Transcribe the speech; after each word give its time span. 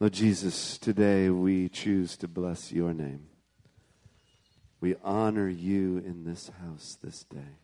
Lord 0.00 0.12
Jesus, 0.12 0.76
today 0.76 1.30
we 1.30 1.68
choose 1.68 2.16
to 2.16 2.26
bless 2.26 2.72
your 2.72 2.92
name. 2.92 3.26
We 4.80 4.96
honor 5.04 5.48
you 5.48 5.98
in 5.98 6.24
this 6.24 6.50
house 6.60 6.98
this 7.00 7.22
day. 7.22 7.58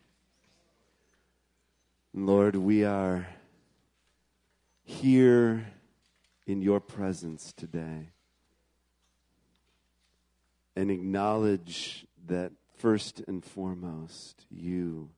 Lord, 2.15 2.55
we 2.55 2.85
are 2.85 3.27
here 4.85 5.67
in 6.47 6.63
your 6.63 6.79
presence 6.79 7.53
today 7.53 8.11
and 10.77 10.93
acknowledge 10.93 12.07
that 12.29 12.53
first 12.79 13.23
and 13.27 13.45
foremost, 13.45 14.47
you, 14.49 15.11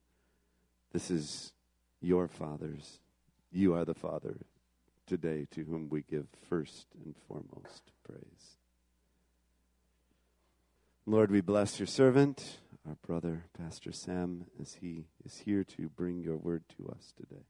this 0.94 1.10
is 1.10 1.52
your 2.00 2.26
Father's. 2.26 3.00
You 3.52 3.74
are 3.74 3.84
the 3.84 3.94
Father 3.94 4.38
today 5.06 5.46
to 5.50 5.64
whom 5.64 5.88
we 5.88 6.02
give 6.02 6.26
first 6.48 6.86
and 7.04 7.14
foremost 7.28 7.92
praise. 8.04 8.56
Lord, 11.06 11.30
we 11.30 11.40
bless 11.40 11.78
your 11.80 11.86
servant, 11.86 12.58
our 12.88 12.96
brother, 13.06 13.44
Pastor 13.58 13.92
Sam, 13.92 14.44
as 14.60 14.74
he 14.80 15.06
is 15.24 15.38
here 15.44 15.64
to 15.64 15.88
bring 15.88 16.20
your 16.20 16.36
word 16.36 16.64
to 16.76 16.88
us 16.88 17.12
today. 17.16 17.44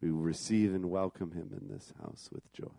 We 0.00 0.10
receive 0.10 0.74
and 0.74 0.90
welcome 0.90 1.32
him 1.32 1.50
in 1.52 1.72
this 1.72 1.92
house 2.02 2.28
with 2.32 2.52
joy. 2.52 2.72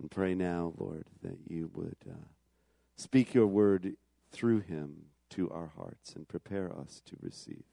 And 0.00 0.10
pray 0.10 0.34
now, 0.34 0.72
Lord, 0.76 1.04
that 1.22 1.38
you 1.48 1.70
would 1.74 1.96
uh, 2.10 2.26
speak 2.96 3.34
your 3.34 3.46
word 3.46 3.94
through 4.32 4.60
him 4.60 5.06
to 5.30 5.50
our 5.50 5.70
hearts 5.76 6.14
and 6.14 6.26
prepare 6.26 6.72
us 6.76 7.00
to 7.06 7.16
receive 7.20 7.64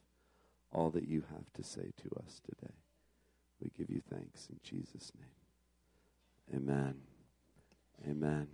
all 0.71 0.89
that 0.91 1.07
you 1.07 1.23
have 1.31 1.51
to 1.53 1.63
say 1.63 1.91
to 2.03 2.23
us 2.23 2.41
today. 2.45 2.73
We 3.61 3.69
give 3.77 3.89
you 3.89 4.01
thanks 4.09 4.47
in 4.49 4.59
Jesus' 4.63 5.11
name. 5.15 6.61
Amen. 6.61 6.95
Amen. 8.09 8.47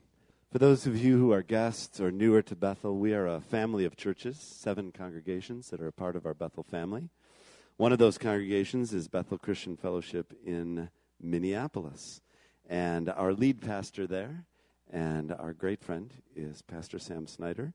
For 0.51 0.59
those 0.59 0.85
of 0.85 0.97
you 0.97 1.17
who 1.17 1.31
are 1.31 1.41
guests 1.41 1.99
or 1.99 2.11
newer 2.11 2.41
to 2.41 2.55
Bethel, 2.55 2.97
we 2.97 3.13
are 3.13 3.27
a 3.27 3.39
family 3.39 3.85
of 3.85 3.95
churches, 3.95 4.37
seven 4.37 4.91
congregations 4.91 5.69
that 5.69 5.81
are 5.81 5.87
a 5.87 5.93
part 5.93 6.15
of 6.15 6.25
our 6.25 6.33
Bethel 6.33 6.63
family. 6.63 7.09
One 7.77 7.93
of 7.93 7.99
those 7.99 8.17
congregations 8.17 8.93
is 8.93 9.07
Bethel 9.07 9.37
Christian 9.37 9.77
Fellowship 9.77 10.33
in 10.45 10.89
Minneapolis. 11.21 12.21
And 12.69 13.09
our 13.09 13.33
lead 13.33 13.61
pastor 13.61 14.07
there 14.07 14.45
and 14.91 15.31
our 15.31 15.53
great 15.53 15.83
friend 15.83 16.13
is 16.35 16.61
Pastor 16.61 16.99
Sam 16.99 17.27
Snyder, 17.27 17.73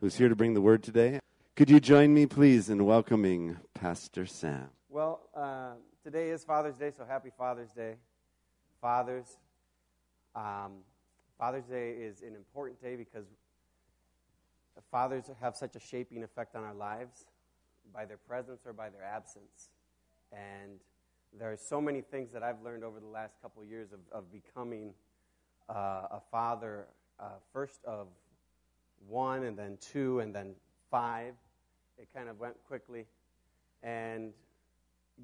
who's 0.00 0.16
here 0.16 0.28
to 0.28 0.36
bring 0.36 0.54
the 0.54 0.60
word 0.60 0.82
today. 0.82 1.20
Could 1.56 1.70
you 1.70 1.80
join 1.80 2.14
me, 2.14 2.26
please, 2.26 2.68
in 2.68 2.84
welcoming 2.84 3.56
Pastor 3.74 4.26
Sam? 4.26 4.68
Well, 4.88 5.20
uh, 5.34 5.72
today 6.10 6.30
is 6.30 6.42
Father's 6.42 6.76
Day, 6.76 6.90
so 6.96 7.04
happy 7.06 7.28
Father's 7.36 7.70
Day. 7.72 7.96
Fathers, 8.80 9.26
um, 10.34 10.78
Father's 11.38 11.66
Day 11.66 11.90
is 11.90 12.22
an 12.22 12.34
important 12.34 12.80
day 12.80 12.96
because 12.96 13.26
fathers 14.90 15.24
have 15.38 15.54
such 15.54 15.76
a 15.76 15.78
shaping 15.78 16.24
effect 16.24 16.56
on 16.56 16.64
our 16.64 16.72
lives 16.72 17.26
by 17.92 18.06
their 18.06 18.16
presence 18.16 18.62
or 18.64 18.72
by 18.72 18.88
their 18.88 19.04
absence. 19.04 19.68
And 20.32 20.80
there 21.38 21.52
are 21.52 21.58
so 21.58 21.78
many 21.78 22.00
things 22.00 22.32
that 22.32 22.42
I've 22.42 22.62
learned 22.64 22.84
over 22.84 23.00
the 23.00 23.06
last 23.06 23.34
couple 23.42 23.60
of 23.60 23.68
years 23.68 23.90
of, 23.92 23.98
of 24.10 24.32
becoming 24.32 24.94
uh, 25.68 25.72
a 26.10 26.22
father, 26.30 26.86
uh, 27.20 27.24
first 27.52 27.84
of 27.84 28.06
one, 29.06 29.42
and 29.42 29.58
then 29.58 29.76
two, 29.78 30.20
and 30.20 30.34
then 30.34 30.54
five. 30.90 31.34
It 31.98 32.08
kind 32.16 32.30
of 32.30 32.40
went 32.40 32.54
quickly. 32.66 33.04
And 33.82 34.32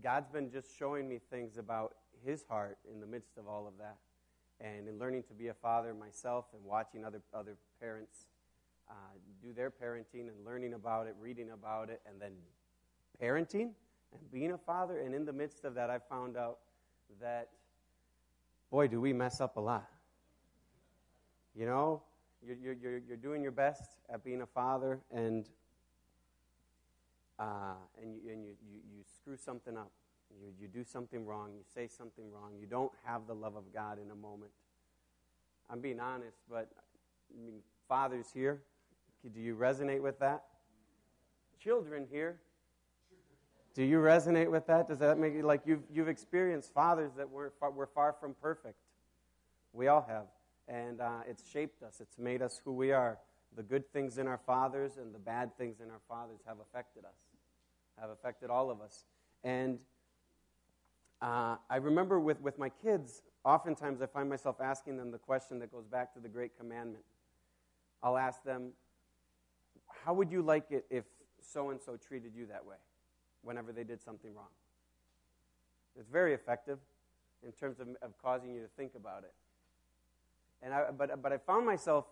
God's 0.02 0.28
been 0.28 0.50
just 0.50 0.76
showing 0.76 1.08
me 1.08 1.20
things 1.30 1.56
about 1.56 1.94
His 2.24 2.44
heart 2.48 2.78
in 2.90 3.00
the 3.00 3.06
midst 3.06 3.38
of 3.38 3.46
all 3.46 3.66
of 3.66 3.74
that. 3.78 3.96
And 4.60 4.88
in 4.88 4.98
learning 4.98 5.24
to 5.24 5.34
be 5.34 5.48
a 5.48 5.54
father 5.54 5.94
myself 5.94 6.46
and 6.52 6.64
watching 6.64 7.04
other, 7.04 7.20
other 7.32 7.56
parents 7.80 8.26
uh, 8.88 8.94
do 9.42 9.52
their 9.52 9.70
parenting 9.70 10.28
and 10.28 10.44
learning 10.44 10.74
about 10.74 11.06
it, 11.06 11.14
reading 11.20 11.50
about 11.50 11.90
it, 11.90 12.00
and 12.08 12.20
then 12.20 12.32
parenting 13.22 13.70
and 14.12 14.32
being 14.32 14.52
a 14.52 14.58
father. 14.58 15.00
And 15.00 15.14
in 15.14 15.24
the 15.24 15.32
midst 15.32 15.64
of 15.64 15.74
that, 15.74 15.90
I 15.90 15.98
found 15.98 16.36
out 16.36 16.58
that, 17.20 17.50
boy, 18.70 18.88
do 18.88 19.00
we 19.00 19.12
mess 19.12 19.40
up 19.40 19.56
a 19.56 19.60
lot. 19.60 19.88
You 21.54 21.66
know, 21.66 22.02
you're, 22.44 22.74
you're, 22.74 22.98
you're 22.98 23.16
doing 23.16 23.42
your 23.42 23.52
best 23.52 23.98
at 24.08 24.24
being 24.24 24.42
a 24.42 24.46
father, 24.46 25.00
and, 25.12 25.48
uh, 27.38 27.74
and, 28.00 28.14
you, 28.14 28.32
and 28.32 28.44
you, 28.44 28.52
you, 28.62 28.80
you 28.96 29.02
screw 29.16 29.36
something 29.36 29.76
up. 29.76 29.90
You, 30.40 30.48
you 30.60 30.68
do 30.68 30.84
something 30.84 31.24
wrong. 31.24 31.50
You 31.54 31.62
say 31.74 31.88
something 31.88 32.24
wrong. 32.30 32.52
You 32.58 32.66
don't 32.66 32.92
have 33.04 33.26
the 33.26 33.34
love 33.34 33.56
of 33.56 33.72
God 33.72 33.98
in 34.04 34.10
a 34.10 34.14
moment. 34.14 34.50
I'm 35.70 35.80
being 35.80 36.00
honest, 36.00 36.38
but 36.48 36.68
I 37.32 37.44
mean, 37.44 37.60
fathers 37.88 38.26
here, 38.32 38.62
do 39.34 39.40
you 39.40 39.56
resonate 39.56 40.02
with 40.02 40.18
that? 40.18 40.44
Children 41.58 42.06
here, 42.10 42.38
do 43.74 43.82
you 43.82 43.98
resonate 43.98 44.50
with 44.50 44.66
that? 44.68 44.86
Does 44.86 45.00
that 45.00 45.18
make 45.18 45.34
you 45.34 45.42
like 45.42 45.62
you've, 45.66 45.82
you've 45.92 46.08
experienced 46.08 46.72
fathers 46.72 47.10
that 47.16 47.28
were 47.28 47.52
far, 47.58 47.72
were 47.72 47.88
far 47.92 48.14
from 48.20 48.34
perfect? 48.40 48.76
We 49.72 49.88
all 49.88 50.06
have. 50.08 50.26
And 50.68 51.00
uh, 51.00 51.20
it's 51.28 51.42
shaped 51.50 51.82
us, 51.82 52.00
it's 52.00 52.16
made 52.16 52.40
us 52.40 52.60
who 52.64 52.72
we 52.72 52.92
are. 52.92 53.18
The 53.56 53.62
good 53.62 53.92
things 53.92 54.18
in 54.18 54.26
our 54.26 54.38
fathers 54.38 54.96
and 54.96 55.14
the 55.14 55.18
bad 55.18 55.56
things 55.56 55.80
in 55.80 55.90
our 55.90 56.00
fathers 56.08 56.40
have 56.46 56.56
affected 56.60 57.04
us, 57.04 57.16
have 58.00 58.10
affected 58.10 58.50
all 58.50 58.70
of 58.70 58.80
us. 58.80 59.04
And 59.44 59.78
uh, 61.22 61.56
I 61.70 61.76
remember 61.76 62.18
with, 62.18 62.40
with 62.40 62.58
my 62.58 62.68
kids, 62.68 63.22
oftentimes 63.44 64.02
I 64.02 64.06
find 64.06 64.28
myself 64.28 64.60
asking 64.60 64.96
them 64.96 65.10
the 65.10 65.18
question 65.18 65.58
that 65.60 65.70
goes 65.70 65.86
back 65.86 66.12
to 66.14 66.20
the 66.20 66.28
great 66.28 66.56
commandment. 66.58 67.04
I'll 68.02 68.18
ask 68.18 68.42
them, 68.42 68.72
How 70.04 70.14
would 70.14 70.32
you 70.32 70.42
like 70.42 70.70
it 70.70 70.84
if 70.90 71.04
so 71.40 71.70
and 71.70 71.80
so 71.80 71.96
treated 71.96 72.32
you 72.34 72.46
that 72.46 72.64
way? 72.66 72.76
whenever 73.44 73.72
they 73.72 73.84
did 73.84 74.02
something 74.02 74.34
wrong. 74.34 74.48
It's 75.96 76.08
very 76.08 76.34
effective 76.34 76.78
in 77.44 77.52
terms 77.52 77.78
of, 77.78 77.88
of 78.02 78.18
causing 78.20 78.52
you 78.52 78.62
to 78.62 78.68
think 78.76 78.92
about 78.96 79.22
it. 79.22 79.32
And 80.62 80.72
I, 80.72 80.90
but, 80.90 81.22
but 81.22 81.32
I 81.32 81.38
found 81.38 81.66
myself 81.66 82.06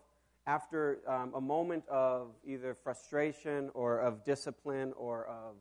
after 0.45 0.99
um, 1.07 1.33
a 1.35 1.41
moment 1.41 1.83
of 1.87 2.31
either 2.45 2.75
frustration 2.83 3.69
or 3.73 3.99
of 3.99 4.25
discipline 4.25 4.93
or 4.97 5.27
of, 5.27 5.55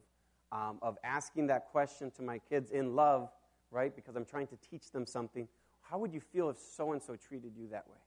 um, 0.51 0.79
of 0.83 0.99
asking 1.05 1.47
that 1.49 1.69
question 1.71 2.11
to 2.13 2.23
my 2.23 2.39
kids 2.39 2.71
in 2.71 2.95
love, 2.95 3.31
right? 3.71 3.95
Because 3.95 4.17
I'm 4.17 4.25
trying 4.25 4.49
to 4.49 4.57
teach 4.71 4.91
them 4.91 5.07
something. 5.07 5.47
How 5.83 5.99
would 5.99 6.13
you 6.13 6.21
feel 6.21 6.51
if 6.51 6.59
so 6.59 6.93
and 6.93 7.03
so 7.03 7.17
treated 7.17 7.53
you 7.57 7.69
that 7.69 7.89
way? 7.89 7.99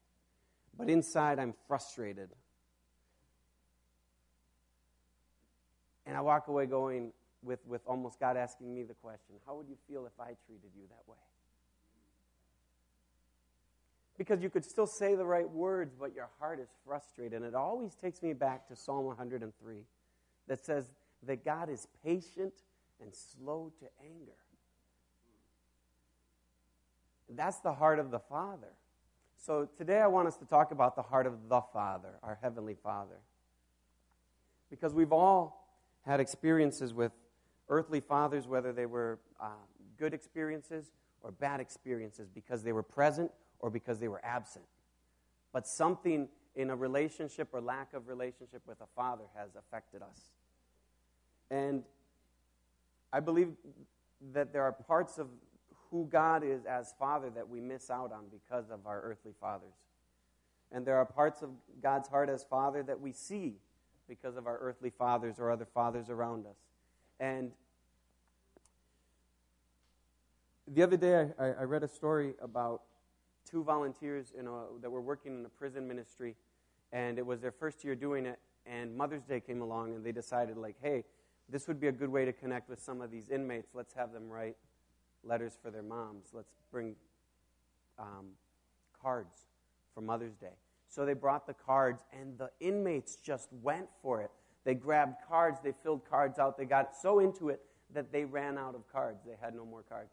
But 0.76 0.90
inside, 0.90 1.38
I'm 1.38 1.54
frustrated. 1.66 2.28
And 6.04 6.16
I 6.16 6.20
walk 6.20 6.48
away 6.48 6.66
going, 6.66 7.12
with, 7.46 7.60
with 7.66 7.80
almost 7.86 8.20
God 8.20 8.36
asking 8.36 8.74
me 8.74 8.82
the 8.82 8.94
question 8.94 9.36
How 9.46 9.54
would 9.54 9.68
you 9.68 9.76
feel 9.88 10.04
if 10.04 10.20
I 10.20 10.34
treated 10.46 10.70
you 10.74 10.82
that 10.88 11.02
way? 11.06 11.16
Because 14.18 14.42
you 14.42 14.48
could 14.48 14.64
still 14.64 14.86
say 14.86 15.14
the 15.14 15.26
right 15.26 15.48
words, 15.48 15.94
but 15.98 16.14
your 16.14 16.28
heart 16.38 16.58
is 16.60 16.68
frustrated. 16.86 17.34
And 17.34 17.44
it 17.44 17.54
always 17.54 17.94
takes 17.94 18.22
me 18.22 18.32
back 18.32 18.66
to 18.68 18.76
Psalm 18.76 19.04
103 19.04 19.84
that 20.48 20.64
says 20.64 20.86
that 21.24 21.44
God 21.44 21.68
is 21.68 21.86
patient 22.04 22.54
and 23.00 23.14
slow 23.14 23.72
to 23.80 23.86
anger. 24.02 24.32
That's 27.28 27.58
the 27.58 27.74
heart 27.74 27.98
of 27.98 28.10
the 28.10 28.20
Father. 28.20 28.72
So 29.36 29.68
today 29.76 30.00
I 30.00 30.06
want 30.06 30.28
us 30.28 30.36
to 30.38 30.44
talk 30.44 30.70
about 30.70 30.96
the 30.96 31.02
heart 31.02 31.26
of 31.26 31.48
the 31.48 31.60
Father, 31.72 32.14
our 32.22 32.38
Heavenly 32.40 32.76
Father. 32.82 33.18
Because 34.70 34.94
we've 34.94 35.12
all 35.12 35.68
had 36.04 36.20
experiences 36.20 36.94
with 36.94 37.12
earthly 37.68 38.00
fathers, 38.00 38.46
whether 38.46 38.72
they 38.72 38.86
were 38.86 39.18
uh, 39.40 39.48
good 39.98 40.14
experiences 40.14 40.92
or 41.22 41.32
bad 41.32 41.60
experiences, 41.60 42.28
because 42.32 42.62
they 42.62 42.72
were 42.72 42.82
present 42.82 43.30
or 43.60 43.70
because 43.70 43.98
they 43.98 44.08
were 44.08 44.20
absent. 44.24 44.64
But 45.52 45.66
something 45.66 46.28
in 46.54 46.70
a 46.70 46.76
relationship 46.76 47.48
or 47.52 47.60
lack 47.60 47.92
of 47.94 48.08
relationship 48.08 48.62
with 48.66 48.80
a 48.80 48.86
father 48.94 49.24
has 49.36 49.50
affected 49.56 50.02
us. 50.02 50.20
And 51.50 51.84
I 53.12 53.20
believe 53.20 53.52
that 54.32 54.52
there 54.52 54.62
are 54.62 54.72
parts 54.72 55.18
of 55.18 55.28
who 55.90 56.08
God 56.10 56.42
is 56.42 56.64
as 56.64 56.92
Father 56.98 57.30
that 57.30 57.48
we 57.48 57.60
miss 57.60 57.90
out 57.90 58.12
on 58.12 58.24
because 58.30 58.70
of 58.70 58.86
our 58.86 59.00
earthly 59.02 59.32
fathers. 59.40 59.74
And 60.72 60.84
there 60.84 60.96
are 60.96 61.04
parts 61.04 61.42
of 61.42 61.50
God's 61.82 62.08
heart 62.08 62.28
as 62.28 62.44
Father 62.44 62.82
that 62.82 63.00
we 63.00 63.12
see 63.12 63.54
because 64.08 64.36
of 64.36 64.46
our 64.46 64.58
earthly 64.58 64.90
fathers 64.90 65.36
or 65.38 65.50
other 65.50 65.66
fathers 65.66 66.10
around 66.10 66.46
us. 66.46 66.56
And 67.20 67.52
the 70.66 70.82
other 70.82 70.96
day, 70.96 71.30
I, 71.38 71.44
I 71.44 71.62
read 71.62 71.82
a 71.82 71.88
story 71.88 72.34
about 72.42 72.82
two 73.48 73.62
volunteers 73.62 74.32
a, 74.38 74.80
that 74.80 74.90
were 74.90 75.00
working 75.00 75.38
in 75.38 75.46
a 75.46 75.48
prison 75.48 75.86
ministry, 75.86 76.34
and 76.92 77.18
it 77.18 77.26
was 77.26 77.40
their 77.40 77.52
first 77.52 77.84
year 77.84 77.94
doing 77.94 78.26
it. 78.26 78.38
And 78.66 78.96
Mother's 78.96 79.22
Day 79.22 79.40
came 79.40 79.62
along, 79.62 79.94
and 79.94 80.04
they 80.04 80.12
decided, 80.12 80.56
like, 80.56 80.76
hey, 80.82 81.04
this 81.48 81.68
would 81.68 81.78
be 81.78 81.86
a 81.86 81.92
good 81.92 82.10
way 82.10 82.24
to 82.24 82.32
connect 82.32 82.68
with 82.68 82.82
some 82.82 83.00
of 83.00 83.10
these 83.10 83.30
inmates. 83.30 83.68
Let's 83.74 83.94
have 83.94 84.12
them 84.12 84.28
write 84.28 84.56
letters 85.22 85.56
for 85.62 85.70
their 85.70 85.82
moms. 85.82 86.26
Let's 86.32 86.52
bring 86.72 86.96
um, 87.98 88.30
cards 89.00 89.46
for 89.94 90.00
Mother's 90.00 90.34
Day. 90.34 90.54
So 90.88 91.04
they 91.06 91.14
brought 91.14 91.46
the 91.46 91.54
cards, 91.54 92.02
and 92.12 92.36
the 92.38 92.50
inmates 92.60 93.16
just 93.16 93.48
went 93.62 93.88
for 94.02 94.20
it. 94.20 94.30
They 94.64 94.74
grabbed 94.74 95.16
cards, 95.28 95.60
they 95.62 95.72
filled 95.82 96.08
cards 96.08 96.40
out, 96.40 96.58
they 96.58 96.64
got 96.64 96.96
so 97.00 97.20
into 97.20 97.50
it 97.50 97.60
that 97.94 98.10
they 98.10 98.24
ran 98.24 98.58
out 98.58 98.74
of 98.74 98.90
cards. 98.92 99.20
They 99.24 99.36
had 99.40 99.54
no 99.54 99.64
more 99.64 99.82
cards. 99.82 100.10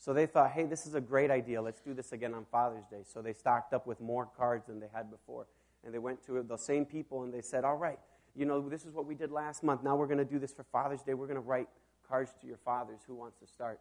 So 0.00 0.14
they 0.14 0.24
thought, 0.24 0.52
hey, 0.52 0.64
this 0.64 0.86
is 0.86 0.94
a 0.94 1.00
great 1.00 1.30
idea. 1.30 1.60
Let's 1.60 1.82
do 1.82 1.92
this 1.92 2.12
again 2.12 2.32
on 2.32 2.46
Father's 2.50 2.86
Day. 2.90 3.02
So 3.04 3.20
they 3.20 3.34
stocked 3.34 3.74
up 3.74 3.86
with 3.86 4.00
more 4.00 4.26
cards 4.34 4.66
than 4.66 4.80
they 4.80 4.88
had 4.94 5.10
before. 5.10 5.46
And 5.84 5.92
they 5.92 5.98
went 5.98 6.24
to 6.24 6.42
the 6.42 6.56
same 6.56 6.86
people 6.86 7.22
and 7.22 7.32
they 7.32 7.42
said, 7.42 7.64
all 7.64 7.76
right, 7.76 7.98
you 8.34 8.46
know, 8.46 8.66
this 8.66 8.86
is 8.86 8.94
what 8.94 9.04
we 9.04 9.14
did 9.14 9.30
last 9.30 9.62
month. 9.62 9.82
Now 9.82 9.96
we're 9.96 10.06
going 10.06 10.18
to 10.18 10.24
do 10.24 10.38
this 10.38 10.54
for 10.54 10.64
Father's 10.64 11.02
Day. 11.02 11.12
We're 11.12 11.26
going 11.26 11.36
to 11.36 11.42
write 11.42 11.68
cards 12.08 12.32
to 12.40 12.46
your 12.46 12.56
fathers. 12.56 13.00
Who 13.06 13.14
wants 13.14 13.36
to 13.40 13.46
start? 13.46 13.78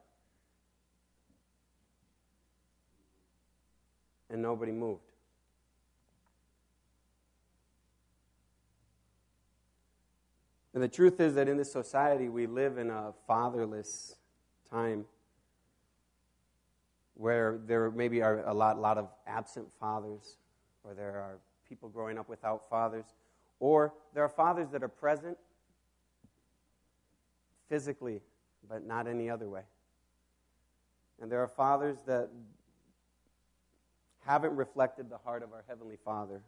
And 4.30 4.42
nobody 4.42 4.74
moved. 4.74 5.14
And 10.74 10.84
the 10.84 10.90
truth 10.90 11.22
is 11.22 11.36
that 11.36 11.48
in 11.48 11.56
this 11.56 11.72
society, 11.72 12.28
we 12.28 12.46
live 12.46 12.78
in 12.78 12.90
a 12.90 13.14
fatherless 13.26 14.16
time 14.70 15.06
where 17.20 17.60
there 17.68 17.92
maybe 17.92 18.22
are 18.22 18.48
a 18.48 18.54
lot, 18.54 18.80
lot 18.80 18.98
of 18.98 19.10
absent 19.28 19.68
fathers, 19.78 20.38
or 20.86 20.94
there 20.94 21.18
are 21.18 21.38
people 21.68 21.90
growing 21.90 22.18
up 22.18 22.30
without 22.30 22.70
fathers, 22.70 23.04
or 23.60 23.94
there 24.14 24.24
are 24.24 24.30
fathers 24.30 24.70
that 24.70 24.82
are 24.84 24.88
present 24.88 25.38
physically, 27.68 28.22
but 28.70 28.88
not 28.88 29.06
any 29.06 29.30
other 29.30 29.50
way. 29.50 29.64
And 31.22 31.30
there 31.30 31.44
are 31.44 31.48
fathers 31.50 31.98
that 32.08 32.30
haven't 34.26 34.56
reflected 34.56 35.10
the 35.10 35.18
heart 35.18 35.44
of 35.44 35.52
our 35.52 35.66
Heavenly 35.68 35.98
Father 36.06 36.42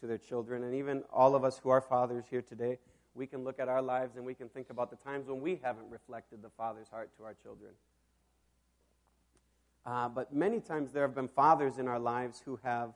to 0.00 0.06
their 0.06 0.18
children. 0.18 0.62
And 0.62 0.74
even 0.74 1.04
all 1.10 1.34
of 1.34 1.42
us 1.42 1.58
who 1.58 1.70
are 1.70 1.80
fathers 1.80 2.24
here 2.28 2.42
today, 2.42 2.76
we 3.14 3.26
can 3.26 3.44
look 3.44 3.58
at 3.58 3.68
our 3.68 3.80
lives 3.80 4.16
and 4.16 4.26
we 4.26 4.34
can 4.34 4.50
think 4.50 4.68
about 4.68 4.90
the 4.90 4.96
times 4.96 5.26
when 5.26 5.40
we 5.40 5.58
haven't 5.62 5.88
reflected 5.88 6.42
the 6.42 6.50
Father's 6.50 6.88
heart 6.90 7.08
to 7.16 7.24
our 7.24 7.34
children. 7.42 7.70
Uh, 9.86 10.08
but 10.08 10.34
many 10.34 10.60
times 10.60 10.92
there 10.92 11.02
have 11.02 11.14
been 11.14 11.28
fathers 11.28 11.78
in 11.78 11.88
our 11.88 11.98
lives 11.98 12.42
who 12.44 12.58
have, 12.62 12.92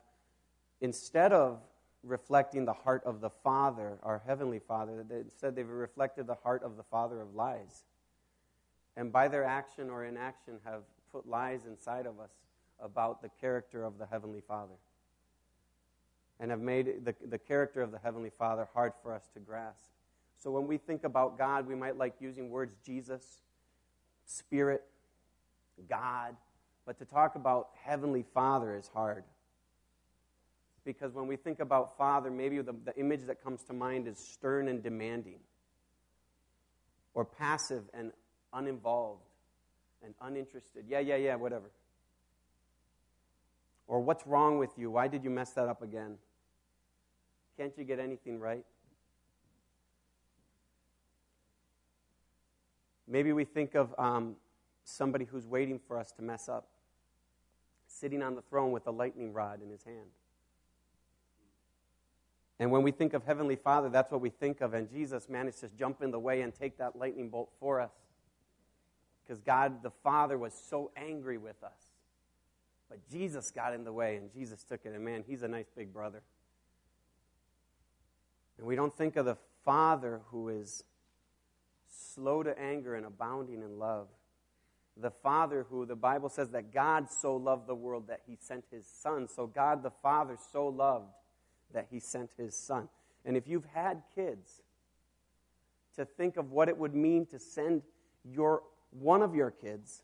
instead 0.81 1.33
of 1.33 1.59
reflecting 2.03 2.65
the 2.65 2.73
heart 2.73 3.03
of 3.05 3.21
the 3.21 3.29
Father, 3.29 3.97
our 4.03 4.21
Heavenly 4.25 4.59
Father, 4.59 5.03
they, 5.07 5.17
instead 5.17 5.55
they've 5.55 5.67
reflected 5.67 6.27
the 6.27 6.35
heart 6.35 6.63
of 6.63 6.77
the 6.77 6.83
Father 6.83 7.19
of 7.19 7.33
lies. 7.33 7.83
And 8.95 9.11
by 9.11 9.27
their 9.27 9.43
action 9.43 9.89
or 9.89 10.05
inaction, 10.05 10.59
have 10.63 10.83
put 11.11 11.27
lies 11.27 11.61
inside 11.67 12.05
of 12.05 12.19
us 12.19 12.31
about 12.79 13.21
the 13.21 13.29
character 13.41 13.83
of 13.83 13.97
the 13.97 14.05
Heavenly 14.05 14.41
Father. 14.47 14.75
And 16.39 16.51
have 16.51 16.61
made 16.61 17.05
the, 17.05 17.15
the 17.27 17.37
character 17.37 17.81
of 17.81 17.91
the 17.91 17.99
Heavenly 17.99 18.31
Father 18.37 18.67
hard 18.73 18.93
for 19.01 19.13
us 19.13 19.27
to 19.33 19.39
grasp. 19.39 19.89
So 20.37 20.51
when 20.51 20.67
we 20.67 20.77
think 20.77 21.03
about 21.03 21.37
God, 21.37 21.65
we 21.65 21.75
might 21.75 21.97
like 21.97 22.15
using 22.19 22.49
words 22.49 22.75
Jesus, 22.85 23.41
Spirit, 24.25 24.83
God, 25.89 26.35
but 26.85 26.97
to 26.99 27.05
talk 27.05 27.35
about 27.35 27.69
Heavenly 27.83 28.23
Father 28.33 28.75
is 28.75 28.89
hard. 28.93 29.23
Because 30.83 31.13
when 31.13 31.27
we 31.27 31.35
think 31.35 31.59
about 31.59 31.97
Father, 31.97 32.29
maybe 32.29 32.61
the, 32.61 32.75
the 32.85 32.95
image 32.97 33.21
that 33.25 33.43
comes 33.43 33.63
to 33.63 33.73
mind 33.73 34.07
is 34.07 34.19
stern 34.19 34.67
and 34.67 34.83
demanding, 34.83 35.39
or 37.15 37.25
passive 37.25 37.83
and 37.93 38.11
uninvolved 38.53 39.23
and 40.03 40.13
uninterested. 40.21 40.85
Yeah, 40.87 40.99
yeah, 40.99 41.15
yeah, 41.15 41.35
whatever. 41.35 41.71
Or 43.87 43.99
what's 43.99 44.25
wrong 44.27 44.59
with 44.59 44.71
you? 44.77 44.91
Why 44.91 45.07
did 45.07 45.23
you 45.23 45.29
mess 45.29 45.51
that 45.53 45.67
up 45.67 45.81
again? 45.81 46.17
Can't 47.57 47.73
you 47.77 47.83
get 47.83 47.99
anything 47.99 48.39
right? 48.39 48.65
Maybe 53.07 53.33
we 53.33 53.45
think 53.45 53.75
of 53.75 53.93
um, 53.97 54.35
somebody 54.83 55.25
who's 55.25 55.45
waiting 55.45 55.79
for 55.87 55.97
us 55.97 56.11
to 56.13 56.21
mess 56.21 56.49
up, 56.49 56.67
sitting 57.99 58.21
on 58.21 58.35
the 58.35 58.41
throne 58.41 58.71
with 58.71 58.87
a 58.87 58.91
lightning 58.91 59.33
rod 59.33 59.61
in 59.61 59.69
his 59.69 59.83
hand. 59.83 60.09
And 62.59 62.71
when 62.71 62.83
we 62.83 62.91
think 62.91 63.13
of 63.13 63.25
Heavenly 63.25 63.55
Father, 63.55 63.89
that's 63.89 64.11
what 64.11 64.21
we 64.21 64.29
think 64.29 64.61
of. 64.61 64.73
And 64.73 64.89
Jesus 64.89 65.27
managed 65.27 65.59
to 65.59 65.69
jump 65.77 66.01
in 66.01 66.11
the 66.11 66.19
way 66.19 66.41
and 66.41 66.53
take 66.53 66.77
that 66.77 66.95
lightning 66.95 67.29
bolt 67.29 67.51
for 67.59 67.81
us. 67.81 67.91
Because 69.23 69.41
God 69.41 69.83
the 69.83 69.91
Father 70.03 70.37
was 70.37 70.53
so 70.53 70.91
angry 70.95 71.37
with 71.37 71.61
us. 71.63 71.71
But 72.89 72.99
Jesus 73.09 73.51
got 73.51 73.73
in 73.73 73.83
the 73.83 73.91
way 73.91 74.15
and 74.15 74.31
Jesus 74.31 74.63
took 74.63 74.85
it. 74.85 74.93
And 74.93 75.03
man, 75.03 75.23
he's 75.27 75.41
a 75.41 75.47
nice 75.47 75.69
big 75.75 75.91
brother. 75.91 76.21
And 78.57 78.67
we 78.67 78.75
don't 78.75 78.95
think 78.95 79.17
of 79.17 79.25
the 79.25 79.37
Father 79.65 80.21
who 80.27 80.49
is 80.49 80.83
slow 81.89 82.43
to 82.43 82.57
anger 82.57 82.95
and 82.95 83.05
abounding 83.05 83.63
in 83.63 83.79
love. 83.79 84.07
The 84.97 85.11
Father, 85.11 85.65
who 85.69 85.85
the 85.85 85.95
Bible 85.95 86.29
says 86.29 86.49
that 86.51 86.73
God 86.73 87.09
so 87.11 87.35
loved 87.35 87.67
the 87.67 87.75
world 87.75 88.07
that 88.07 88.21
he 88.25 88.37
sent 88.39 88.65
his 88.71 88.85
Son. 88.85 89.27
So 89.27 89.47
God 89.47 89.83
the 89.83 89.91
Father 89.91 90.37
so 90.51 90.67
loved 90.67 91.11
that 91.73 91.87
he 91.91 91.99
sent 91.99 92.31
his 92.37 92.55
Son. 92.55 92.87
And 93.25 93.35
if 93.35 93.47
you've 93.47 93.65
had 93.73 94.03
kids, 94.13 94.61
to 95.95 96.05
think 96.05 96.37
of 96.37 96.51
what 96.51 96.69
it 96.69 96.77
would 96.77 96.93
mean 96.93 97.25
to 97.27 97.39
send 97.39 97.81
your 98.23 98.63
one 98.91 99.21
of 99.21 99.35
your 99.35 99.51
kids 99.51 100.03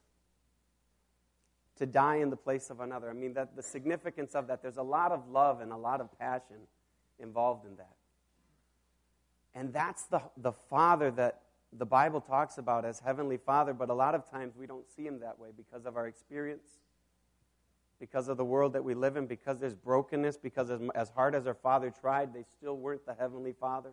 to 1.78 1.86
die 1.86 2.18
in 2.18 2.30
the 2.30 2.36
place 2.36 2.70
of 2.70 2.80
another. 2.80 3.10
I 3.10 3.14
mean, 3.14 3.34
that 3.34 3.56
the 3.56 3.64
significance 3.64 4.36
of 4.36 4.48
that, 4.48 4.62
there's 4.62 4.78
a 4.78 4.84
lot 4.84 5.12
of 5.12 5.30
love 5.30 5.62
and 5.62 5.72
a 5.72 5.78
lot 5.78 6.02
of 6.02 6.08
passion 6.20 6.58
involved 7.20 7.66
in 7.66 7.76
that. 7.78 7.96
And 9.56 9.74
that's 9.74 10.04
the, 10.04 10.22
the 10.38 10.52
Father 10.52 11.12
that 11.12 11.41
the 11.78 11.86
Bible 11.86 12.20
talks 12.20 12.58
about 12.58 12.84
as 12.84 13.00
Heavenly 13.00 13.38
Father, 13.38 13.74
but 13.74 13.90
a 13.90 13.94
lot 13.94 14.14
of 14.14 14.30
times 14.30 14.56
we 14.58 14.68
don't 14.68 14.86
see 14.96 15.06
Him 15.06 15.20
that 15.22 15.40
way 15.40 15.50
because 15.56 15.86
of 15.86 15.96
our 15.96 16.08
experience, 16.08 16.68
because 18.00 18.28
of 18.28 18.38
the 18.38 18.44
world 18.46 18.74
that 18.74 18.84
we 18.84 18.94
live 18.94 19.16
in, 19.16 19.26
because 19.26 19.60
there's 19.60 19.76
brokenness, 19.76 20.38
because 20.38 20.70
as, 20.70 20.82
as 20.96 21.10
hard 21.10 21.34
as 21.34 21.48
our 21.48 21.54
Father 21.54 21.90
tried, 21.90 22.34
they 22.34 22.44
still 22.58 22.78
weren't 22.78 23.06
the 23.06 23.14
Heavenly 23.14 23.54
Father. 23.58 23.92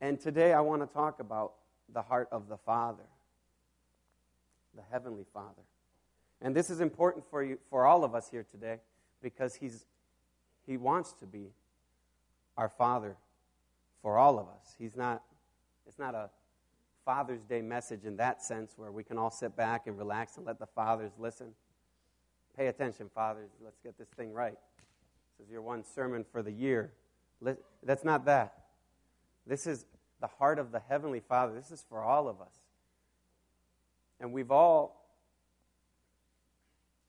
And 0.00 0.20
today 0.20 0.52
I 0.52 0.60
want 0.60 0.82
to 0.82 0.86
talk 0.86 1.18
about 1.18 1.54
the 1.92 2.02
heart 2.02 2.28
of 2.30 2.48
the 2.48 2.58
Father, 2.58 3.04
the 4.76 4.82
Heavenly 4.92 5.24
Father. 5.32 5.62
And 6.42 6.54
this 6.54 6.68
is 6.68 6.80
important 6.80 7.24
for 7.30 7.42
you, 7.42 7.58
for 7.70 7.86
all 7.86 8.04
of 8.04 8.14
us 8.14 8.28
here 8.30 8.44
today, 8.48 8.76
because 9.22 9.54
He's 9.54 9.86
He 10.66 10.76
wants 10.76 11.14
to 11.14 11.26
be 11.26 11.46
our 12.56 12.68
Father 12.68 13.16
for 14.02 14.18
all 14.18 14.38
of 14.38 14.46
us. 14.46 14.76
He's 14.78 14.94
not 14.94 15.22
it's 15.98 16.00
not 16.00 16.14
a 16.14 16.30
Father's 17.04 17.42
Day 17.42 17.60
message 17.60 18.04
in 18.04 18.18
that 18.18 18.40
sense 18.40 18.74
where 18.76 18.92
we 18.92 19.02
can 19.02 19.18
all 19.18 19.32
sit 19.32 19.56
back 19.56 19.88
and 19.88 19.98
relax 19.98 20.36
and 20.36 20.46
let 20.46 20.60
the 20.60 20.66
fathers 20.66 21.10
listen. 21.18 21.48
Pay 22.56 22.68
attention, 22.68 23.10
fathers. 23.12 23.50
Let's 23.64 23.80
get 23.82 23.98
this 23.98 24.06
thing 24.16 24.32
right. 24.32 24.54
This 25.36 25.46
is 25.46 25.50
your 25.50 25.60
one 25.60 25.82
sermon 25.82 26.24
for 26.30 26.40
the 26.40 26.52
year. 26.52 26.92
That's 27.82 28.04
not 28.04 28.26
that. 28.26 28.66
This 29.44 29.66
is 29.66 29.86
the 30.20 30.28
heart 30.28 30.60
of 30.60 30.70
the 30.70 30.78
Heavenly 30.88 31.18
Father. 31.18 31.52
This 31.52 31.72
is 31.72 31.84
for 31.88 32.00
all 32.00 32.28
of 32.28 32.40
us. 32.40 32.54
And 34.20 34.32
we've 34.32 34.52
all, 34.52 35.04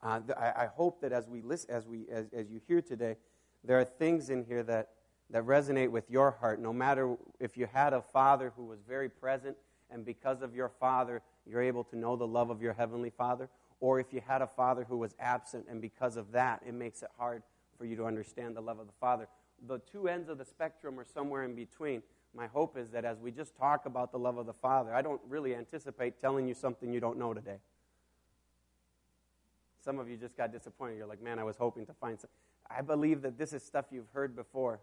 uh, 0.02 0.18
I, 0.36 0.64
I, 0.64 0.66
hope 0.66 1.00
that 1.02 1.12
as 1.12 1.28
we 1.28 1.42
listen, 1.42 1.70
as, 1.70 1.86
we, 1.86 2.06
as, 2.10 2.26
as 2.32 2.50
you 2.50 2.60
hear 2.66 2.82
today, 2.82 3.18
there 3.62 3.78
are 3.78 3.84
things 3.84 4.30
in 4.30 4.42
here 4.42 4.64
that 4.64 4.88
that 5.30 5.44
resonate 5.44 5.90
with 5.90 6.10
your 6.10 6.32
heart, 6.32 6.60
no 6.60 6.72
matter 6.72 7.16
if 7.38 7.56
you 7.56 7.66
had 7.72 7.92
a 7.92 8.02
father 8.02 8.52
who 8.56 8.64
was 8.64 8.80
very 8.86 9.08
present 9.08 9.56
and 9.90 10.04
because 10.04 10.42
of 10.42 10.54
your 10.54 10.68
father, 10.68 11.22
you're 11.46 11.62
able 11.62 11.84
to 11.84 11.96
know 11.96 12.16
the 12.16 12.26
love 12.26 12.50
of 12.50 12.62
your 12.62 12.72
heavenly 12.72 13.10
father, 13.10 13.48
or 13.80 13.98
if 13.98 14.12
you 14.12 14.20
had 14.26 14.42
a 14.42 14.46
father 14.46 14.84
who 14.84 14.96
was 14.96 15.14
absent 15.18 15.66
and 15.68 15.80
because 15.80 16.16
of 16.16 16.32
that, 16.32 16.60
it 16.66 16.74
makes 16.74 17.02
it 17.02 17.08
hard 17.18 17.42
for 17.78 17.84
you 17.84 17.96
to 17.96 18.04
understand 18.04 18.56
the 18.56 18.60
love 18.60 18.78
of 18.78 18.86
the 18.86 18.92
father. 19.00 19.28
The 19.66 19.78
two 19.90 20.08
ends 20.08 20.28
of 20.28 20.38
the 20.38 20.44
spectrum 20.44 20.98
are 20.98 21.04
somewhere 21.04 21.44
in 21.44 21.54
between. 21.54 22.02
My 22.34 22.46
hope 22.46 22.76
is 22.76 22.90
that 22.90 23.04
as 23.04 23.18
we 23.18 23.30
just 23.30 23.56
talk 23.56 23.86
about 23.86 24.12
the 24.12 24.18
love 24.18 24.36
of 24.36 24.46
the 24.46 24.52
father, 24.52 24.94
I 24.94 25.02
don't 25.02 25.20
really 25.28 25.54
anticipate 25.54 26.20
telling 26.20 26.46
you 26.46 26.54
something 26.54 26.92
you 26.92 27.00
don't 27.00 27.18
know 27.18 27.34
today. 27.34 27.56
Some 29.84 29.98
of 29.98 30.08
you 30.08 30.16
just 30.16 30.36
got 30.36 30.52
disappointed. 30.52 30.98
You're 30.98 31.06
like, 31.06 31.22
man, 31.22 31.38
I 31.38 31.44
was 31.44 31.56
hoping 31.56 31.86
to 31.86 31.94
find 31.94 32.20
some. 32.20 32.30
I 32.70 32.82
believe 32.82 33.22
that 33.22 33.38
this 33.38 33.52
is 33.52 33.62
stuff 33.62 33.86
you've 33.90 34.10
heard 34.12 34.36
before. 34.36 34.80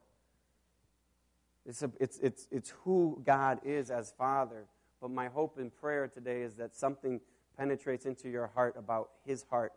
It's, 1.67 1.83
a, 1.83 1.91
it's, 1.99 2.17
it's, 2.19 2.47
it's 2.49 2.73
who 2.83 3.21
God 3.25 3.59
is 3.63 3.91
as 3.91 4.13
Father. 4.17 4.65
But 5.01 5.11
my 5.11 5.27
hope 5.27 5.57
and 5.59 5.75
prayer 5.75 6.07
today 6.07 6.41
is 6.41 6.55
that 6.55 6.75
something 6.75 7.19
penetrates 7.57 8.05
into 8.05 8.29
your 8.29 8.47
heart 8.47 8.75
about 8.77 9.09
His 9.25 9.43
heart 9.49 9.73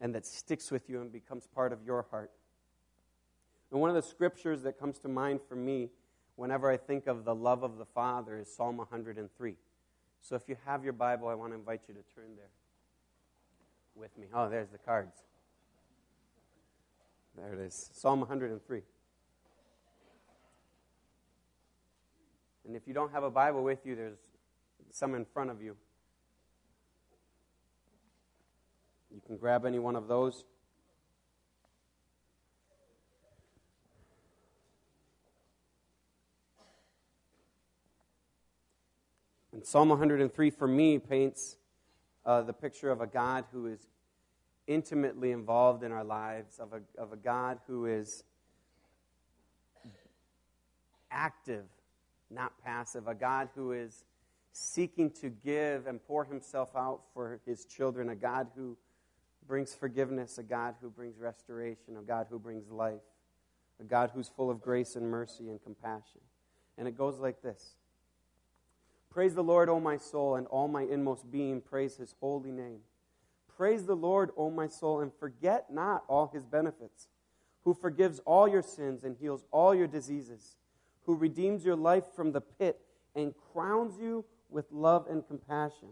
and 0.00 0.14
that 0.14 0.24
sticks 0.24 0.70
with 0.70 0.88
you 0.88 1.00
and 1.00 1.12
becomes 1.12 1.46
part 1.46 1.72
of 1.72 1.82
your 1.84 2.06
heart. 2.10 2.30
And 3.72 3.80
one 3.80 3.90
of 3.90 3.96
the 3.96 4.02
scriptures 4.02 4.62
that 4.62 4.78
comes 4.78 4.98
to 5.00 5.08
mind 5.08 5.40
for 5.48 5.56
me 5.56 5.90
whenever 6.36 6.70
I 6.70 6.76
think 6.76 7.06
of 7.06 7.24
the 7.24 7.34
love 7.34 7.62
of 7.62 7.78
the 7.78 7.84
Father 7.84 8.38
is 8.38 8.54
Psalm 8.54 8.76
103. 8.76 9.56
So 10.20 10.36
if 10.36 10.48
you 10.48 10.56
have 10.64 10.84
your 10.84 10.92
Bible, 10.92 11.28
I 11.28 11.34
want 11.34 11.52
to 11.52 11.58
invite 11.58 11.82
you 11.88 11.94
to 11.94 12.00
turn 12.14 12.36
there. 12.36 12.50
with 13.94 14.16
me. 14.18 14.26
Oh, 14.32 14.48
there's 14.48 14.68
the 14.68 14.78
cards. 14.78 15.16
There 17.36 17.52
it 17.52 17.60
is 17.60 17.90
Psalm 17.92 18.20
103. 18.20 18.82
And 22.66 22.74
if 22.76 22.86
you 22.86 22.94
don't 22.94 23.12
have 23.12 23.22
a 23.22 23.30
Bible 23.30 23.62
with 23.62 23.84
you, 23.84 23.94
there's 23.94 24.18
some 24.90 25.14
in 25.14 25.24
front 25.24 25.50
of 25.50 25.60
you. 25.60 25.76
You 29.14 29.20
can 29.26 29.36
grab 29.36 29.64
any 29.64 29.78
one 29.78 29.96
of 29.96 30.08
those. 30.08 30.44
And 39.52 39.64
Psalm 39.64 39.88
103 39.88 40.50
for 40.50 40.66
me 40.66 40.98
paints 40.98 41.56
uh, 42.26 42.42
the 42.42 42.52
picture 42.52 42.90
of 42.90 43.00
a 43.00 43.06
God 43.06 43.44
who 43.52 43.66
is 43.66 43.86
intimately 44.66 45.30
involved 45.30 45.84
in 45.84 45.92
our 45.92 46.02
lives, 46.02 46.58
of 46.58 46.72
a, 46.72 46.80
of 47.00 47.12
a 47.12 47.16
God 47.16 47.58
who 47.68 47.86
is 47.86 48.24
active, 51.10 51.64
not 52.34 52.52
passive, 52.64 53.06
a 53.08 53.14
God 53.14 53.48
who 53.54 53.72
is 53.72 54.04
seeking 54.52 55.10
to 55.10 55.30
give 55.30 55.86
and 55.86 56.04
pour 56.04 56.24
himself 56.24 56.70
out 56.76 57.02
for 57.12 57.40
his 57.46 57.64
children, 57.64 58.08
a 58.08 58.14
God 58.14 58.48
who 58.54 58.76
brings 59.46 59.74
forgiveness, 59.74 60.38
a 60.38 60.42
God 60.42 60.74
who 60.80 60.90
brings 60.90 61.18
restoration, 61.18 61.96
a 61.98 62.02
God 62.02 62.26
who 62.30 62.38
brings 62.38 62.70
life, 62.70 63.02
a 63.80 63.84
God 63.84 64.10
who's 64.14 64.28
full 64.28 64.50
of 64.50 64.60
grace 64.60 64.96
and 64.96 65.10
mercy 65.10 65.48
and 65.48 65.62
compassion. 65.62 66.20
And 66.78 66.88
it 66.88 66.96
goes 66.96 67.18
like 67.18 67.42
this 67.42 67.74
Praise 69.10 69.34
the 69.34 69.44
Lord, 69.44 69.68
O 69.68 69.78
my 69.80 69.96
soul, 69.96 70.36
and 70.36 70.46
all 70.48 70.68
my 70.68 70.82
inmost 70.82 71.30
being, 71.30 71.60
praise 71.60 71.96
his 71.96 72.14
holy 72.20 72.50
name. 72.50 72.80
Praise 73.56 73.86
the 73.86 73.94
Lord, 73.94 74.30
O 74.36 74.50
my 74.50 74.66
soul, 74.66 75.00
and 75.00 75.12
forget 75.20 75.72
not 75.72 76.04
all 76.08 76.30
his 76.32 76.44
benefits, 76.44 77.06
who 77.64 77.74
forgives 77.74 78.20
all 78.24 78.48
your 78.48 78.62
sins 78.62 79.04
and 79.04 79.16
heals 79.16 79.44
all 79.52 79.74
your 79.74 79.86
diseases, 79.86 80.56
who 81.04 81.14
redeems 81.14 81.64
your 81.64 81.76
life 81.76 82.04
from 82.14 82.32
the 82.32 82.40
pit 82.40 82.80
and 83.14 83.34
crowns 83.52 83.98
you 83.98 84.24
with 84.50 84.66
love 84.70 85.06
and 85.08 85.26
compassion, 85.26 85.88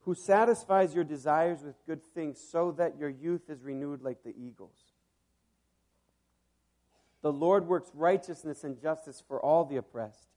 who 0.00 0.14
satisfies 0.14 0.94
your 0.94 1.04
desires 1.04 1.62
with 1.62 1.74
good 1.86 2.02
things 2.14 2.40
so 2.40 2.72
that 2.72 2.98
your 2.98 3.08
youth 3.08 3.48
is 3.48 3.62
renewed 3.62 4.02
like 4.02 4.22
the 4.22 4.34
eagles. 4.36 4.92
The 7.22 7.32
Lord 7.32 7.68
works 7.68 7.90
righteousness 7.94 8.64
and 8.64 8.80
justice 8.80 9.22
for 9.26 9.40
all 9.40 9.64
the 9.64 9.76
oppressed. 9.76 10.28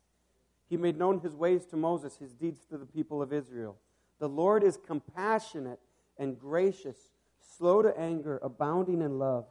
He 0.70 0.78
made 0.78 0.98
known 0.98 1.20
his 1.20 1.36
ways 1.36 1.66
to 1.68 1.78
Moses, 1.78 2.18
his 2.18 2.34
deeds 2.34 2.66
to 2.70 2.78
the 2.78 2.86
people 2.86 3.22
of 3.22 3.34
Israel. 3.34 3.78
The 4.20 4.30
Lord 4.30 4.64
is 4.64 4.78
compassionate 4.78 5.80
and 6.18 6.40
gracious, 6.40 6.98
slow 7.58 7.82
to 7.82 7.98
anger, 8.00 8.40
abounding 8.42 9.02
in 9.02 9.20
love. 9.20 9.46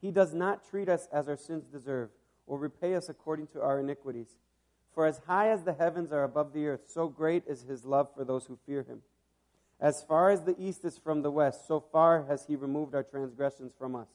He 0.00 0.10
does 0.10 0.34
not 0.34 0.68
treat 0.68 0.88
us 0.88 1.08
as 1.12 1.28
our 1.28 1.36
sins 1.36 1.64
deserve, 1.66 2.10
or 2.46 2.58
repay 2.58 2.94
us 2.94 3.08
according 3.08 3.48
to 3.48 3.60
our 3.62 3.80
iniquities. 3.80 4.36
For 4.94 5.06
as 5.06 5.20
high 5.26 5.50
as 5.50 5.64
the 5.64 5.72
heavens 5.72 6.12
are 6.12 6.24
above 6.24 6.52
the 6.52 6.66
earth, 6.66 6.88
so 6.92 7.08
great 7.08 7.44
is 7.46 7.62
his 7.62 7.84
love 7.84 8.08
for 8.14 8.24
those 8.24 8.46
who 8.46 8.58
fear 8.64 8.82
him. 8.82 9.02
As 9.80 10.02
far 10.02 10.30
as 10.30 10.42
the 10.42 10.54
east 10.58 10.84
is 10.84 10.98
from 10.98 11.22
the 11.22 11.30
west, 11.30 11.66
so 11.66 11.80
far 11.80 12.24
has 12.26 12.46
he 12.46 12.54
removed 12.54 12.94
our 12.94 13.02
transgressions 13.02 13.72
from 13.76 13.96
us. 13.96 14.08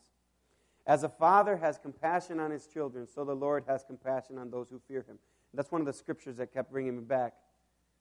As 0.87 1.03
a 1.03 1.09
father 1.09 1.57
has 1.57 1.77
compassion 1.77 2.39
on 2.39 2.49
his 2.49 2.65
children, 2.65 3.07
so 3.07 3.25
the 3.25 3.35
Lord 3.35 3.65
has 3.67 3.83
compassion 3.83 4.37
on 4.37 4.49
those 4.49 4.69
who 4.69 4.81
fear 4.87 5.05
him. 5.07 5.19
That's 5.53 5.71
one 5.71 5.81
of 5.81 5.87
the 5.87 5.93
scriptures 5.93 6.37
that 6.37 6.53
kept 6.53 6.71
bringing 6.71 6.95
me 6.95 7.03
back. 7.03 7.33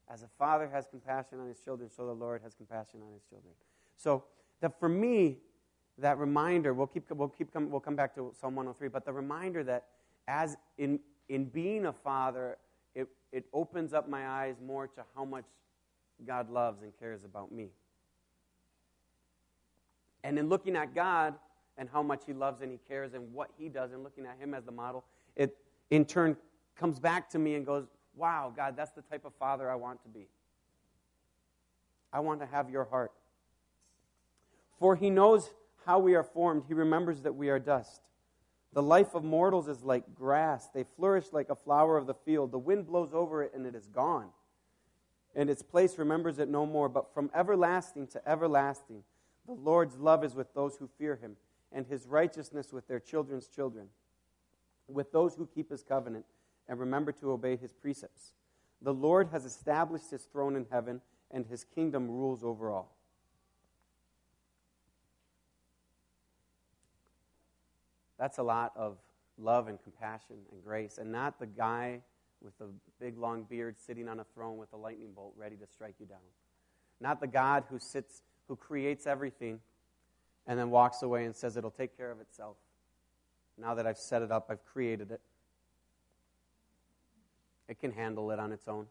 As 0.09 0.23
a 0.23 0.29
father 0.39 0.69
has 0.73 0.87
compassion 0.87 1.41
on 1.41 1.49
his 1.49 1.59
children, 1.59 1.91
so 1.95 2.07
the 2.07 2.15
Lord 2.15 2.41
has 2.43 2.55
compassion 2.55 3.01
on 3.03 3.13
his 3.13 3.23
children. 3.29 3.53
So 3.97 4.25
that 4.61 4.79
for 4.79 4.89
me, 4.89 5.39
that 5.99 6.19
reminder, 6.19 6.73
we'll 6.73 6.87
keep, 6.87 7.11
we'll 7.11 7.29
keep 7.29 7.53
come, 7.53 7.71
we'll 7.71 7.81
come 7.81 7.97
back 7.97 8.15
to 8.15 8.33
Psalm 8.41 8.55
103, 8.55 8.89
but 8.89 9.05
the 9.05 9.13
reminder 9.13 9.65
that 9.65 9.85
as 10.29 10.57
in, 10.77 11.01
in 11.29 11.47
being 11.47 11.87
a 11.87 11.93
father, 11.93 12.59
it, 12.95 13.09
it 13.33 13.47
opens 13.53 13.93
up 13.95 14.09
my 14.09 14.29
eyes 14.29 14.57
more 14.65 14.87
to 14.87 15.03
how 15.17 15.25
much 15.25 15.47
God 16.25 16.51
loves 16.51 16.83
and 16.83 16.93
cares 17.01 17.25
about 17.25 17.51
me. 17.51 17.71
And 20.23 20.39
in 20.39 20.49
looking 20.49 20.77
at 20.77 20.95
God 20.95 21.35
and 21.79 21.89
how 21.91 22.03
much 22.03 22.23
He 22.27 22.35
loves 22.35 22.61
and 22.61 22.71
He 22.71 22.79
cares 22.87 23.15
and 23.15 23.33
what 23.33 23.51
He 23.59 23.69
does, 23.69 23.93
and 23.93 24.05
looking 24.05 24.27
at 24.27 24.37
Him 24.39 24.53
as 24.53 24.65
the 24.65 24.73
model, 24.73 25.05
it 25.35 25.57
in 25.91 26.05
turn 26.05 26.37
comes 26.77 27.01
back 27.01 27.31
to 27.31 27.39
me 27.39 27.55
and 27.55 27.65
goes, 27.65 27.87
Wow, 28.15 28.53
God, 28.55 28.77
that's 28.77 28.91
the 28.93 29.03
type 29.03 29.25
of 29.25 29.33
father 29.39 29.71
I 29.71 29.77
want 29.77 30.03
to 30.03 30.09
be. 30.09 30.29
I 32.13 32.21
want 32.21 32.41
to 32.41 32.47
have 32.47 32.69
your 32.69 32.85
heart. 32.85 33.13
For 34.79 34.97
he 34.97 35.09
knows 35.09 35.51
how 35.87 35.99
we 36.01 36.15
are 36.15 36.25
formed, 36.25 36.65
he 36.67 36.75
remembers 36.75 37.23
that 37.23 37.35
we 37.35 37.49
are 37.49 37.59
dust. 37.59 38.03
The 38.73 38.83
life 38.83 39.15
of 39.15 39.25
mortals 39.25 39.67
is 39.69 39.83
like 39.83 40.15
grass, 40.15 40.69
they 40.73 40.85
flourish 40.97 41.27
like 41.33 41.49
a 41.49 41.57
flower 41.57 41.97
of 41.97 42.07
the 42.07 42.15
field. 42.15 42.53
The 42.53 42.59
wind 42.59 42.87
blows 42.87 43.15
over 43.15 43.43
it 43.43 43.53
and 43.55 43.67
it 43.67 43.75
is 43.75 43.87
gone. 43.87 44.29
And 45.35 45.49
its 45.49 45.63
place 45.63 45.99
remembers 45.99 46.39
it 46.39 46.49
no 46.49 46.67
more. 46.67 46.89
But 46.89 47.13
from 47.15 47.31
everlasting 47.35 48.09
to 48.09 48.29
everlasting, 48.29 49.03
the 49.47 49.55
Lord's 49.55 49.97
love 49.97 50.25
is 50.25 50.35
with 50.35 50.53
those 50.53 50.77
who 50.77 50.89
fear 50.99 51.17
him, 51.17 51.37
and 51.73 51.87
his 51.87 52.07
righteousness 52.07 52.73
with 52.73 52.87
their 52.89 53.01
children's 53.01 53.49
children, 53.49 53.89
with 54.87 55.13
those 55.13 55.35
who 55.35 55.47
keep 55.47 55.71
his 55.71 55.83
covenant 55.83 56.27
and 56.69 56.79
remember 56.79 57.13
to 57.13 57.33
obey 57.33 57.57
his 57.57 57.73
precepts. 57.73 58.33
The 58.83 58.93
Lord 58.93 59.29
has 59.33 59.45
established 59.45 60.11
his 60.11 60.25
throne 60.25 60.55
in 60.55 60.67
heaven, 60.71 61.01
and 61.31 61.47
his 61.47 61.65
kingdom 61.65 62.11
rules 62.11 62.45
over 62.45 62.71
all. 62.71 62.98
That's 68.19 68.39
a 68.39 68.43
lot 68.43 68.73
of 68.77 68.99
love 69.39 69.69
and 69.69 69.83
compassion 69.83 70.37
and 70.51 70.63
grace, 70.65 70.99
and 70.99 71.13
not 71.13 71.39
the 71.39 71.47
guy 71.47 72.01
with 72.43 72.57
the 72.59 72.67
big 73.01 73.19
long 73.19 73.45
beard 73.45 73.77
sitting 73.79 74.09
on 74.09 74.21
a 74.21 74.25
throne 74.35 74.59
with 74.59 74.73
a 74.73 74.77
lightning 74.77 75.13
bolt 75.15 75.35
ready 75.37 75.57
to 75.57 75.67
strike 75.67 75.95
you 75.99 76.07
down. 76.07 76.19
Not 77.01 77.21
the 77.21 77.27
God 77.27 77.65
who 77.71 77.79
sits, 77.79 78.23
who 78.49 78.57
creates 78.57 79.07
everything 79.07 79.61
and 80.47 80.59
then 80.59 80.71
walks 80.71 81.03
away 81.03 81.27
and 81.27 81.37
says 81.37 81.57
it'll 81.57 81.71
take 81.71 81.97
care 81.97 82.11
of 82.11 82.21
itself. 82.21 82.57
Now 83.57 83.75
that 83.75 83.87
I've 83.87 83.99
set 83.99 84.23
it 84.23 84.33
up, 84.33 84.47
I've 84.51 84.65
created 84.65 85.11
it. 85.11 85.21
It 87.69 87.79
can 87.79 87.93
handle 87.93 88.31
it 88.31 88.39
on 88.39 88.53
its 88.53 88.67
own. 88.67 88.87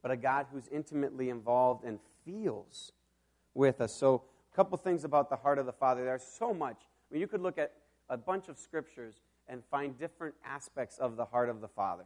But 0.00 0.12
a 0.12 0.16
God 0.16 0.46
who's 0.52 0.68
intimately 0.68 1.28
involved 1.28 1.84
and 1.84 1.98
feels 2.24 2.92
with 3.54 3.80
us. 3.80 3.92
So, 3.92 4.22
a 4.52 4.56
couple 4.56 4.76
things 4.78 5.04
about 5.04 5.30
the 5.30 5.36
heart 5.36 5.58
of 5.58 5.66
the 5.66 5.72
Father. 5.72 6.04
There's 6.04 6.24
so 6.24 6.52
much. 6.52 6.76
I 7.10 7.14
mean, 7.14 7.20
you 7.20 7.26
could 7.26 7.42
look 7.42 7.58
at 7.58 7.72
a 8.08 8.16
bunch 8.16 8.48
of 8.48 8.58
scriptures 8.58 9.14
and 9.48 9.62
find 9.70 9.98
different 9.98 10.34
aspects 10.44 10.98
of 10.98 11.16
the 11.16 11.24
heart 11.24 11.48
of 11.48 11.60
the 11.60 11.68
Father. 11.68 12.04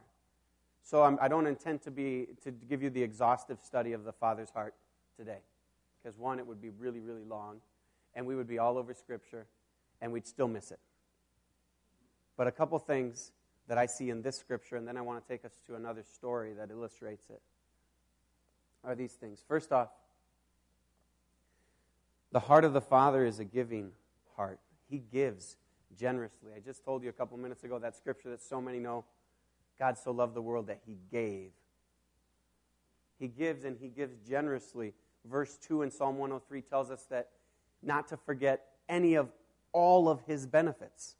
So 0.83 1.03
I'm, 1.03 1.17
I 1.21 1.27
do 1.27 1.41
not 1.41 1.47
intend 1.47 1.81
to 1.83 1.91
be 1.91 2.27
to 2.43 2.51
give 2.51 2.83
you 2.83 2.89
the 2.89 3.01
exhaustive 3.01 3.57
study 3.63 3.93
of 3.93 4.03
the 4.03 4.13
Father's 4.13 4.51
heart 4.51 4.75
today, 5.17 5.39
because 6.01 6.17
one, 6.17 6.39
it 6.39 6.45
would 6.45 6.61
be 6.61 6.69
really, 6.69 6.99
really 6.99 7.23
long, 7.23 7.61
and 8.13 8.25
we 8.25 8.35
would 8.35 8.47
be 8.47 8.59
all 8.59 8.77
over 8.77 8.93
Scripture, 8.93 9.47
and 10.01 10.11
we'd 10.11 10.27
still 10.27 10.47
miss 10.47 10.71
it. 10.71 10.79
But 12.37 12.47
a 12.47 12.51
couple 12.51 12.77
things 12.79 13.31
that 13.67 13.77
I 13.77 13.85
see 13.85 14.09
in 14.09 14.21
this 14.21 14.37
scripture, 14.37 14.75
and 14.75 14.87
then 14.87 14.97
I 14.97 15.01
want 15.01 15.25
to 15.25 15.27
take 15.27 15.43
us 15.45 15.53
to 15.67 15.75
another 15.75 16.03
story 16.03 16.53
that 16.53 16.69
illustrates 16.69 17.29
it, 17.29 17.41
are 18.83 18.93
these 18.93 19.13
things. 19.13 19.43
First 19.47 19.71
off, 19.71 19.89
the 22.35 22.41
heart 22.41 22.65
of 22.65 22.73
the 22.73 22.81
Father 22.81 23.25
is 23.25 23.39
a 23.39 23.45
giving 23.45 23.91
heart. 24.35 24.59
He 24.89 24.97
gives 24.97 25.55
generously. 25.97 26.51
I 26.53 26.59
just 26.59 26.83
told 26.83 27.01
you 27.01 27.07
a 27.07 27.13
couple 27.13 27.37
minutes 27.37 27.63
ago 27.63 27.79
that 27.79 27.95
scripture 27.95 28.29
that 28.31 28.41
so 28.41 28.59
many 28.59 28.77
know 28.77 29.05
God 29.79 29.97
so 29.97 30.11
loved 30.11 30.33
the 30.33 30.41
world 30.41 30.67
that 30.67 30.81
he 30.85 30.97
gave. 31.09 31.51
He 33.17 33.29
gives 33.29 33.63
and 33.63 33.77
he 33.79 33.87
gives 33.87 34.17
generously. 34.27 34.91
Verse 35.23 35.57
2 35.65 35.83
in 35.83 35.91
Psalm 35.91 36.17
103 36.17 36.61
tells 36.63 36.91
us 36.91 37.05
that 37.09 37.29
not 37.81 38.09
to 38.09 38.17
forget 38.17 38.65
any 38.89 39.15
of 39.15 39.29
all 39.71 40.09
of 40.09 40.19
his 40.27 40.45
benefits 40.45 41.15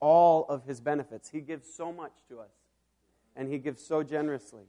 all 0.00 0.46
of 0.48 0.64
his 0.64 0.80
benefits. 0.80 1.28
He 1.28 1.42
gives 1.42 1.70
so 1.70 1.92
much 1.92 2.12
to 2.30 2.40
us, 2.40 2.52
and 3.36 3.52
he 3.52 3.58
gives 3.58 3.84
so 3.84 4.02
generously. 4.02 4.64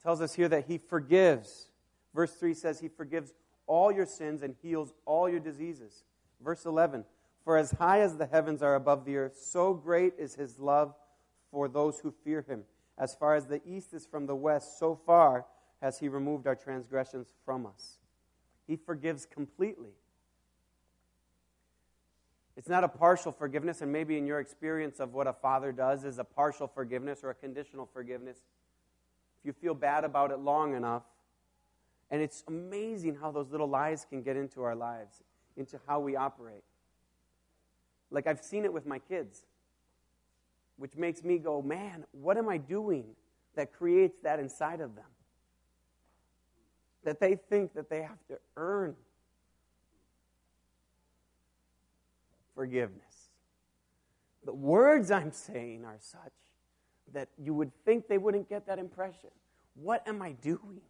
Tells 0.00 0.20
us 0.20 0.34
here 0.34 0.48
that 0.48 0.66
he 0.68 0.78
forgives. 0.78 1.66
Verse 2.14 2.32
3 2.32 2.54
says 2.54 2.78
he 2.78 2.86
forgives 2.88 3.32
all 3.70 3.92
your 3.92 4.04
sins 4.04 4.42
and 4.42 4.56
heals 4.60 4.92
all 5.06 5.28
your 5.28 5.38
diseases. 5.38 6.02
Verse 6.42 6.66
11 6.66 7.04
For 7.44 7.56
as 7.56 7.70
high 7.70 8.00
as 8.00 8.16
the 8.16 8.26
heavens 8.26 8.62
are 8.62 8.74
above 8.74 9.04
the 9.04 9.16
earth, 9.16 9.38
so 9.40 9.72
great 9.72 10.14
is 10.18 10.34
his 10.34 10.58
love 10.58 10.92
for 11.52 11.68
those 11.68 12.00
who 12.00 12.12
fear 12.24 12.44
him. 12.46 12.64
As 12.98 13.14
far 13.14 13.36
as 13.36 13.46
the 13.46 13.62
east 13.64 13.94
is 13.94 14.04
from 14.04 14.26
the 14.26 14.34
west, 14.34 14.78
so 14.78 14.98
far 15.06 15.46
has 15.80 16.00
he 16.00 16.08
removed 16.08 16.48
our 16.48 16.56
transgressions 16.56 17.28
from 17.44 17.64
us. 17.64 17.98
He 18.66 18.74
forgives 18.74 19.24
completely. 19.24 19.94
It's 22.56 22.68
not 22.68 22.82
a 22.82 22.88
partial 22.88 23.30
forgiveness, 23.30 23.80
and 23.80 23.90
maybe 23.92 24.18
in 24.18 24.26
your 24.26 24.40
experience 24.40 24.98
of 24.98 25.14
what 25.14 25.28
a 25.28 25.32
father 25.32 25.70
does 25.70 26.04
is 26.04 26.18
a 26.18 26.24
partial 26.24 26.66
forgiveness 26.66 27.20
or 27.22 27.30
a 27.30 27.34
conditional 27.34 27.88
forgiveness. 27.92 28.38
If 29.40 29.46
you 29.46 29.52
feel 29.52 29.74
bad 29.74 30.04
about 30.04 30.32
it 30.32 30.40
long 30.40 30.74
enough, 30.74 31.04
And 32.10 32.20
it's 32.20 32.42
amazing 32.48 33.16
how 33.20 33.30
those 33.30 33.50
little 33.50 33.68
lies 33.68 34.04
can 34.08 34.22
get 34.22 34.36
into 34.36 34.62
our 34.62 34.74
lives, 34.74 35.22
into 35.56 35.78
how 35.86 36.00
we 36.00 36.16
operate. 36.16 36.64
Like 38.10 38.26
I've 38.26 38.42
seen 38.42 38.64
it 38.64 38.72
with 38.72 38.86
my 38.86 38.98
kids, 38.98 39.44
which 40.76 40.96
makes 40.96 41.22
me 41.22 41.38
go, 41.38 41.62
man, 41.62 42.04
what 42.12 42.36
am 42.36 42.48
I 42.48 42.56
doing 42.56 43.04
that 43.54 43.72
creates 43.72 44.18
that 44.22 44.40
inside 44.40 44.80
of 44.80 44.94
them? 44.96 45.04
That 47.04 47.20
they 47.20 47.36
think 47.36 47.74
that 47.74 47.88
they 47.88 48.02
have 48.02 48.18
to 48.28 48.38
earn 48.56 48.96
forgiveness. 52.54 53.30
The 54.44 54.52
words 54.52 55.10
I'm 55.10 55.32
saying 55.32 55.84
are 55.84 55.98
such 56.00 56.32
that 57.12 57.28
you 57.42 57.54
would 57.54 57.72
think 57.84 58.08
they 58.08 58.18
wouldn't 58.18 58.48
get 58.48 58.66
that 58.66 58.78
impression. 58.78 59.30
What 59.74 60.06
am 60.06 60.22
I 60.22 60.32
doing? 60.32 60.80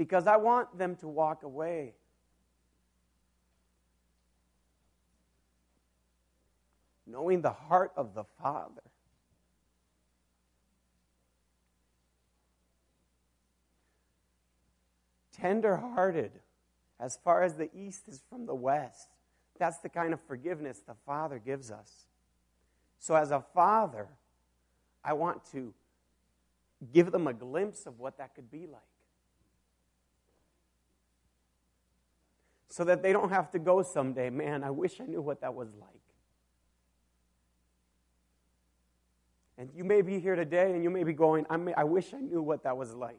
Because 0.00 0.26
I 0.26 0.38
want 0.38 0.78
them 0.78 0.96
to 0.96 1.08
walk 1.08 1.42
away. 1.42 1.92
Knowing 7.06 7.42
the 7.42 7.52
heart 7.52 7.92
of 7.98 8.14
the 8.14 8.24
Father. 8.42 8.80
Tender 15.36 15.76
hearted, 15.76 16.30
as 16.98 17.18
far 17.22 17.42
as 17.42 17.56
the 17.56 17.68
east 17.76 18.08
is 18.08 18.22
from 18.30 18.46
the 18.46 18.54
west. 18.54 19.08
That's 19.58 19.80
the 19.80 19.90
kind 19.90 20.14
of 20.14 20.20
forgiveness 20.22 20.78
the 20.78 20.96
Father 21.04 21.38
gives 21.38 21.70
us. 21.70 22.06
So, 22.98 23.14
as 23.16 23.32
a 23.32 23.44
father, 23.52 24.08
I 25.04 25.12
want 25.12 25.44
to 25.52 25.74
give 26.90 27.12
them 27.12 27.26
a 27.26 27.34
glimpse 27.34 27.84
of 27.84 27.98
what 27.98 28.16
that 28.16 28.34
could 28.34 28.50
be 28.50 28.66
like. 28.66 28.80
So 32.70 32.84
that 32.84 33.02
they 33.02 33.12
don't 33.12 33.30
have 33.30 33.50
to 33.50 33.58
go 33.58 33.82
someday, 33.82 34.30
man, 34.30 34.62
I 34.62 34.70
wish 34.70 35.00
I 35.00 35.04
knew 35.04 35.20
what 35.20 35.40
that 35.40 35.54
was 35.54 35.68
like. 35.74 35.90
And 39.58 39.68
you 39.74 39.82
may 39.82 40.02
be 40.02 40.20
here 40.20 40.36
today 40.36 40.72
and 40.72 40.82
you 40.82 40.88
may 40.88 41.02
be 41.02 41.12
going, 41.12 41.44
I, 41.50 41.56
may, 41.56 41.74
I 41.74 41.82
wish 41.82 42.14
I 42.14 42.20
knew 42.20 42.40
what 42.40 42.62
that 42.62 42.76
was 42.76 42.94
like. 42.94 43.18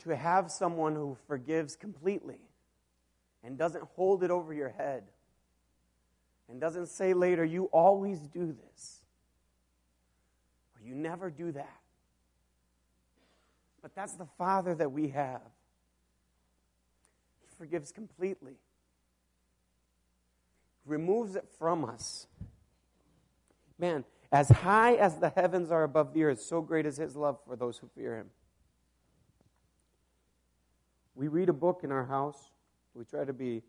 To 0.00 0.14
have 0.14 0.52
someone 0.52 0.94
who 0.94 1.16
forgives 1.26 1.74
completely 1.74 2.38
and 3.42 3.56
doesn't 3.56 3.84
hold 3.96 4.22
it 4.22 4.30
over 4.30 4.52
your 4.52 4.68
head 4.68 5.02
and 6.48 6.60
doesn't 6.60 6.86
say 6.86 7.14
later, 7.14 7.44
you 7.44 7.64
always 7.72 8.20
do 8.20 8.52
this 8.52 9.00
you 10.86 10.94
never 10.94 11.30
do 11.30 11.52
that. 11.52 11.80
But 13.82 13.94
that's 13.94 14.14
the 14.14 14.26
Father 14.38 14.74
that 14.74 14.92
we 14.92 15.08
have. 15.08 15.42
He 17.40 17.56
forgives 17.56 17.92
completely, 17.92 18.56
he 20.84 20.90
removes 20.90 21.36
it 21.36 21.46
from 21.58 21.84
us. 21.84 22.26
Man, 23.78 24.04
as 24.32 24.48
high 24.48 24.94
as 24.94 25.16
the 25.16 25.28
heavens 25.28 25.70
are 25.70 25.82
above 25.82 26.14
the 26.14 26.24
earth, 26.24 26.40
so 26.40 26.62
great 26.62 26.86
is 26.86 26.96
His 26.96 27.14
love 27.14 27.38
for 27.46 27.56
those 27.56 27.76
who 27.78 27.88
fear 27.94 28.16
Him. 28.16 28.30
We 31.14 31.28
read 31.28 31.48
a 31.48 31.52
book 31.52 31.82
in 31.84 31.92
our 31.92 32.06
house 32.06 32.50
we 32.96 33.04
try 33.04 33.24
to 33.24 33.32
be 33.32 33.62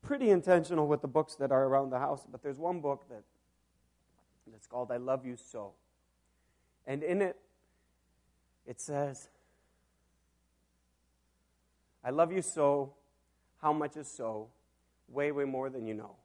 pretty 0.00 0.30
intentional 0.30 0.86
with 0.86 1.02
the 1.02 1.08
books 1.08 1.34
that 1.36 1.52
are 1.52 1.64
around 1.64 1.90
the 1.90 1.98
house, 1.98 2.26
but 2.30 2.42
there's 2.42 2.58
one 2.58 2.80
book 2.80 3.04
that 3.10 3.22
that's 4.50 4.66
called 4.66 4.90
I 4.90 4.96
Love 4.96 5.26
You 5.26 5.36
So. 5.36 5.72
And 6.88 7.04
in 7.04 7.22
it, 7.22 7.36
it 8.66 8.80
says, 8.80 9.28
I 12.02 12.10
love 12.10 12.32
you 12.32 12.42
so. 12.42 12.94
How 13.62 13.72
much 13.72 13.96
is 13.96 14.08
so? 14.08 14.48
Way, 15.08 15.30
way 15.30 15.44
more 15.44 15.70
than 15.70 15.86
you 15.86 15.94
know. 15.94 16.16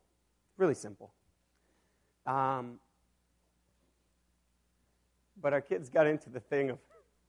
Really 0.57 0.73
simple. 0.73 1.13
Um, 2.25 2.79
but 5.39 5.53
our 5.53 5.61
kids 5.61 5.89
got 5.89 6.07
into 6.07 6.31
the 6.31 6.39
thing 6.39 6.71
of, 6.71 6.79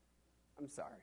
I'm 0.59 0.69
sorry 0.69 0.95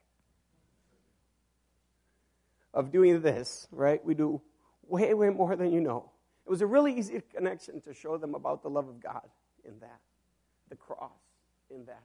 of 2.75 2.91
doing 2.91 3.21
this, 3.21 3.69
right? 3.71 4.05
We 4.05 4.15
do 4.15 4.41
way, 4.89 5.13
way 5.15 5.31
more 5.31 5.57
than 5.57 5.73
you 5.73 5.81
know. 5.81 6.11
It 6.47 6.51
was 6.51 6.63
a 6.63 6.67
really 6.67 6.97
easy 6.97 7.23
connection 7.35 7.81
to 7.83 7.95
show 7.95 8.17
them 8.17 8.35
about 8.35 8.63
the 8.63 8.71
love 8.71 8.89
of 8.89 9.01
God 9.01 9.29
in 9.65 9.79
that, 9.81 10.01
the 10.71 10.77
cross 10.77 11.11
in 11.71 11.85
that. 11.87 12.03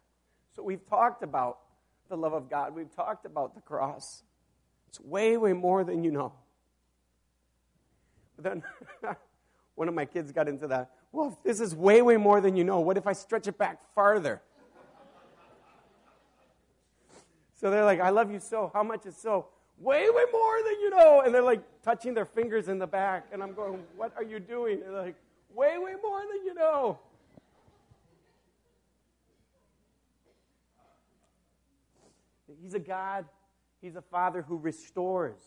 So 0.58 0.64
we've 0.64 0.86
talked 0.90 1.24
about 1.24 1.60
the 2.10 2.18
love 2.18 2.34
of 2.34 2.50
God, 2.50 2.76
we've 2.76 2.94
talked 2.94 3.26
about 3.26 3.56
the 3.56 3.62
cross. 3.62 4.24
It's 4.90 5.00
way, 5.00 5.38
way 5.38 5.54
more 5.54 5.86
than 5.86 6.04
you 6.04 6.12
know. 6.12 6.34
But 8.36 8.44
then 8.44 8.64
one 9.76 9.88
of 9.88 9.94
my 9.94 10.06
kids 10.06 10.34
got 10.34 10.50
into 10.50 10.68
that. 10.68 10.90
Well, 11.14 11.30
if 11.30 11.44
this 11.44 11.62
is 11.62 11.76
way, 11.76 12.02
way 12.02 12.18
more 12.18 12.42
than 12.42 12.58
you 12.58 12.64
know, 12.64 12.80
what 12.80 12.98
if 12.98 13.08
I 13.08 13.14
stretch 13.14 13.48
it 13.48 13.58
back 13.58 13.80
farther? 13.94 14.42
so 17.56 17.70
they're 17.70 17.86
like, 17.86 18.02
I 18.02 18.10
love 18.10 18.32
you 18.32 18.40
so. 18.40 18.72
How 18.74 18.84
much 18.84 19.06
is 19.06 19.16
so? 19.16 19.46
way, 19.80 20.10
way 20.10 20.24
more 20.32 20.64
than 20.64 20.80
you 20.80 20.90
know. 20.90 21.22
And 21.26 21.34
they're 21.34 21.42
like 21.42 21.62
touching 21.84 22.14
their 22.14 22.26
fingers 22.26 22.68
in 22.68 22.80
the 22.80 22.88
back. 22.88 23.28
And 23.32 23.44
I'm 23.44 23.54
going, 23.54 23.84
what 23.96 24.12
are 24.16 24.24
you 24.24 24.40
doing? 24.40 24.82
And 24.84 24.94
they're 24.94 25.02
like, 25.04 25.16
way, 25.54 25.78
way 25.78 25.94
more 26.02 26.22
than 26.22 26.46
you 26.46 26.54
know. 26.54 27.00
He's 32.62 32.74
a 32.74 32.80
God, 32.80 33.26
He's 33.82 33.96
a 33.96 34.02
Father 34.02 34.42
who 34.42 34.58
restores. 34.58 35.42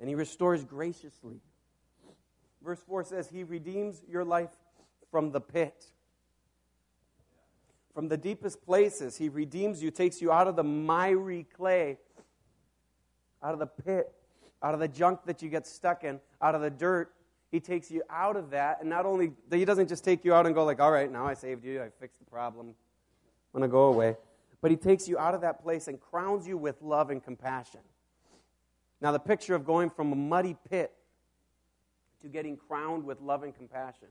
And 0.00 0.08
He 0.08 0.14
restores 0.14 0.64
graciously. 0.64 1.40
Verse 2.62 2.80
4 2.86 3.04
says, 3.04 3.28
He 3.28 3.44
redeems 3.44 4.02
your 4.08 4.24
life 4.24 4.50
from 5.10 5.32
the 5.32 5.40
pit. 5.40 5.86
From 7.94 8.08
the 8.08 8.16
deepest 8.16 8.64
places, 8.64 9.16
He 9.16 9.28
redeems 9.28 9.82
you, 9.82 9.90
takes 9.90 10.20
you 10.22 10.32
out 10.32 10.48
of 10.48 10.56
the 10.56 10.64
miry 10.64 11.46
clay 11.56 11.98
out 13.42 13.52
of 13.52 13.58
the 13.58 13.66
pit, 13.66 14.12
out 14.62 14.74
of 14.74 14.80
the 14.80 14.88
junk 14.88 15.20
that 15.26 15.42
you 15.42 15.48
get 15.48 15.66
stuck 15.66 16.04
in, 16.04 16.20
out 16.40 16.54
of 16.54 16.60
the 16.60 16.70
dirt. 16.70 17.12
He 17.50 17.60
takes 17.60 17.90
you 17.90 18.02
out 18.08 18.36
of 18.36 18.50
that. 18.50 18.78
And 18.80 18.88
not 18.88 19.04
only, 19.04 19.32
he 19.50 19.64
doesn't 19.64 19.88
just 19.88 20.04
take 20.04 20.24
you 20.24 20.32
out 20.32 20.46
and 20.46 20.54
go 20.54 20.64
like, 20.64 20.80
all 20.80 20.90
right, 20.90 21.10
now 21.10 21.26
I 21.26 21.34
saved 21.34 21.64
you. 21.64 21.82
I 21.82 21.88
fixed 22.00 22.18
the 22.18 22.24
problem. 22.24 22.68
I'm 22.68 23.60
going 23.60 23.68
to 23.68 23.72
go 23.72 23.84
away. 23.84 24.16
But 24.62 24.70
he 24.70 24.78
takes 24.78 25.06
you 25.06 25.18
out 25.18 25.34
of 25.34 25.42
that 25.42 25.62
place 25.62 25.86
and 25.88 26.00
crowns 26.00 26.48
you 26.48 26.56
with 26.56 26.80
love 26.80 27.10
and 27.10 27.22
compassion. 27.22 27.80
Now, 29.02 29.12
the 29.12 29.18
picture 29.18 29.54
of 29.54 29.66
going 29.66 29.90
from 29.90 30.12
a 30.12 30.16
muddy 30.16 30.56
pit 30.70 30.92
to 32.22 32.28
getting 32.28 32.56
crowned 32.56 33.04
with 33.04 33.20
love 33.20 33.42
and 33.42 33.54
compassion. 33.54 34.08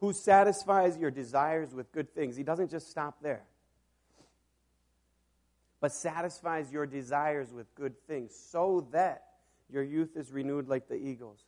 Who 0.00 0.12
satisfies 0.12 0.98
your 0.98 1.12
desires 1.12 1.72
with 1.72 1.92
good 1.92 2.12
things. 2.12 2.34
He 2.34 2.42
doesn't 2.42 2.72
just 2.72 2.90
stop 2.90 3.18
there 3.22 3.44
but 5.82 5.92
satisfies 5.92 6.72
your 6.72 6.86
desires 6.86 7.52
with 7.52 7.66
good 7.74 7.94
things, 8.06 8.32
so 8.32 8.86
that 8.92 9.24
your 9.68 9.82
youth 9.82 10.16
is 10.16 10.30
renewed 10.30 10.68
like 10.68 10.86
the 10.88 10.94
eagles. 10.94 11.44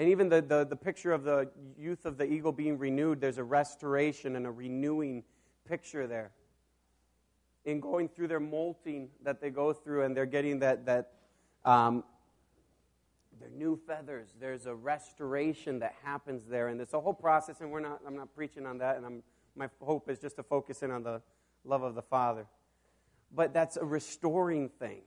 And 0.00 0.08
even 0.08 0.30
the, 0.30 0.40
the, 0.40 0.64
the, 0.64 0.76
picture 0.76 1.12
of 1.12 1.24
the 1.24 1.50
youth 1.78 2.06
of 2.06 2.16
the 2.16 2.24
eagle 2.24 2.52
being 2.52 2.78
renewed, 2.78 3.20
there's 3.20 3.36
a 3.36 3.44
restoration 3.44 4.34
and 4.34 4.46
a 4.46 4.50
renewing 4.50 5.24
picture 5.68 6.06
there. 6.06 6.30
In 7.66 7.80
going 7.80 8.08
through 8.08 8.28
their 8.28 8.40
molting 8.40 9.10
that 9.24 9.42
they 9.42 9.50
go 9.50 9.74
through, 9.74 10.04
and 10.04 10.16
they're 10.16 10.24
getting 10.24 10.60
that, 10.60 10.86
that 10.86 11.12
um, 11.66 12.02
their 13.38 13.50
new 13.50 13.78
feathers. 13.86 14.30
There's 14.40 14.64
a 14.64 14.74
restoration 14.74 15.80
that 15.80 15.94
happens 16.02 16.46
there, 16.46 16.68
and 16.68 16.80
it's 16.80 16.94
a 16.94 17.00
whole 17.00 17.12
process. 17.12 17.60
And 17.60 17.70
we're 17.70 17.80
not. 17.80 18.00
I'm 18.06 18.16
not 18.16 18.34
preaching 18.34 18.64
on 18.64 18.78
that, 18.78 18.96
and 18.96 19.04
I'm, 19.04 19.22
my 19.54 19.68
hope 19.82 20.08
is 20.08 20.18
just 20.18 20.36
to 20.36 20.42
focus 20.42 20.82
in 20.82 20.90
on 20.90 21.02
the 21.02 21.20
love 21.62 21.82
of 21.82 21.94
the 21.94 22.00
Father 22.00 22.46
but 23.32 23.54
that's 23.54 23.76
a 23.76 23.84
restoring 23.84 24.68
thing. 24.68 25.02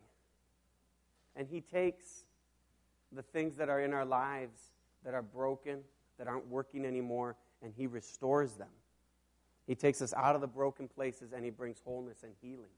And 1.36 1.47
He 1.47 1.62
takes 1.62 2.25
the 3.12 3.21
things 3.21 3.58
that 3.58 3.69
are 3.69 3.82
in 3.82 3.93
our 3.93 4.06
lives 4.06 4.72
that 5.03 5.13
are 5.13 5.21
broken, 5.21 5.79
that 6.17 6.27
aren't 6.27 6.47
working 6.47 6.85
anymore, 6.85 7.35
and 7.61 7.73
He 7.75 7.87
restores 7.87 8.53
them. 8.53 8.69
He 9.67 9.75
takes 9.75 10.01
us 10.01 10.13
out 10.13 10.35
of 10.35 10.41
the 10.41 10.47
broken 10.47 10.87
places 10.87 11.31
and 11.33 11.43
He 11.43 11.51
brings 11.51 11.81
wholeness 11.83 12.23
and 12.23 12.33
healing. 12.41 12.71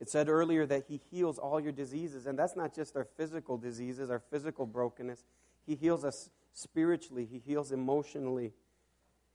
It 0.00 0.08
said 0.08 0.28
earlier 0.28 0.66
that 0.66 0.84
He 0.88 1.00
heals 1.10 1.38
all 1.38 1.60
your 1.60 1.72
diseases, 1.72 2.26
and 2.26 2.38
that's 2.38 2.56
not 2.56 2.74
just 2.74 2.96
our 2.96 3.06
physical 3.16 3.56
diseases, 3.56 4.10
our 4.10 4.22
physical 4.30 4.66
brokenness. 4.66 5.24
He 5.66 5.74
heals 5.74 6.04
us 6.04 6.30
spiritually, 6.52 7.26
He 7.30 7.38
heals 7.38 7.72
emotionally, 7.72 8.52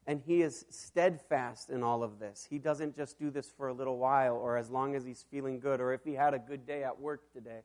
and 0.10 0.23
he 0.25 0.41
is 0.41 0.65
steadfast 0.71 1.69
in 1.69 1.84
all 1.84 2.01
of 2.01 2.17
this. 2.17 2.47
He 2.49 2.58
doesn't 2.58 2.95
just 2.95 3.19
do 3.19 3.29
this 3.29 3.51
for 3.55 3.67
a 3.67 3.73
little 3.73 3.99
while 3.99 4.36
or 4.36 4.58
as 4.58 4.67
long 4.67 4.95
as 4.95 5.05
he's 5.05 5.23
feeling 5.29 5.60
good 5.60 5.79
or 5.79 5.93
if 5.93 6.03
he 6.03 6.13
had 6.13 6.34
a 6.34 6.39
good 6.39 6.65
day 6.65 6.84
at 6.84 6.99
work 6.99 7.32
today. 7.32 7.62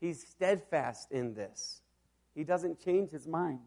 He's 0.00 0.26
steadfast 0.26 1.12
in 1.12 1.34
this. 1.34 1.82
He 2.34 2.44
doesn't 2.44 2.80
change 2.80 3.10
his 3.10 3.26
mind. 3.26 3.60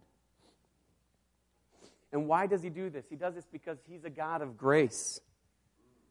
And 2.12 2.28
why 2.28 2.48
does 2.48 2.64
he 2.64 2.70
do 2.70 2.90
this? 2.90 3.06
He 3.10 3.16
does 3.16 3.36
this 3.36 3.46
because 3.52 3.78
he's 3.88 4.06
a 4.06 4.10
God 4.10 4.42
of 4.42 4.58
grace. 4.58 5.20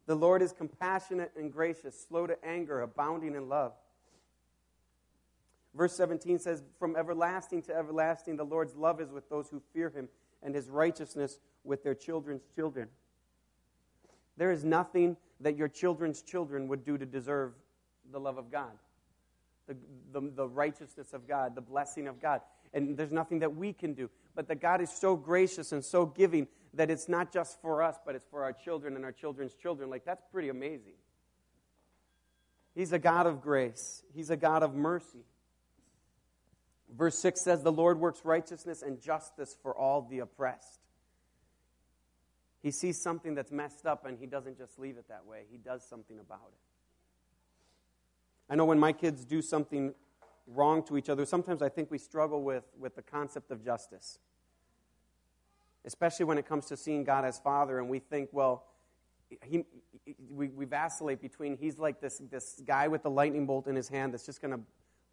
The 0.06 0.14
Lord 0.14 0.42
is 0.42 0.52
compassionate 0.52 1.32
and 1.36 1.52
gracious, 1.52 1.98
slow 2.08 2.26
to 2.26 2.36
anger, 2.44 2.82
abounding 2.82 3.34
in 3.34 3.48
love. 3.48 3.72
Verse 5.74 5.96
17 5.96 6.38
says, 6.38 6.62
From 6.78 6.94
everlasting 6.94 7.62
to 7.62 7.74
everlasting, 7.74 8.36
the 8.36 8.44
Lord's 8.44 8.76
love 8.76 9.00
is 9.00 9.10
with 9.10 9.28
those 9.28 9.48
who 9.48 9.62
fear 9.72 9.88
him, 9.88 10.08
and 10.42 10.54
his 10.54 10.68
righteousness 10.68 11.38
with 11.64 11.82
their 11.82 11.94
children's 11.94 12.44
children. 12.54 12.88
There 14.36 14.52
is 14.52 14.62
nothing 14.62 15.16
that 15.40 15.56
your 15.56 15.68
children's 15.68 16.22
children 16.22 16.68
would 16.68 16.84
do 16.84 16.98
to 16.98 17.06
deserve 17.06 17.54
the 18.12 18.20
love 18.20 18.36
of 18.36 18.52
God 18.52 18.72
the, 19.66 19.76
the, 20.12 20.30
the 20.34 20.48
righteousness 20.48 21.12
of 21.12 21.26
God, 21.26 21.54
the 21.54 21.60
blessing 21.60 22.08
of 22.08 22.20
God. 22.20 22.40
And 22.72 22.96
there's 22.96 23.12
nothing 23.12 23.40
that 23.40 23.54
we 23.54 23.72
can 23.72 23.94
do. 23.94 24.10
But 24.34 24.48
that 24.48 24.60
God 24.60 24.80
is 24.80 24.90
so 24.90 25.16
gracious 25.16 25.72
and 25.72 25.84
so 25.84 26.06
giving 26.06 26.48
that 26.74 26.90
it's 26.90 27.08
not 27.08 27.32
just 27.32 27.60
for 27.62 27.82
us, 27.82 27.96
but 28.04 28.14
it's 28.14 28.26
for 28.30 28.42
our 28.42 28.52
children 28.52 28.96
and 28.96 29.04
our 29.04 29.12
children's 29.12 29.54
children. 29.54 29.90
Like, 29.90 30.04
that's 30.04 30.24
pretty 30.32 30.48
amazing. 30.48 30.94
He's 32.74 32.92
a 32.92 32.98
God 32.98 33.26
of 33.26 33.40
grace, 33.40 34.02
He's 34.12 34.30
a 34.30 34.36
God 34.36 34.62
of 34.62 34.74
mercy. 34.74 35.24
Verse 36.96 37.18
6 37.18 37.40
says, 37.42 37.62
The 37.62 37.72
Lord 37.72 37.98
works 37.98 38.20
righteousness 38.24 38.82
and 38.82 39.00
justice 39.00 39.56
for 39.62 39.76
all 39.76 40.02
the 40.02 40.20
oppressed. 40.20 40.80
He 42.62 42.70
sees 42.70 43.00
something 43.02 43.34
that's 43.34 43.52
messed 43.52 43.84
up 43.84 44.06
and 44.06 44.18
he 44.18 44.26
doesn't 44.26 44.56
just 44.56 44.78
leave 44.78 44.96
it 44.96 45.08
that 45.08 45.26
way, 45.26 45.44
he 45.50 45.58
does 45.58 45.84
something 45.88 46.18
about 46.18 46.48
it. 46.48 46.58
I 48.48 48.54
know 48.54 48.64
when 48.64 48.78
my 48.78 48.92
kids 48.92 49.24
do 49.24 49.40
something 49.40 49.94
wrong 50.46 50.82
to 50.84 50.96
each 50.96 51.08
other, 51.08 51.24
sometimes 51.24 51.62
I 51.62 51.68
think 51.68 51.90
we 51.90 51.98
struggle 51.98 52.42
with, 52.42 52.64
with 52.78 52.94
the 52.96 53.02
concept 53.02 53.50
of 53.50 53.64
justice. 53.64 54.18
Especially 55.84 56.24
when 56.24 56.38
it 56.38 56.46
comes 56.46 56.66
to 56.66 56.76
seeing 56.76 57.04
God 57.04 57.24
as 57.24 57.38
Father, 57.38 57.78
and 57.78 57.88
we 57.88 57.98
think, 57.98 58.30
well, 58.32 58.64
he, 59.42 59.64
we, 60.30 60.48
we 60.48 60.64
vacillate 60.64 61.20
between 61.20 61.56
he's 61.56 61.78
like 61.78 62.00
this, 62.00 62.20
this 62.30 62.62
guy 62.66 62.88
with 62.88 63.02
the 63.02 63.10
lightning 63.10 63.46
bolt 63.46 63.66
in 63.66 63.74
his 63.74 63.88
hand 63.88 64.12
that's 64.12 64.26
just 64.26 64.40
going 64.40 64.52
to 64.52 64.60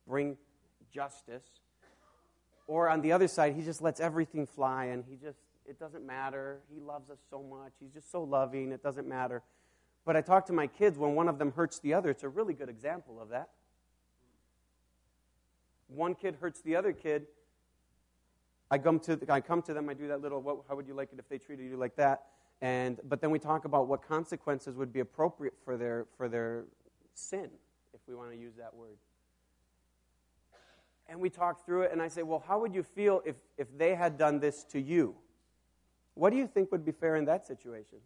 bring 0.07 0.37
justice. 0.93 1.43
Or 2.67 2.89
on 2.89 3.01
the 3.01 3.11
other 3.11 3.27
side, 3.27 3.55
he 3.55 3.63
just 3.63 3.81
lets 3.81 3.99
everything 3.99 4.45
fly 4.45 4.85
and 4.85 5.03
he 5.09 5.15
just, 5.15 5.39
it 5.65 5.79
doesn't 5.79 6.05
matter. 6.05 6.59
He 6.73 6.79
loves 6.79 7.09
us 7.09 7.19
so 7.29 7.41
much. 7.41 7.73
He's 7.79 7.91
just 7.91 8.11
so 8.11 8.23
loving, 8.23 8.71
it 8.71 8.83
doesn't 8.83 9.07
matter. 9.07 9.41
But 10.05 10.15
I 10.15 10.21
talk 10.21 10.45
to 10.47 10.53
my 10.53 10.67
kids 10.67 10.97
when 10.97 11.15
one 11.15 11.27
of 11.27 11.37
them 11.37 11.51
hurts 11.51 11.79
the 11.79 11.93
other. 11.93 12.09
It's 12.09 12.23
a 12.23 12.29
really 12.29 12.53
good 12.53 12.69
example 12.69 13.21
of 13.21 13.29
that. 13.29 13.49
One 15.87 16.15
kid 16.15 16.37
hurts 16.39 16.61
the 16.61 16.75
other 16.75 16.93
kid. 16.93 17.27
I 18.71 18.77
come 18.77 18.99
to, 19.01 19.19
I 19.27 19.41
come 19.41 19.61
to 19.63 19.73
them, 19.73 19.89
I 19.89 19.93
do 19.93 20.07
that 20.07 20.21
little, 20.21 20.41
what, 20.41 20.59
how 20.69 20.77
would 20.77 20.87
you 20.87 20.93
like 20.93 21.09
it 21.11 21.19
if 21.19 21.27
they 21.27 21.37
treated 21.37 21.69
you 21.69 21.75
like 21.75 21.97
that? 21.97 22.23
And, 22.61 22.99
but 23.03 23.19
then 23.19 23.29
we 23.29 23.37
talk 23.37 23.65
about 23.65 23.87
what 23.87 24.01
consequences 24.01 24.77
would 24.77 24.93
be 24.93 25.01
appropriate 25.01 25.55
for 25.65 25.75
their, 25.75 26.05
for 26.15 26.29
their 26.29 26.63
sin, 27.13 27.49
if 27.93 27.99
we 28.07 28.15
want 28.15 28.31
to 28.31 28.37
use 28.37 28.53
that 28.57 28.73
word. 28.73 28.95
And 31.09 31.19
we 31.19 31.29
talk 31.29 31.65
through 31.65 31.81
it, 31.81 31.91
and 31.91 32.01
I 32.01 32.07
say, 32.07 32.23
well, 32.23 32.41
how 32.47 32.59
would 32.59 32.73
you 32.73 32.83
feel 32.83 33.21
if, 33.25 33.35
if 33.57 33.67
they 33.77 33.93
had 33.93 34.17
done 34.17 34.39
this 34.39 34.63
to 34.65 34.79
you? 34.79 35.15
What 36.13 36.29
do 36.29 36.37
you 36.37 36.47
think 36.47 36.71
would 36.71 36.85
be 36.85 36.93
fair 36.93 37.17
in 37.17 37.25
that 37.25 37.45
situation? 37.45 37.97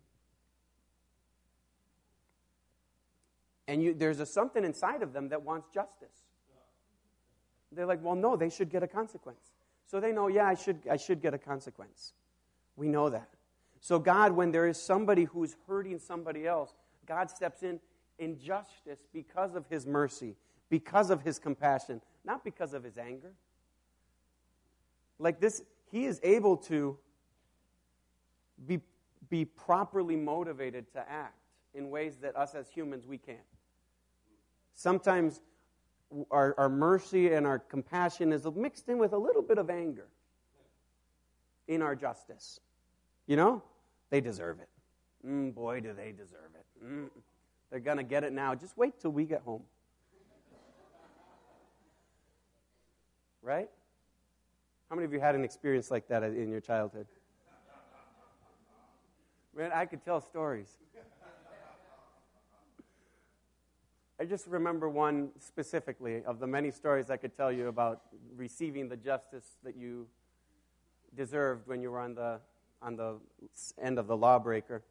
And 3.68 3.82
you, 3.82 3.94
there's 3.94 4.20
a 4.20 4.26
something 4.26 4.64
inside 4.64 5.02
of 5.02 5.14
them 5.14 5.30
that 5.30 5.42
wants 5.42 5.68
justice. 5.74 6.24
They're 7.72 7.86
like, 7.86 8.04
well, 8.04 8.16
no, 8.16 8.36
they 8.36 8.50
should 8.50 8.70
get 8.70 8.84
a 8.84 8.88
consequence. 8.88 9.52
So 9.86 10.00
they 10.00 10.12
know, 10.12 10.28
yeah, 10.28 10.48
I 10.48 10.54
should, 10.54 10.80
I 10.90 10.98
should 10.98 11.22
get 11.22 11.34
a 11.34 11.38
consequence. 11.38 12.14
We 12.76 12.88
know 12.88 13.10
that. 13.10 13.30
So, 13.82 14.00
God, 14.00 14.32
when 14.32 14.52
there 14.52 14.68
is 14.68 14.82
somebody 14.82 15.26
who's 15.26 15.56
hurting 15.68 16.00
somebody 16.00 16.48
else, 16.48 16.74
God 17.06 17.30
steps 17.30 17.64
in 17.64 17.80
in 18.20 18.40
justice 18.40 19.00
because 19.14 19.56
of 19.56 19.66
his 19.68 19.86
mercy, 19.86 20.36
because 20.70 21.10
of 21.10 21.22
his 21.22 21.40
compassion, 21.40 22.02
not 22.24 22.44
because 22.44 22.74
of 22.74 22.84
his 22.84 22.98
anger. 22.98 23.34
Like 25.20 25.40
this, 25.40 25.62
he 25.92 26.06
is 26.06 26.20
able 26.24 26.58
to 26.58 26.98
be, 28.66 28.80
be 29.30 29.46
properly 29.46 30.16
motivated 30.16 30.92
to 30.94 31.10
act 31.10 31.40
in 31.74 31.90
ways 31.90 32.18
that 32.22 32.36
us 32.36 32.56
as 32.56 32.70
humans 32.70 33.06
we 33.06 33.18
can't. 33.18 33.40
Sometimes 34.76 35.42
our, 36.30 36.54
our 36.58 36.70
mercy 36.70 37.34
and 37.34 37.48
our 37.48 37.60
compassion 37.60 38.32
is 38.32 38.46
mixed 38.56 38.88
in 38.90 38.98
with 38.98 39.14
a 39.14 39.18
little 39.18 39.42
bit 39.42 39.58
of 39.58 39.70
anger 39.70 40.08
in 41.68 41.82
our 41.82 41.96
justice. 41.96 42.60
You 43.26 43.38
know? 43.38 43.64
They 44.10 44.22
deserve 44.22 44.60
it. 44.60 44.70
Mm, 45.28 45.56
boy, 45.56 45.80
do 45.80 45.94
they 45.94 46.12
deserve 46.12 46.52
it. 46.54 46.86
Mm, 46.86 47.10
they're 47.72 47.80
going 47.80 47.98
to 47.98 48.04
get 48.04 48.24
it 48.24 48.34
now. 48.34 48.54
Just 48.54 48.78
wait 48.78 49.00
till 49.00 49.12
we 49.12 49.26
get 49.26 49.42
home. 49.42 49.64
Right? 53.42 53.70
How 54.90 54.96
many 54.96 55.06
of 55.06 55.14
you 55.14 55.20
had 55.20 55.36
an 55.36 55.44
experience 55.44 55.90
like 55.90 56.08
that 56.10 56.24
in 56.24 56.50
your 56.50 56.62
childhood? 56.62 57.08
Man, 59.56 59.72
I 59.74 59.86
could 59.86 60.04
tell 60.04 60.20
stories. 60.20 60.78
I 64.18 64.24
just 64.24 64.48
remember 64.48 64.88
one 64.88 65.32
specifically 65.40 66.24
of 66.24 66.40
the 66.40 66.48
many 66.48 66.72
stories 66.72 67.10
I 67.10 67.18
could 67.18 67.36
tell 67.36 67.52
you 67.52 67.68
about 67.68 68.02
receiving 68.38 68.88
the 68.88 68.96
justice 68.96 69.58
that 69.64 69.76
you 69.76 70.08
deserved 71.18 71.68
when 71.68 71.82
you 71.82 71.92
were 71.92 72.00
on 72.00 72.16
the, 72.16 72.40
on 72.82 72.96
the 72.96 73.18
end 73.82 74.00
of 74.00 74.08
the 74.08 74.16
lawbreaker. 74.16 74.84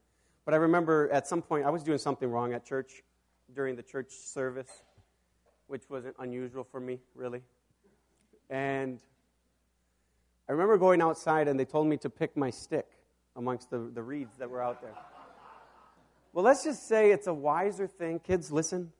But 0.44 0.52
I 0.52 0.58
remember 0.58 1.08
at 1.10 1.26
some 1.26 1.40
point 1.40 1.64
I 1.64 1.70
was 1.70 1.82
doing 1.82 1.96
something 1.96 2.30
wrong 2.30 2.52
at 2.52 2.66
church 2.66 3.02
during 3.54 3.76
the 3.76 3.82
church 3.82 4.10
service, 4.10 4.82
which 5.68 5.84
wasn't 5.88 6.16
unusual 6.18 6.64
for 6.64 6.78
me, 6.78 7.00
really. 7.14 7.40
And 8.50 9.00
I 10.46 10.52
remember 10.52 10.76
going 10.76 11.00
outside 11.00 11.48
and 11.48 11.58
they 11.58 11.64
told 11.64 11.86
me 11.86 11.96
to 11.98 12.10
pick 12.10 12.36
my 12.36 12.50
stick 12.50 12.88
amongst 13.36 13.70
the, 13.70 13.90
the 13.94 14.02
reeds 14.02 14.36
that 14.36 14.50
were 14.50 14.62
out 14.62 14.82
there. 14.82 14.94
Well, 16.34 16.44
let's 16.44 16.62
just 16.62 16.86
say 16.86 17.10
it's 17.10 17.26
a 17.26 17.32
wiser 17.32 17.86
thing. 17.86 18.18
Kids, 18.18 18.52
listen. 18.52 18.92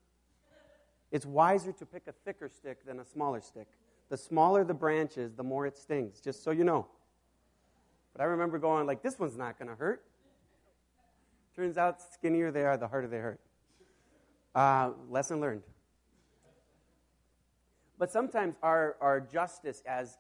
It's 1.15 1.25
wiser 1.25 1.71
to 1.71 1.87
pick 1.87 2.09
a 2.09 2.13
thicker 2.25 2.49
stick 2.49 2.85
than 2.85 2.99
a 2.99 3.05
smaller 3.05 3.41
stick. 3.41 3.69
The 4.09 4.17
smaller 4.17 4.65
the 4.65 4.75
branches, 4.75 5.33
the 5.33 5.45
more 5.45 5.65
it 5.65 5.79
stings, 5.79 6.19
just 6.19 6.43
so 6.43 6.51
you 6.51 6.65
know. 6.65 6.89
But 8.13 8.23
I 8.23 8.25
remember 8.25 8.59
going, 8.59 8.85
like, 8.85 9.01
this 9.01 9.17
one's 9.17 9.37
not 9.37 9.57
going 9.57 9.69
to 9.69 9.77
hurt. 9.77 10.03
Turns 11.55 11.79
out, 11.79 12.03
skinnier 12.03 12.51
they 12.51 12.65
are, 12.65 12.77
the 12.77 12.89
harder 12.89 13.07
they 13.07 13.19
hurt. 13.19 13.39
Uh, 14.57 14.91
lesson 15.09 15.41
learned. 15.41 15.63
But 17.97 18.11
sometimes 18.11 18.57
our, 18.61 18.97
our 19.01 19.21
justice 19.21 19.85
as, 19.87 20.19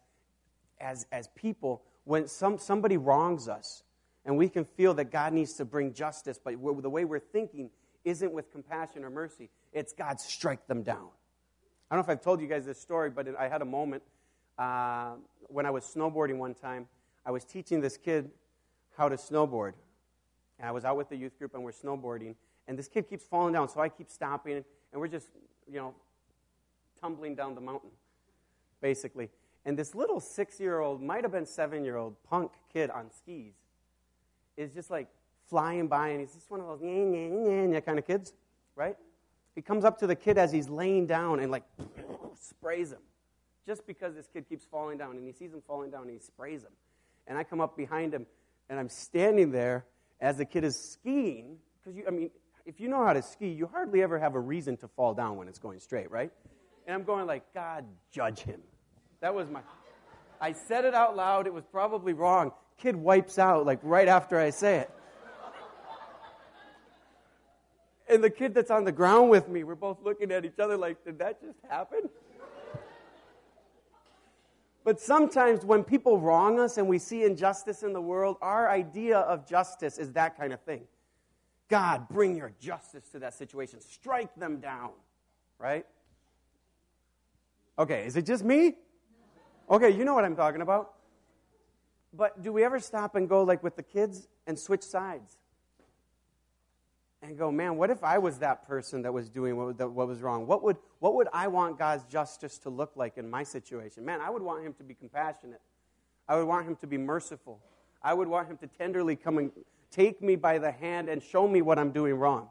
as, 0.80 1.08
as 1.10 1.26
people, 1.34 1.82
when 2.04 2.28
some, 2.28 2.56
somebody 2.56 2.98
wrongs 2.98 3.48
us, 3.48 3.82
and 4.24 4.38
we 4.38 4.48
can 4.48 4.64
feel 4.64 4.94
that 4.94 5.10
God 5.10 5.32
needs 5.32 5.54
to 5.54 5.64
bring 5.64 5.92
justice, 5.92 6.38
but 6.38 6.52
the 6.52 6.88
way 6.88 7.04
we're 7.04 7.18
thinking 7.18 7.70
isn't 8.04 8.32
with 8.32 8.52
compassion 8.52 9.02
or 9.02 9.10
mercy. 9.10 9.50
It's 9.74 9.92
God 9.92 10.20
strike 10.20 10.66
them 10.66 10.82
down. 10.82 11.08
I 11.90 11.96
don't 11.96 12.06
know 12.06 12.12
if 12.12 12.18
I've 12.18 12.24
told 12.24 12.40
you 12.40 12.46
guys 12.46 12.64
this 12.64 12.80
story, 12.80 13.10
but 13.10 13.28
I 13.38 13.48
had 13.48 13.60
a 13.60 13.66
moment 13.66 14.02
uh, 14.58 15.12
when 15.48 15.66
I 15.66 15.70
was 15.70 15.84
snowboarding 15.84 16.38
one 16.38 16.54
time. 16.54 16.86
I 17.26 17.30
was 17.30 17.44
teaching 17.44 17.80
this 17.80 17.96
kid 17.96 18.30
how 18.96 19.08
to 19.08 19.16
snowboard. 19.16 19.72
And 20.58 20.68
I 20.68 20.70
was 20.70 20.84
out 20.84 20.96
with 20.96 21.08
the 21.08 21.16
youth 21.16 21.36
group 21.38 21.54
and 21.54 21.62
we're 21.62 21.72
snowboarding. 21.72 22.36
And 22.68 22.78
this 22.78 22.88
kid 22.88 23.08
keeps 23.10 23.24
falling 23.24 23.52
down, 23.52 23.68
so 23.68 23.80
I 23.80 23.88
keep 23.88 24.08
stopping 24.08 24.64
and 24.92 25.00
we're 25.00 25.08
just, 25.08 25.28
you 25.70 25.78
know, 25.78 25.94
tumbling 27.00 27.34
down 27.34 27.54
the 27.54 27.60
mountain, 27.60 27.90
basically. 28.80 29.28
And 29.66 29.78
this 29.78 29.94
little 29.94 30.20
six 30.20 30.60
year 30.60 30.80
old, 30.80 31.02
might 31.02 31.24
have 31.24 31.32
been 31.32 31.46
seven 31.46 31.84
year 31.84 31.96
old 31.96 32.14
punk 32.22 32.52
kid 32.72 32.90
on 32.90 33.10
skis 33.10 33.54
is 34.56 34.72
just 34.72 34.90
like 34.90 35.08
flying 35.48 35.88
by, 35.88 36.08
and 36.08 36.20
he's 36.20 36.32
just 36.32 36.50
one 36.50 36.60
of 36.60 36.66
those 36.66 37.82
kind 37.84 37.98
of 37.98 38.06
kids, 38.06 38.32
right? 38.76 38.96
He 39.54 39.62
comes 39.62 39.84
up 39.84 39.98
to 39.98 40.06
the 40.06 40.16
kid 40.16 40.38
as 40.38 40.50
he's 40.52 40.68
laying 40.68 41.06
down 41.06 41.40
and 41.40 41.50
like 41.50 41.64
sprays 42.40 42.92
him, 42.92 43.02
just 43.66 43.86
because 43.86 44.14
this 44.14 44.26
kid 44.32 44.48
keeps 44.48 44.64
falling 44.64 44.98
down, 44.98 45.16
and 45.16 45.24
he 45.24 45.32
sees 45.32 45.52
him 45.52 45.62
falling 45.66 45.90
down, 45.90 46.02
and 46.02 46.10
he 46.10 46.18
sprays 46.18 46.62
him. 46.62 46.72
And 47.26 47.38
I 47.38 47.44
come 47.44 47.60
up 47.60 47.76
behind 47.76 48.12
him, 48.12 48.26
and 48.68 48.78
I'm 48.78 48.88
standing 48.88 49.50
there 49.50 49.86
as 50.20 50.36
the 50.36 50.44
kid 50.44 50.64
is 50.64 50.92
skiing, 50.92 51.56
because 51.82 51.96
you, 51.96 52.04
I 52.06 52.10
mean, 52.10 52.30
if 52.66 52.80
you 52.80 52.88
know 52.88 53.04
how 53.04 53.12
to 53.12 53.22
ski, 53.22 53.48
you 53.48 53.66
hardly 53.66 54.02
ever 54.02 54.18
have 54.18 54.34
a 54.34 54.40
reason 54.40 54.76
to 54.78 54.88
fall 54.88 55.14
down 55.14 55.36
when 55.36 55.48
it's 55.48 55.58
going 55.58 55.80
straight, 55.80 56.10
right? 56.10 56.30
And 56.86 56.94
I'm 56.94 57.04
going 57.04 57.26
like, 57.26 57.42
God, 57.52 57.84
judge 58.10 58.40
him. 58.40 58.60
That 59.20 59.34
was 59.34 59.48
my. 59.48 59.60
I 60.40 60.52
said 60.52 60.84
it 60.84 60.94
out 60.94 61.16
loud. 61.16 61.46
It 61.46 61.54
was 61.54 61.64
probably 61.64 62.12
wrong. 62.12 62.52
Kid 62.78 62.96
wipes 62.96 63.38
out 63.38 63.64
like 63.64 63.78
right 63.82 64.08
after 64.08 64.38
I 64.38 64.50
say 64.50 64.78
it. 64.78 64.90
And 68.14 68.22
the 68.22 68.30
kid 68.30 68.54
that's 68.54 68.70
on 68.70 68.84
the 68.84 68.92
ground 68.92 69.28
with 69.28 69.48
me, 69.48 69.64
we're 69.64 69.74
both 69.74 69.98
looking 70.04 70.30
at 70.30 70.44
each 70.44 70.60
other 70.60 70.76
like, 70.76 71.04
did 71.04 71.18
that 71.18 71.42
just 71.42 71.58
happen? 71.68 72.08
But 74.84 75.00
sometimes 75.00 75.64
when 75.64 75.82
people 75.82 76.20
wrong 76.20 76.60
us 76.60 76.76
and 76.76 76.86
we 76.86 77.00
see 77.00 77.24
injustice 77.24 77.82
in 77.82 77.92
the 77.92 78.00
world, 78.00 78.36
our 78.40 78.70
idea 78.70 79.18
of 79.18 79.48
justice 79.48 79.98
is 79.98 80.12
that 80.12 80.38
kind 80.38 80.52
of 80.52 80.60
thing. 80.60 80.82
God, 81.68 82.08
bring 82.08 82.36
your 82.36 82.52
justice 82.60 83.08
to 83.08 83.18
that 83.18 83.34
situation. 83.34 83.80
Strike 83.80 84.32
them 84.36 84.60
down, 84.60 84.90
right? 85.58 85.84
Okay, 87.80 88.06
is 88.06 88.14
it 88.16 88.26
just 88.26 88.44
me? 88.44 88.76
Okay, 89.68 89.90
you 89.90 90.04
know 90.04 90.14
what 90.14 90.24
I'm 90.24 90.36
talking 90.36 90.60
about. 90.60 90.92
But 92.12 92.42
do 92.42 92.52
we 92.52 92.62
ever 92.62 92.78
stop 92.78 93.16
and 93.16 93.28
go, 93.28 93.42
like 93.42 93.64
with 93.64 93.74
the 93.74 93.82
kids, 93.82 94.28
and 94.46 94.56
switch 94.56 94.82
sides? 94.84 95.38
And 97.24 97.38
go, 97.38 97.50
man, 97.50 97.76
what 97.76 97.90
if 97.90 98.04
I 98.04 98.18
was 98.18 98.38
that 98.38 98.66
person 98.66 99.02
that 99.02 99.12
was 99.12 99.30
doing 99.30 99.56
what, 99.56 99.90
what, 99.90 100.06
was 100.06 100.20
wrong? 100.20 100.46
What 100.46 100.62
would, 100.62 100.76
what 100.98 101.14
would 101.14 101.28
I 101.32 101.48
want 101.48 101.78
God's 101.78 102.04
justice 102.04 102.58
to 102.58 102.70
look 102.70 102.92
like 102.96 103.16
in 103.16 103.30
my 103.30 103.42
situation? 103.42 104.04
Man, 104.04 104.20
I 104.20 104.30
would 104.30 104.42
want 104.42 104.64
him 104.64 104.74
to 104.74 104.84
be 104.84 104.94
compassionate. 104.94 105.60
I 106.28 106.36
would 106.36 106.46
want 106.46 106.66
him 106.66 106.76
to 106.76 106.86
be 106.86 106.98
merciful. 106.98 107.60
I 108.02 108.12
would 108.12 108.28
want 108.28 108.48
him 108.48 108.58
to 108.58 108.66
tenderly 108.66 109.16
come 109.16 109.38
and 109.38 109.50
take 109.90 110.20
me 110.20 110.36
by 110.36 110.58
the 110.58 110.70
hand 110.70 111.08
and 111.08 111.22
show 111.22 111.48
me 111.48 111.62
what 111.62 111.78
I'm 111.78 111.92
doing 111.92 112.14
wrong. 112.14 112.48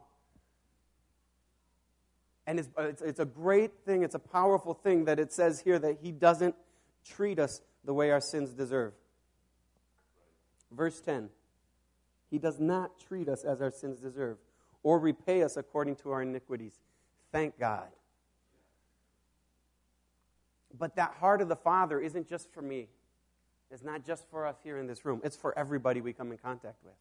And 2.46 2.58
it's, 2.58 2.68
it's, 2.76 3.02
it's 3.02 3.20
a 3.20 3.24
great 3.24 3.70
thing, 3.86 4.02
it's 4.02 4.14
a 4.14 4.18
powerful 4.20 4.74
thing 4.74 5.04
that 5.04 5.18
it 5.18 5.32
says 5.32 5.60
here 5.60 5.78
that 5.78 5.98
he 6.02 6.10
doesn't 6.10 6.54
treat 7.04 7.38
us 7.38 7.62
the 7.84 7.94
way 7.94 8.10
our 8.10 8.20
sins 8.20 8.50
deserve. 8.50 8.92
Verse 10.72 11.00
10 11.00 11.30
He 12.30 12.38
does 12.38 12.58
not 12.58 12.98
treat 12.98 13.28
us 13.28 13.44
as 13.44 13.62
our 13.62 13.70
sins 13.70 14.00
deserve 14.00 14.36
or 14.84 15.00
repay 15.00 15.42
us 15.42 15.56
according 15.56 15.96
to 15.96 16.12
our 16.12 16.22
iniquities. 16.22 16.74
Thank 17.32 17.58
God. 17.58 17.88
But 20.78 20.94
that 20.96 21.14
heart 21.14 21.40
of 21.40 21.48
the 21.48 21.56
Father 21.56 21.98
isn't 21.98 22.28
just 22.28 22.52
for 22.52 22.62
me. 22.62 22.88
It's 23.70 23.82
not 23.82 24.06
just 24.06 24.28
for 24.30 24.46
us 24.46 24.56
here 24.62 24.78
in 24.78 24.86
this 24.86 25.04
room. 25.04 25.20
It's 25.24 25.36
for 25.36 25.56
everybody 25.58 26.00
we 26.00 26.12
come 26.12 26.30
in 26.30 26.38
contact 26.38 26.76
with. 26.84 26.94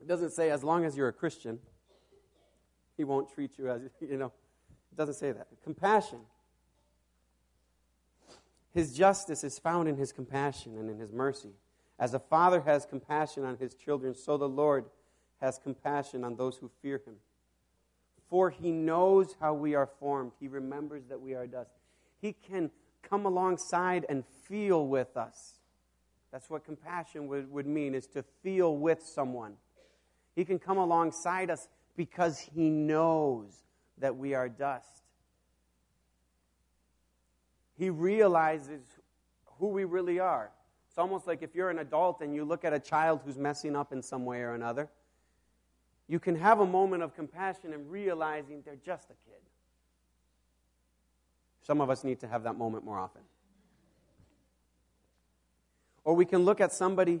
It 0.00 0.08
doesn't 0.08 0.30
say 0.30 0.50
as 0.50 0.64
long 0.64 0.84
as 0.84 0.96
you're 0.96 1.08
a 1.08 1.12
Christian, 1.12 1.58
he 2.96 3.04
won't 3.04 3.30
treat 3.30 3.58
you 3.58 3.68
as, 3.68 3.82
you 4.00 4.16
know, 4.16 4.32
it 4.92 4.96
doesn't 4.96 5.16
say 5.16 5.32
that. 5.32 5.48
Compassion. 5.62 6.20
His 8.72 8.96
justice 8.96 9.42
is 9.42 9.58
found 9.58 9.88
in 9.88 9.96
his 9.96 10.12
compassion 10.12 10.78
and 10.78 10.88
in 10.88 10.98
his 10.98 11.12
mercy. 11.12 11.50
As 11.98 12.14
a 12.14 12.18
father 12.18 12.60
has 12.62 12.86
compassion 12.86 13.44
on 13.44 13.56
his 13.58 13.74
children, 13.74 14.14
so 14.14 14.38
the 14.38 14.48
Lord 14.48 14.86
has 15.40 15.58
compassion 15.58 16.24
on 16.24 16.36
those 16.36 16.56
who 16.56 16.70
fear 16.82 17.00
him. 17.04 17.16
For 18.28 18.50
he 18.50 18.70
knows 18.70 19.34
how 19.40 19.54
we 19.54 19.74
are 19.74 19.88
formed, 19.98 20.32
he 20.38 20.48
remembers 20.48 21.04
that 21.08 21.20
we 21.20 21.34
are 21.34 21.46
dust. 21.46 21.70
He 22.20 22.32
can 22.32 22.70
come 23.02 23.26
alongside 23.26 24.06
and 24.08 24.24
feel 24.44 24.86
with 24.86 25.16
us. 25.16 25.54
That's 26.30 26.48
what 26.48 26.64
compassion 26.64 27.26
would, 27.26 27.50
would 27.50 27.66
mean, 27.66 27.94
is 27.94 28.06
to 28.08 28.22
feel 28.42 28.76
with 28.76 29.02
someone. 29.02 29.54
He 30.36 30.44
can 30.44 30.58
come 30.58 30.78
alongside 30.78 31.50
us 31.50 31.66
because 31.96 32.38
he 32.38 32.70
knows 32.70 33.64
that 33.98 34.16
we 34.16 34.34
are 34.34 34.48
dust. 34.48 35.02
He 37.76 37.90
realizes 37.90 38.82
who 39.58 39.68
we 39.68 39.84
really 39.84 40.20
are. 40.20 40.50
It's 40.88 40.98
almost 40.98 41.26
like 41.26 41.42
if 41.42 41.54
you're 41.54 41.70
an 41.70 41.78
adult 41.78 42.20
and 42.20 42.34
you 42.34 42.44
look 42.44 42.64
at 42.64 42.72
a 42.72 42.78
child 42.78 43.20
who's 43.24 43.38
messing 43.38 43.74
up 43.74 43.92
in 43.92 44.02
some 44.02 44.24
way 44.24 44.40
or 44.40 44.54
another, 44.54 44.88
you 46.10 46.18
can 46.18 46.34
have 46.34 46.58
a 46.58 46.66
moment 46.66 47.04
of 47.04 47.14
compassion 47.14 47.72
and 47.72 47.88
realizing 47.88 48.62
they're 48.64 48.74
just 48.84 49.04
a 49.04 49.14
kid. 49.30 49.40
Some 51.62 51.80
of 51.80 51.88
us 51.88 52.02
need 52.02 52.18
to 52.18 52.26
have 52.26 52.42
that 52.42 52.58
moment 52.58 52.84
more 52.84 52.98
often. 52.98 53.22
Or 56.02 56.14
we 56.14 56.24
can 56.24 56.44
look 56.44 56.60
at 56.60 56.72
somebody 56.72 57.20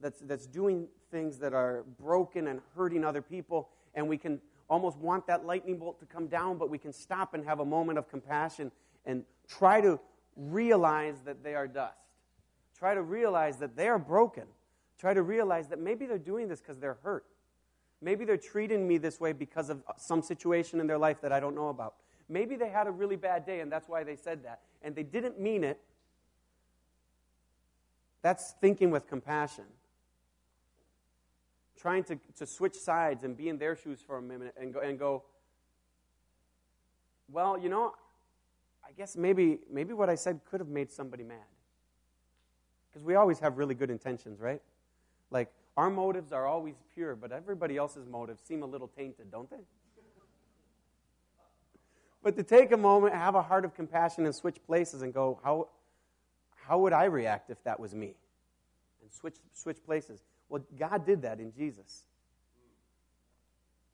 that's, 0.00 0.20
that's 0.20 0.46
doing 0.46 0.86
things 1.10 1.36
that 1.38 1.52
are 1.52 1.82
broken 1.98 2.46
and 2.46 2.60
hurting 2.76 3.04
other 3.04 3.22
people, 3.22 3.70
and 3.92 4.08
we 4.08 4.16
can 4.16 4.40
almost 4.70 4.98
want 4.98 5.26
that 5.26 5.44
lightning 5.44 5.76
bolt 5.78 5.98
to 5.98 6.06
come 6.06 6.28
down, 6.28 6.58
but 6.58 6.70
we 6.70 6.78
can 6.78 6.92
stop 6.92 7.34
and 7.34 7.44
have 7.44 7.58
a 7.58 7.64
moment 7.64 7.98
of 7.98 8.08
compassion 8.08 8.70
and 9.04 9.24
try 9.48 9.80
to 9.80 9.98
realize 10.36 11.22
that 11.24 11.42
they 11.42 11.56
are 11.56 11.66
dust. 11.66 11.98
Try 12.78 12.94
to 12.94 13.02
realize 13.02 13.56
that 13.56 13.74
they 13.74 13.88
are 13.88 13.98
broken. 13.98 14.44
Try 14.96 15.12
to 15.12 15.22
realize 15.22 15.66
that 15.68 15.80
maybe 15.80 16.06
they're 16.06 16.18
doing 16.18 16.46
this 16.46 16.60
because 16.60 16.78
they're 16.78 16.98
hurt. 17.02 17.24
Maybe 18.02 18.24
they're 18.24 18.36
treating 18.36 18.86
me 18.86 18.98
this 18.98 19.20
way 19.20 19.32
because 19.32 19.70
of 19.70 19.82
some 19.96 20.22
situation 20.22 20.80
in 20.80 20.88
their 20.88 20.98
life 20.98 21.20
that 21.22 21.32
I 21.32 21.38
don't 21.38 21.54
know 21.54 21.68
about. 21.68 21.94
Maybe 22.28 22.56
they 22.56 22.68
had 22.68 22.88
a 22.88 22.90
really 22.90 23.16
bad 23.16 23.46
day 23.46 23.60
and 23.60 23.70
that's 23.70 23.88
why 23.88 24.02
they 24.02 24.16
said 24.16 24.42
that. 24.44 24.60
And 24.82 24.94
they 24.94 25.04
didn't 25.04 25.40
mean 25.40 25.62
it. 25.62 25.78
That's 28.22 28.54
thinking 28.60 28.90
with 28.90 29.06
compassion. 29.08 29.64
Trying 31.78 32.04
to, 32.04 32.18
to 32.38 32.46
switch 32.46 32.74
sides 32.74 33.22
and 33.22 33.36
be 33.36 33.48
in 33.48 33.58
their 33.58 33.76
shoes 33.76 34.00
for 34.04 34.18
a 34.18 34.22
minute 34.22 34.54
and 34.60 34.74
go, 34.74 34.80
and 34.80 34.98
go, 34.98 35.22
well, 37.30 37.56
you 37.56 37.68
know, 37.68 37.94
I 38.86 38.92
guess 38.92 39.16
maybe, 39.16 39.58
maybe 39.70 39.92
what 39.92 40.10
I 40.10 40.16
said 40.16 40.40
could 40.50 40.60
have 40.60 40.68
made 40.68 40.90
somebody 40.90 41.22
mad. 41.22 41.38
Because 42.88 43.04
we 43.04 43.14
always 43.14 43.38
have 43.38 43.58
really 43.58 43.74
good 43.74 43.90
intentions, 43.90 44.40
right? 44.40 44.60
Like, 45.30 45.50
our 45.76 45.90
motives 45.90 46.32
are 46.32 46.46
always 46.46 46.74
pure, 46.94 47.16
but 47.16 47.32
everybody 47.32 47.76
else's 47.76 48.06
motives 48.06 48.42
seem 48.42 48.62
a 48.62 48.66
little 48.66 48.88
tainted, 48.88 49.30
don't 49.30 49.50
they? 49.50 49.64
But 52.22 52.36
to 52.36 52.42
take 52.42 52.72
a 52.72 52.76
moment, 52.76 53.14
have 53.14 53.34
a 53.34 53.42
heart 53.42 53.64
of 53.64 53.74
compassion, 53.74 54.26
and 54.26 54.34
switch 54.34 54.56
places 54.66 55.02
and 55.02 55.12
go, 55.12 55.40
how, 55.42 55.68
how 56.54 56.78
would 56.78 56.92
I 56.92 57.04
react 57.04 57.50
if 57.50 57.62
that 57.64 57.80
was 57.80 57.94
me? 57.94 58.14
And 59.02 59.12
switch, 59.12 59.36
switch 59.52 59.78
places. 59.84 60.22
Well, 60.48 60.62
God 60.78 61.04
did 61.04 61.22
that 61.22 61.40
in 61.40 61.52
Jesus. 61.52 62.02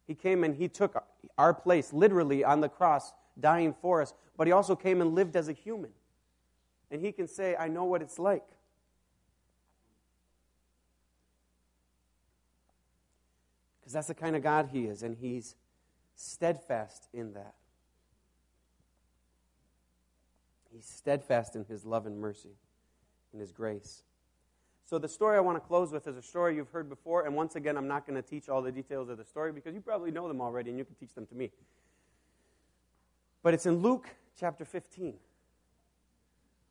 He 0.07 0.15
came 0.15 0.45
and 0.45 0.55
He 0.55 0.69
took 0.69 1.03
our 1.39 1.55
place, 1.55 1.93
literally 1.93 2.45
on 2.45 2.61
the 2.61 2.69
cross, 2.69 3.13
dying 3.41 3.75
for 3.81 4.03
us, 4.03 4.13
but 4.37 4.47
He 4.47 4.53
also 4.53 4.75
came 4.75 5.01
and 5.01 5.15
lived 5.15 5.37
as 5.37 5.49
a 5.49 5.53
human. 5.53 5.91
And 6.91 7.01
He 7.01 7.13
can 7.13 7.29
say, 7.29 7.57
I 7.57 7.69
know 7.69 7.85
what 7.85 8.03
it's 8.03 8.19
like. 8.19 8.45
Because 13.89 13.95
that's 13.95 14.09
the 14.09 14.23
kind 14.23 14.37
of 14.37 14.43
God 14.43 14.69
He 14.71 14.85
is, 14.85 15.03
and 15.03 15.17
He's 15.17 15.55
steadfast 16.15 17.09
in 17.15 17.33
that. 17.33 17.55
He's 20.71 20.85
steadfast 20.85 21.57
in 21.57 21.65
His 21.65 21.87
love 21.87 22.05
and 22.05 22.21
mercy, 22.21 22.51
in 23.33 23.41
His 23.41 23.51
grace. 23.51 24.03
So, 24.85 24.99
the 24.99 25.09
story 25.09 25.39
I 25.39 25.41
want 25.41 25.57
to 25.57 25.67
close 25.67 25.91
with 25.91 26.07
is 26.07 26.19
a 26.19 26.23
story 26.23 26.55
you've 26.55 26.69
heard 26.69 26.91
before, 26.91 27.25
and 27.25 27.35
once 27.35 27.57
again, 27.57 27.79
I'm 27.79 27.89
not 27.89 28.07
going 28.07 28.23
to 28.23 28.29
teach 28.29 28.51
all 28.51 28.61
the 28.61 28.71
details 28.71 29.09
of 29.09 29.17
the 29.17 29.25
story 29.25 29.53
because 29.53 29.73
you 29.73 29.81
probably 29.81 30.11
know 30.11 30.29
them 30.29 30.43
already 30.43 30.69
and 30.69 30.79
you 30.79 30.85
can 30.85 30.95
teach 30.97 31.15
them 31.15 31.25
to 31.25 31.35
me. 31.35 31.51
But 33.43 33.55
it's 33.55 33.65
in 33.65 33.77
Luke 33.77 34.07
chapter 34.39 34.67
15. 34.67 35.15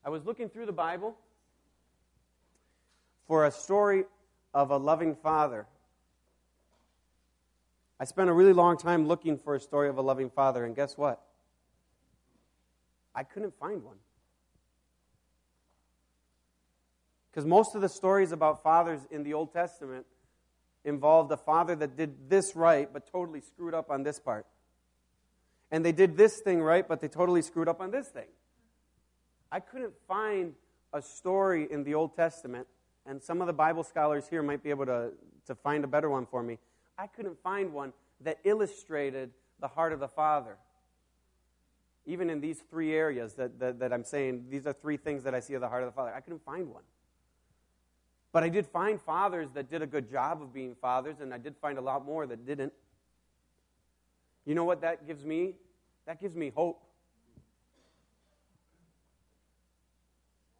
I 0.05 0.09
was 0.09 0.23
looking 0.23 0.49
through 0.49 0.67
the 0.67 0.71
Bible 0.71 1.17
for 3.27 3.47
a 3.47 3.51
story 3.51 4.03
of 4.53 4.69
a 4.69 4.77
loving 4.77 5.15
father 5.15 5.65
I 7.99 8.05
spent 8.05 8.29
a 8.29 8.33
really 8.33 8.53
long 8.53 8.77
time 8.77 9.07
looking 9.07 9.37
for 9.37 9.55
a 9.55 9.59
story 9.59 9.89
of 9.89 9.97
a 9.97 10.01
loving 10.01 10.29
father, 10.29 10.63
and 10.65 10.75
guess 10.75 10.97
what? 10.97 11.21
I 13.15 13.23
couldn't 13.23 13.57
find 13.59 13.83
one. 13.83 13.95
Because 17.31 17.45
most 17.45 17.75
of 17.75 17.81
the 17.81 17.89
stories 17.89 18.31
about 18.31 18.61
fathers 18.61 19.01
in 19.09 19.23
the 19.23 19.33
Old 19.33 19.51
Testament 19.51 20.05
involved 20.85 21.31
a 21.31 21.37
father 21.37 21.75
that 21.75 21.97
did 21.97 22.29
this 22.29 22.55
right, 22.55 22.91
but 22.91 23.11
totally 23.11 23.41
screwed 23.41 23.73
up 23.73 23.89
on 23.89 24.03
this 24.03 24.19
part. 24.19 24.45
And 25.71 25.83
they 25.83 25.91
did 25.91 26.17
this 26.17 26.39
thing 26.43 26.61
right, 26.61 26.87
but 26.87 27.01
they 27.01 27.07
totally 27.07 27.41
screwed 27.41 27.67
up 27.67 27.81
on 27.81 27.91
this 27.91 28.07
thing. 28.07 28.27
I 29.51 29.59
couldn't 29.59 29.93
find 30.07 30.53
a 30.93 31.01
story 31.01 31.67
in 31.69 31.83
the 31.83 31.95
Old 31.95 32.15
Testament, 32.15 32.67
and 33.05 33.21
some 33.21 33.41
of 33.41 33.47
the 33.47 33.53
Bible 33.53 33.83
scholars 33.83 34.27
here 34.29 34.43
might 34.43 34.63
be 34.63 34.69
able 34.69 34.85
to, 34.85 35.11
to 35.47 35.55
find 35.55 35.83
a 35.83 35.87
better 35.87 36.09
one 36.09 36.27
for 36.27 36.43
me 36.43 36.59
I 36.97 37.07
couldn't 37.07 37.41
find 37.43 37.73
one 37.73 37.93
that 38.21 38.39
illustrated 38.43 39.31
the 39.59 39.67
heart 39.67 39.93
of 39.93 39.99
the 39.99 40.07
Father. 40.07 40.57
Even 42.05 42.29
in 42.29 42.39
these 42.39 42.59
three 42.69 42.93
areas 42.93 43.33
that, 43.33 43.59
that, 43.59 43.79
that, 43.79 43.93
I'm 43.93 44.03
saying, 44.03 44.45
these 44.49 44.65
are 44.65 44.73
three 44.73 44.97
things 44.97 45.23
that 45.23 45.35
I 45.35 45.39
see 45.39 45.53
of 45.53 45.61
the 45.61 45.67
heart 45.67 45.83
of 45.83 45.87
the 45.87 45.95
Father. 45.95 46.13
I 46.15 46.21
couldn't 46.21 46.43
find 46.43 46.69
one. 46.69 46.83
But 48.31 48.43
I 48.43 48.49
did 48.49 48.65
find 48.65 49.01
fathers 49.01 49.49
that 49.53 49.69
did 49.69 49.81
a 49.81 49.87
good 49.87 50.09
job 50.09 50.41
of 50.41 50.53
being 50.53 50.75
fathers, 50.75 51.17
and 51.21 51.33
I 51.33 51.37
did 51.37 51.55
find 51.57 51.77
a 51.77 51.81
lot 51.81 52.05
more 52.05 52.25
that 52.25 52.45
didn't. 52.45 52.73
You 54.45 54.55
know 54.55 54.63
what 54.63 54.81
that 54.81 55.05
gives 55.05 55.25
me? 55.25 55.55
That 56.05 56.21
gives 56.21 56.35
me 56.35 56.51
hope. 56.55 56.81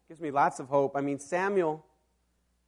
Gives 0.08 0.20
me 0.20 0.30
lots 0.30 0.60
of 0.60 0.68
hope. 0.68 0.96
I 0.96 1.00
mean, 1.00 1.18
Samuel 1.18 1.84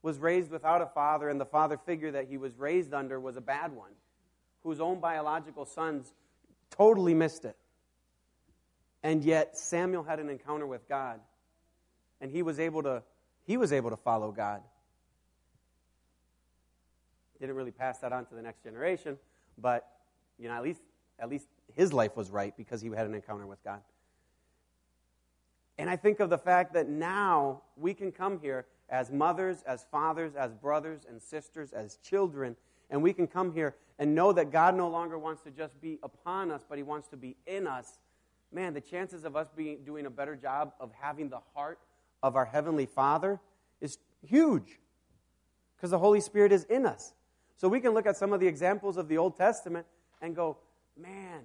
was 0.03 0.19
raised 0.19 0.51
without 0.51 0.81
a 0.81 0.87
father, 0.87 1.29
and 1.29 1.41
the 1.41 1.47
father 1.47 1.77
figure 1.77 2.11
that 2.13 2.27
he 2.29 2.39
was 2.39 2.57
raised 2.57 2.95
under 2.95 3.21
was 3.21 3.37
a 3.37 3.41
bad 3.41 3.73
one, 3.73 3.91
whose 4.63 4.81
own 4.81 5.01
biological 5.01 5.65
sons 5.65 6.13
totally 6.71 7.15
missed 7.15 7.45
it. 7.45 7.57
And 9.03 9.25
yet 9.25 9.57
Samuel 9.57 10.03
had 10.03 10.21
an 10.21 10.29
encounter 10.29 10.67
with 10.67 10.89
God. 10.89 11.21
And 12.21 12.31
he 12.31 12.43
was 12.43 12.61
able 12.61 12.83
to 12.83 13.03
he 13.47 13.57
was 13.57 13.73
able 13.73 13.91
to 13.91 13.97
follow 13.97 14.31
God. 14.31 14.63
Didn't 17.41 17.57
really 17.57 17.71
pass 17.71 17.99
that 17.99 18.13
on 18.13 18.27
to 18.27 18.35
the 18.35 18.43
next 18.43 18.63
generation, 18.63 19.19
but 19.57 19.89
you 20.39 20.49
know, 20.49 20.55
at 20.55 20.63
least 20.63 20.83
at 21.19 21.31
least 21.31 21.47
his 21.75 21.93
life 21.93 22.17
was 22.17 22.31
right 22.31 22.55
because 22.57 22.83
he 22.83 22.89
had 22.91 23.07
an 23.07 23.15
encounter 23.15 23.47
with 23.47 23.63
God. 23.65 23.81
And 25.81 25.89
I 25.89 25.97
think 25.97 26.21
of 26.21 26.29
the 26.29 26.37
fact 26.37 26.75
that 26.75 26.91
now 26.91 27.63
we 27.75 27.95
can 27.95 28.13
come 28.13 28.39
here 28.39 28.67
as 28.91 29.11
mothers, 29.11 29.63
as 29.67 29.87
fathers, 29.91 30.35
as 30.37 30.53
brothers 30.53 31.07
and 31.09 31.23
sisters, 31.23 31.73
as 31.73 31.97
children, 31.97 32.55
and 32.91 33.03
we 33.03 33.15
can 33.15 33.27
come 33.27 33.55
here 33.55 33.75
and 33.99 34.15
know 34.15 34.31
that 34.35 34.53
God 34.53 34.77
no 34.77 34.91
longer 34.91 35.19
wants 35.19 35.41
to 35.45 35.51
just 35.51 35.81
be 35.81 35.99
upon 36.03 36.51
us, 36.51 36.61
but 36.69 36.77
He 36.77 36.83
wants 36.83 37.09
to 37.09 37.17
be 37.17 37.35
in 37.47 37.67
us. 37.67 37.99
Man, 38.53 38.75
the 38.75 38.83
chances 38.83 39.25
of 39.25 39.37
us 39.37 39.49
being, 39.57 39.79
doing 39.83 40.05
a 40.05 40.11
better 40.11 40.37
job 40.37 40.75
of 40.79 40.91
having 41.01 41.31
the 41.31 41.41
heart 41.55 41.79
of 42.23 42.37
our 42.37 42.45
Heavenly 42.45 42.85
Father 42.85 43.41
is 43.81 43.97
huge 44.23 44.81
because 45.77 45.93
the 45.93 45.99
Holy 45.99 46.21
Spirit 46.21 46.53
is 46.53 46.65
in 46.65 46.85
us. 46.85 47.15
So 47.57 47.69
we 47.69 47.81
can 47.81 47.93
look 47.95 48.05
at 48.05 48.19
some 48.19 48.35
of 48.35 48.41
the 48.41 48.49
examples 48.49 48.99
of 48.99 49.09
the 49.09 49.17
Old 49.17 49.35
Testament 49.35 49.87
and 50.21 50.37
go, 50.37 50.59
man, 50.95 51.41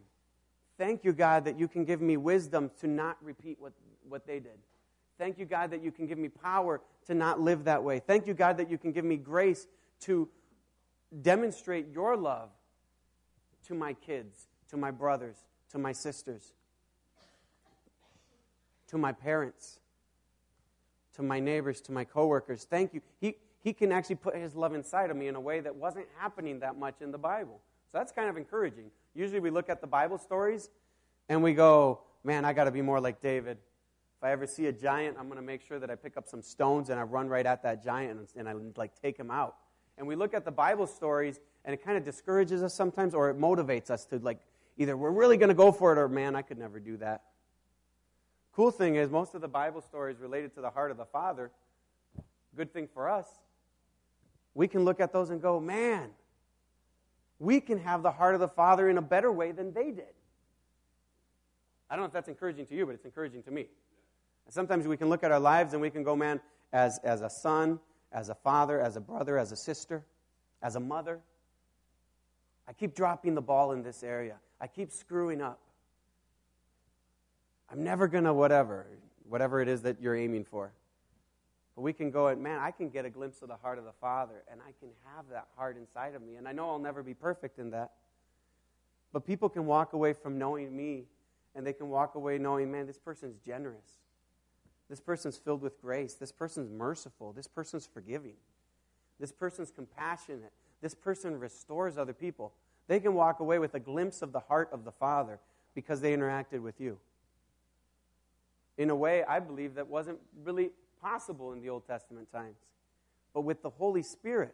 thank 0.78 1.06
you, 1.06 1.14
God, 1.14 1.46
that 1.46 1.58
you 1.58 1.70
can 1.70 1.86
give 1.86 2.02
me 2.02 2.18
wisdom 2.18 2.70
to 2.82 2.88
not 2.88 3.16
repeat 3.24 3.62
what 3.62 3.72
what 4.08 4.26
they 4.26 4.40
did. 4.40 4.58
Thank 5.18 5.38
you, 5.38 5.46
God, 5.46 5.72
that 5.72 5.82
you 5.84 5.92
can 5.92 6.08
give 6.08 6.18
me 6.18 6.28
power 6.28 6.82
to 7.08 7.14
not 7.14 7.40
live 7.40 7.66
that 7.66 7.84
way. 7.84 8.00
Thank 8.00 8.28
you, 8.28 8.34
God, 8.34 8.58
that 8.58 8.70
you 8.70 8.78
can 8.78 8.92
give 8.92 9.06
me 9.06 9.18
grace 9.18 9.68
to 10.02 10.28
demonstrate 11.22 11.88
your 11.94 12.18
love 12.18 12.50
to 13.68 13.74
my 13.74 13.94
kids, 13.94 14.48
to 14.70 14.78
my 14.78 14.92
brothers, 14.92 15.38
to 15.72 15.78
my 15.78 15.92
sisters, 15.92 16.54
to 18.88 18.98
my 18.98 19.12
parents, 19.12 19.80
to 21.16 21.24
my 21.24 21.40
neighbors, 21.40 21.80
to 21.82 21.92
my 21.92 22.04
coworkers. 22.04 22.66
Thank 22.66 22.94
you. 22.94 23.02
He, 23.22 23.36
he 23.64 23.74
can 23.74 23.92
actually 23.92 24.16
put 24.16 24.36
his 24.36 24.54
love 24.56 24.74
inside 24.74 25.10
of 25.10 25.18
me 25.18 25.28
in 25.28 25.36
a 25.36 25.40
way 25.40 25.62
that 25.62 25.76
wasn't 25.76 26.08
happening 26.18 26.60
that 26.60 26.78
much 26.78 26.96
in 27.02 27.12
the 27.12 27.18
Bible. 27.18 27.62
So 27.92 27.98
that's 27.98 28.12
kind 28.12 28.30
of 28.30 28.38
encouraging. 28.38 28.92
Usually 29.16 29.40
we 29.40 29.50
look 29.50 29.70
at 29.70 29.80
the 29.80 29.88
Bible 29.88 30.18
stories 30.18 30.70
and 31.30 31.42
we 31.42 31.54
go, 31.54 32.02
man, 32.24 32.44
I 32.46 32.54
got 32.54 32.66
to 32.66 32.72
be 32.72 32.82
more 32.82 33.00
like 33.00 33.22
David. 33.22 33.58
I 34.26 34.32
ever 34.32 34.48
see 34.48 34.66
a 34.66 34.72
giant, 34.72 35.18
I'm 35.20 35.28
going 35.28 35.40
to 35.40 35.46
make 35.46 35.62
sure 35.62 35.78
that 35.78 35.92
I 35.92 35.96
pick 35.96 36.18
up 36.18 36.28
some 36.28 36.42
stones 36.42 36.90
and 36.90 37.00
I 37.00 37.04
run 37.04 37.30
right 37.30 37.46
at 37.46 37.62
that 37.64 37.84
giant 37.84 38.28
and, 38.36 38.50
I 38.50 38.56
like 38.76 39.00
take 39.00 39.18
him 39.18 39.30
out. 39.30 39.56
And 39.98 40.08
we 40.08 40.16
look 40.16 40.34
at 40.34 40.46
the 40.46 40.52
Bible 40.52 40.88
stories 40.88 41.40
and 41.64 41.74
it 41.74 41.84
kind 41.84 41.96
of 41.96 42.04
discourages 42.04 42.64
us 42.64 42.74
sometimes 42.74 43.14
or 43.14 43.30
it 43.30 43.40
motivates 43.40 43.92
us 43.92 44.06
to 44.06 44.18
like 44.18 44.40
either 44.78 44.98
we're 44.98 45.12
really 45.12 45.38
going 45.38 45.50
to 45.50 45.56
go 45.56 45.72
for 45.72 45.92
it 45.92 46.00
or 46.00 46.10
man, 46.10 46.36
I 46.36 46.42
could 46.42 46.58
never 46.58 46.80
do 46.80 46.98
that. 46.98 47.22
Cool 48.56 48.72
thing 48.72 48.96
is 48.96 49.12
most 49.12 49.36
of 49.36 49.42
the 49.42 49.48
Bible 49.48 49.82
stories 49.82 50.18
related 50.20 50.56
to 50.56 50.62
the 50.62 50.72
heart 50.72 50.90
of 50.90 50.98
the 50.98 51.06
Father, 51.06 51.52
good 52.58 52.74
thing 52.74 52.88
for 52.94 53.08
us. 53.08 53.28
We 54.56 54.68
can 54.68 54.86
look 54.86 55.00
at 55.00 55.14
those 55.14 55.30
and 55.30 55.42
go, 55.42 55.60
man, 55.60 56.10
we 57.38 57.62
can 57.62 57.78
have 57.80 58.02
the 58.02 58.12
heart 58.12 58.34
of 58.34 58.42
the 58.42 58.48
Father 58.48 58.90
in 58.90 58.98
a 58.98 59.02
better 59.04 59.32
way 59.32 59.52
than 59.52 59.72
they 59.72 59.92
did. 59.92 60.14
I 61.90 61.96
don't 61.96 62.04
know 62.04 62.08
if 62.08 62.14
that's 62.14 62.30
encouraging 62.30 62.66
to 62.68 62.76
you, 62.76 62.86
but 62.88 62.96
it's 62.96 63.06
encouraging 63.06 63.44
to 63.44 63.52
me. 63.52 63.68
Sometimes 64.50 64.88
we 64.88 64.98
can 64.98 65.10
look 65.10 65.24
at 65.24 65.32
our 65.32 65.40
lives 65.40 65.74
and 65.74 65.82
we 65.82 65.90
can 65.90 66.04
go, 66.04 66.16
man, 66.16 66.40
as, 66.72 67.00
as 67.00 67.22
a 67.22 67.30
son, 67.30 67.80
as 68.12 68.30
a 68.30 68.36
father, 68.36 68.80
as 68.80 68.96
a 68.96 69.02
brother, 69.02 69.38
as 69.38 69.52
a 69.52 69.56
sister, 69.56 70.06
as 70.62 70.76
a 70.76 70.80
mother. 70.80 71.20
I 72.68 72.74
keep 72.74 72.96
dropping 72.96 73.36
the 73.36 73.42
ball 73.42 73.72
in 73.72 73.84
this 73.84 74.04
area. 74.04 74.36
I 74.60 74.68
keep 74.68 74.92
screwing 74.92 75.42
up. 75.42 75.60
I'm 77.72 77.84
never 77.84 78.08
going 78.08 78.24
to 78.24 78.34
whatever, 78.34 78.86
whatever 79.28 79.62
it 79.62 79.68
is 79.68 79.82
that 79.82 80.00
you're 80.00 80.16
aiming 80.16 80.46
for. 80.46 80.72
But 81.76 81.82
we 81.82 81.92
can 81.92 82.10
go 82.10 82.28
and, 82.28 82.42
man, 82.42 82.60
I 82.60 82.72
can 82.72 82.90
get 82.90 83.04
a 83.06 83.10
glimpse 83.10 83.42
of 83.42 83.50
the 83.50 83.58
heart 83.58 83.78
of 83.78 83.84
the 83.84 83.92
Father, 84.00 84.44
and 84.50 84.62
I 84.62 84.72
can 84.80 84.90
have 85.16 85.26
that 85.32 85.48
heart 85.58 85.76
inside 85.78 86.16
of 86.16 86.22
me. 86.22 86.36
And 86.36 86.48
I 86.48 86.54
know 86.54 86.70
I'll 86.70 86.80
never 86.80 87.04
be 87.04 87.14
perfect 87.14 87.60
in 87.60 87.72
that. 87.72 87.92
But 89.12 89.26
people 89.26 89.50
can 89.50 89.66
walk 89.66 89.94
away 89.94 90.14
from 90.14 90.38
knowing 90.38 90.76
me, 90.76 91.06
and 91.54 91.66
they 91.66 91.74
can 91.74 91.90
walk 91.90 92.16
away 92.16 92.38
knowing, 92.38 92.72
man, 92.72 92.88
this 92.88 92.98
person's 92.98 93.38
generous. 93.46 94.05
This 94.90 95.00
person's 95.00 95.38
filled 95.38 95.62
with 95.62 95.82
grace. 95.82 96.14
This 96.14 96.32
person's 96.32 96.70
merciful. 96.70 97.34
This 97.34 97.48
person's 97.48 97.88
forgiving. 97.88 98.36
This 99.20 99.32
person's 99.32 99.72
compassionate. 99.72 100.52
This 100.82 100.94
person 100.94 101.40
restores 101.40 101.98
other 101.98 102.14
people. 102.14 102.54
They 102.88 103.00
can 103.00 103.14
walk 103.14 103.40
away 103.40 103.58
with 103.60 103.74
a 103.74 103.80
glimpse 103.80 104.22
of 104.22 104.32
the 104.32 104.42
heart 104.42 104.70
of 104.72 104.84
the 104.84 104.92
Father 104.92 105.40
because 105.74 106.02
they 106.02 106.16
interacted 106.16 106.62
with 106.62 106.80
you. 106.80 106.98
In 108.78 108.90
a 108.90 108.96
way, 108.96 109.24
I 109.24 109.40
believe 109.40 109.76
that 109.76 109.88
wasn't 109.88 110.20
really 110.44 110.70
possible 111.02 111.54
in 111.54 111.62
the 111.62 111.70
Old 111.70 111.88
Testament 111.88 112.32
times. 112.32 112.58
But 113.34 113.42
with 113.42 113.62
the 113.62 113.70
Holy 113.70 114.04
Spirit, 114.04 114.54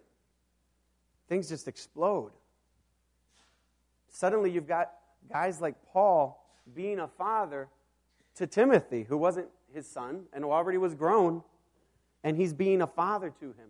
things 1.27 1.49
just 1.49 1.67
explode. 1.67 2.31
Suddenly, 4.09 4.51
you've 4.51 4.67
got 4.67 4.91
guys 5.31 5.61
like 5.61 5.75
Paul 5.91 6.45
being 6.73 6.99
a 6.99 7.07
father 7.07 7.67
to 8.35 8.47
Timothy, 8.47 9.03
who 9.03 9.17
wasn't 9.17 9.47
his 9.73 9.87
son 9.87 10.23
and 10.33 10.43
already 10.43 10.77
was 10.77 10.95
grown, 10.95 11.43
and 12.23 12.37
he's 12.37 12.53
being 12.53 12.81
a 12.81 12.87
father 12.87 13.33
to 13.39 13.47
him. 13.47 13.69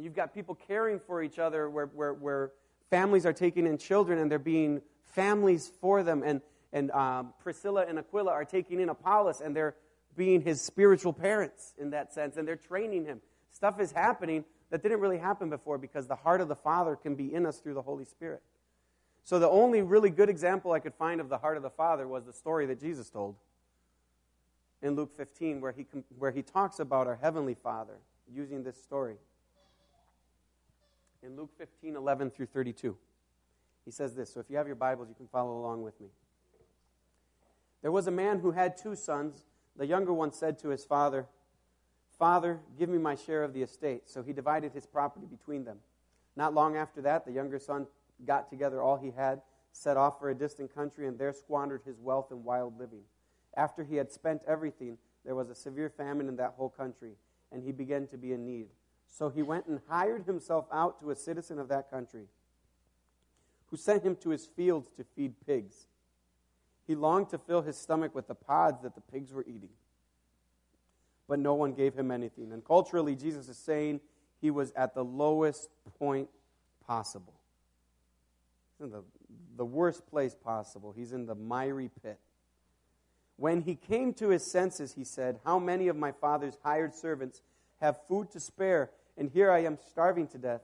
You've 0.00 0.14
got 0.14 0.32
people 0.32 0.54
caring 0.54 1.00
for 1.00 1.22
each 1.22 1.38
other 1.38 1.68
where, 1.68 1.86
where, 1.86 2.14
where 2.14 2.52
families 2.88 3.26
are 3.26 3.32
taking 3.32 3.66
in 3.66 3.78
children 3.78 4.18
and 4.18 4.30
they're 4.30 4.38
being 4.38 4.80
families 5.06 5.72
for 5.80 6.02
them. 6.02 6.22
And, 6.24 6.40
and 6.72 6.90
um, 6.92 7.34
Priscilla 7.42 7.84
and 7.88 7.98
Aquila 7.98 8.30
are 8.30 8.44
taking 8.44 8.80
in 8.80 8.88
Apollos 8.88 9.40
and 9.40 9.56
they're 9.56 9.74
being 10.16 10.40
his 10.40 10.60
spiritual 10.60 11.12
parents 11.12 11.74
in 11.78 11.90
that 11.90 12.12
sense, 12.12 12.36
and 12.36 12.46
they're 12.46 12.56
training 12.56 13.06
him. 13.06 13.20
Stuff 13.50 13.80
is 13.80 13.92
happening 13.92 14.44
that 14.70 14.82
didn't 14.82 15.00
really 15.00 15.18
happen 15.18 15.48
before 15.48 15.78
because 15.78 16.06
the 16.06 16.16
heart 16.16 16.40
of 16.40 16.48
the 16.48 16.56
Father 16.56 16.96
can 16.96 17.14
be 17.14 17.32
in 17.32 17.46
us 17.46 17.58
through 17.58 17.74
the 17.74 17.82
Holy 17.82 18.04
Spirit. 18.04 18.42
So, 19.24 19.38
the 19.38 19.48
only 19.48 19.82
really 19.82 20.10
good 20.10 20.28
example 20.28 20.72
I 20.72 20.80
could 20.80 20.94
find 20.94 21.20
of 21.20 21.28
the 21.28 21.38
heart 21.38 21.56
of 21.56 21.62
the 21.62 21.70
Father 21.70 22.08
was 22.08 22.24
the 22.24 22.32
story 22.32 22.66
that 22.66 22.80
Jesus 22.80 23.10
told 23.10 23.36
in 24.82 24.94
Luke 24.94 25.16
15 25.16 25.60
where 25.60 25.72
he, 25.72 25.86
where 26.18 26.30
he 26.30 26.42
talks 26.42 26.78
about 26.78 27.06
our 27.06 27.18
Heavenly 27.20 27.54
Father 27.54 27.98
using 28.32 28.62
this 28.62 28.80
story. 28.82 29.16
In 31.22 31.36
Luke 31.36 31.50
15, 31.58 31.96
11 31.96 32.30
through 32.30 32.46
32, 32.46 32.96
he 33.84 33.90
says 33.90 34.14
this. 34.14 34.32
So 34.32 34.40
if 34.40 34.46
you 34.48 34.56
have 34.56 34.66
your 34.66 34.76
Bibles, 34.76 35.08
you 35.08 35.14
can 35.14 35.26
follow 35.26 35.58
along 35.58 35.82
with 35.82 36.00
me. 36.00 36.08
There 37.82 37.90
was 37.90 38.06
a 38.06 38.12
man 38.12 38.38
who 38.38 38.52
had 38.52 38.76
two 38.76 38.94
sons. 38.94 39.44
The 39.76 39.86
younger 39.86 40.12
one 40.12 40.32
said 40.32 40.58
to 40.60 40.68
his 40.68 40.84
father, 40.84 41.26
Father, 42.18 42.60
give 42.78 42.88
me 42.88 42.98
my 42.98 43.14
share 43.14 43.44
of 43.44 43.52
the 43.52 43.62
estate. 43.62 44.02
So 44.06 44.22
he 44.22 44.32
divided 44.32 44.72
his 44.72 44.86
property 44.86 45.26
between 45.26 45.64
them. 45.64 45.78
Not 46.36 46.54
long 46.54 46.76
after 46.76 47.00
that, 47.02 47.24
the 47.24 47.32
younger 47.32 47.58
son 47.58 47.86
got 48.24 48.50
together 48.50 48.82
all 48.82 48.96
he 48.96 49.12
had, 49.12 49.40
set 49.72 49.96
off 49.96 50.18
for 50.18 50.30
a 50.30 50.34
distant 50.34 50.74
country, 50.74 51.06
and 51.06 51.18
there 51.18 51.32
squandered 51.32 51.82
his 51.84 51.98
wealth 52.00 52.30
in 52.30 52.42
wild 52.42 52.78
living. 52.78 53.02
After 53.58 53.82
he 53.82 53.96
had 53.96 54.12
spent 54.12 54.42
everything, 54.46 54.98
there 55.24 55.34
was 55.34 55.50
a 55.50 55.54
severe 55.54 55.90
famine 55.90 56.28
in 56.28 56.36
that 56.36 56.54
whole 56.56 56.68
country, 56.68 57.14
and 57.50 57.64
he 57.64 57.72
began 57.72 58.06
to 58.06 58.16
be 58.16 58.32
in 58.32 58.46
need. 58.46 58.68
So 59.08 59.30
he 59.30 59.42
went 59.42 59.66
and 59.66 59.80
hired 59.88 60.26
himself 60.26 60.66
out 60.72 61.00
to 61.00 61.10
a 61.10 61.16
citizen 61.16 61.58
of 61.58 61.68
that 61.68 61.90
country, 61.90 62.26
who 63.66 63.76
sent 63.76 64.04
him 64.04 64.14
to 64.22 64.30
his 64.30 64.46
fields 64.46 64.88
to 64.96 65.04
feed 65.16 65.34
pigs. 65.44 65.88
He 66.86 66.94
longed 66.94 67.30
to 67.30 67.38
fill 67.38 67.62
his 67.62 67.76
stomach 67.76 68.14
with 68.14 68.28
the 68.28 68.34
pods 68.36 68.82
that 68.82 68.94
the 68.94 69.00
pigs 69.00 69.32
were 69.32 69.44
eating. 69.46 69.70
But 71.26 71.40
no 71.40 71.54
one 71.54 71.72
gave 71.72 71.94
him 71.94 72.12
anything. 72.12 72.52
And 72.52 72.64
culturally, 72.64 73.16
Jesus 73.16 73.48
is 73.48 73.58
saying 73.58 74.00
he 74.40 74.50
was 74.50 74.72
at 74.76 74.94
the 74.94 75.04
lowest 75.04 75.68
point 75.98 76.28
possible. 76.86 77.34
In 78.80 78.90
the, 78.90 79.02
the 79.56 79.64
worst 79.64 80.06
place 80.06 80.34
possible. 80.34 80.94
He's 80.96 81.12
in 81.12 81.26
the 81.26 81.34
miry 81.34 81.90
pit. 82.02 82.18
When 83.38 83.62
he 83.62 83.76
came 83.76 84.14
to 84.14 84.30
his 84.30 84.44
senses, 84.44 84.94
he 84.94 85.04
said, 85.04 85.38
How 85.44 85.60
many 85.60 85.86
of 85.86 85.96
my 85.96 86.10
father's 86.10 86.58
hired 86.64 86.92
servants 86.92 87.40
have 87.80 87.96
food 88.08 88.32
to 88.32 88.40
spare, 88.40 88.90
and 89.16 89.30
here 89.30 89.52
I 89.52 89.62
am 89.62 89.78
starving 89.90 90.26
to 90.28 90.38
death? 90.38 90.62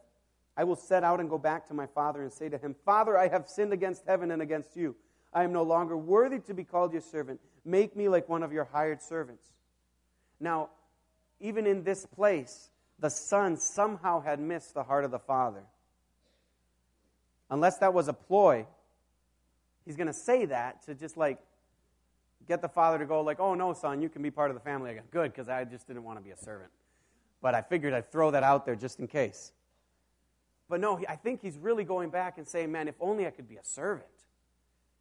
I 0.57 0.65
will 0.65 0.75
set 0.75 1.05
out 1.05 1.21
and 1.21 1.31
go 1.31 1.39
back 1.39 1.69
to 1.69 1.75
my 1.75 1.87
father 1.87 2.21
and 2.21 2.33
say 2.33 2.49
to 2.49 2.59
him, 2.59 2.75
Father, 2.85 3.17
I 3.17 3.29
have 3.29 3.49
sinned 3.49 3.73
against 3.73 4.03
heaven 4.07 4.33
and 4.33 4.43
against 4.43 4.77
you. 4.77 4.97
I 5.33 5.45
am 5.45 5.53
no 5.53 5.63
longer 5.63 5.97
worthy 5.97 6.41
to 6.41 6.55
be 6.55 6.65
called 6.65 6.93
your 6.93 7.01
servant. 7.01 7.41
Make 7.65 7.95
me 7.95 8.09
like 8.09 8.29
one 8.29 8.43
of 8.43 8.53
your 8.53 8.65
hired 8.65 9.01
servants. 9.01 9.45
Now, 10.41 10.71
even 11.41 11.69
in 11.69 11.85
this 11.85 12.07
place, 12.07 12.71
the 12.99 13.09
son 13.09 13.57
somehow 13.57 14.21
had 14.21 14.41
missed 14.41 14.75
the 14.75 14.83
heart 14.83 15.05
of 15.05 15.13
the 15.13 15.19
father. 15.21 15.63
Unless 17.51 17.79
that 17.79 17.95
was 17.95 18.09
a 18.09 18.13
ploy, 18.13 18.67
he's 19.85 19.97
going 19.97 20.09
to 20.09 20.13
say 20.13 20.47
that 20.47 20.85
to 20.87 20.95
just 20.95 21.17
like 21.17 21.39
get 22.47 22.63
the 22.63 22.69
father 22.69 22.99
to 22.99 23.07
go 23.07 23.21
like, 23.21 23.41
"Oh 23.41 23.55
no, 23.55 23.73
son, 23.73 24.03
you 24.03 24.09
can 24.09 24.23
be 24.23 24.31
part 24.31 24.51
of 24.51 24.55
the 24.55 24.61
family 24.61 24.91
again." 24.91 25.05
Good, 25.11 25.33
because 25.33 25.49
I 25.49 25.65
just 25.65 25.87
didn't 25.87 26.05
want 26.05 26.19
to 26.19 26.25
be 26.25 26.31
a 26.31 26.37
servant. 26.37 26.71
But 27.41 27.55
I 27.55 27.63
figured 27.63 27.93
I'd 27.93 28.11
throw 28.11 28.31
that 28.31 28.43
out 28.43 28.65
there 28.67 28.77
just 28.77 28.99
in 29.01 29.07
case. 29.07 29.53
But 30.69 30.81
no, 30.81 30.99
I 31.09 31.17
think 31.17 31.43
he's 31.43 31.59
really 31.59 31.85
going 31.85 32.11
back 32.11 32.39
and 32.39 32.47
saying, 32.47 32.73
"Man, 32.73 32.89
if 32.89 32.95
only 33.01 33.27
I 33.27 33.31
could 33.31 33.49
be 33.49 33.57
a 33.57 33.65
servant 33.65 34.09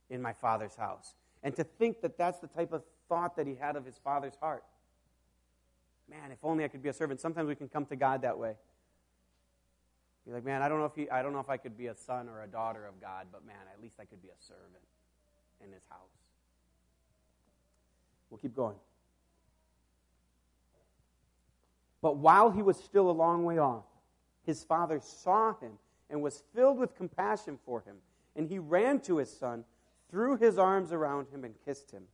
in 0.10 0.22
my 0.22 0.34
father's 0.34 0.76
house. 0.76 1.16
And 1.42 1.56
to 1.56 1.64
think 1.64 2.02
that 2.02 2.18
that's 2.18 2.40
the 2.40 2.48
type 2.48 2.72
of 2.72 2.84
thought 3.10 3.36
that 3.36 3.48
he 3.48 3.56
had 3.56 3.76
of 3.76 3.86
his 3.86 3.98
father's 3.98 4.36
heart. 4.40 4.64
Man, 6.10 6.32
if 6.32 6.38
only 6.44 6.64
I 6.64 6.68
could 6.68 6.84
be 6.84 6.90
a 6.90 6.94
servant. 6.94 7.20
Sometimes 7.20 7.48
we 7.48 7.56
can 7.56 7.68
come 7.68 7.86
to 7.88 7.96
God 7.96 8.22
that 8.22 8.38
way. 8.38 8.54
Be 10.26 10.32
like, 10.32 10.46
man, 10.46 10.62
I 10.62 10.70
don't 10.70 10.80
know 10.80 10.86
if 10.86 10.96
he, 10.96 11.10
I 11.10 11.22
don't 11.22 11.34
know 11.34 11.40
if 11.40 11.50
I 11.50 11.58
could 11.58 11.78
be 11.78 11.88
a 11.88 11.96
son 11.96 12.30
or 12.30 12.44
a 12.44 12.48
daughter 12.48 12.86
of 12.86 13.02
God, 13.02 13.28
but 13.32 13.46
man, 13.46 13.58
at 13.74 13.82
least 13.82 13.96
I 14.00 14.06
could 14.06 14.22
be 14.22 14.30
a 14.30 14.40
servant 14.40 14.84
in 15.62 15.72
his 15.72 15.84
house. 15.90 16.23
We'll 18.34 18.40
keep 18.40 18.56
going. 18.56 18.78
But 22.02 22.18
while 22.18 22.50
he 22.50 22.64
was 22.64 22.78
still 22.78 23.12
a 23.12 23.14
long 23.14 23.46
way 23.46 23.60
off, 23.60 23.84
his 24.44 24.64
father 24.64 25.00
saw 25.00 25.54
him 25.60 25.74
and 26.10 26.24
was 26.24 26.42
filled 26.56 26.80
with 26.80 26.96
compassion 26.96 27.60
for 27.64 27.82
him. 27.82 27.98
And 28.36 28.50
he 28.50 28.58
ran 28.58 29.02
to 29.02 29.18
his 29.18 29.32
son, 29.32 29.66
threw 30.10 30.36
his 30.36 30.58
arms 30.58 30.92
around 30.92 31.28
him, 31.32 31.44
and 31.44 31.54
kissed 31.64 31.92
him. 31.92 32.06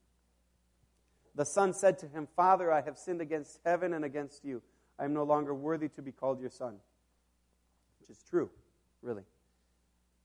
The 1.36 1.46
son 1.46 1.72
said 1.72 1.98
to 2.00 2.06
him, 2.06 2.28
Father, 2.36 2.70
I 2.70 2.82
have 2.82 2.98
sinned 2.98 3.22
against 3.22 3.58
heaven 3.64 3.94
and 3.94 4.04
against 4.04 4.44
you. 4.44 4.60
I 4.98 5.06
am 5.06 5.14
no 5.14 5.24
longer 5.24 5.54
worthy 5.54 5.88
to 5.88 6.02
be 6.02 6.12
called 6.12 6.38
your 6.38 6.50
son. 6.50 6.74
Which 7.98 8.10
is 8.10 8.22
true, 8.28 8.50
really. 9.00 9.24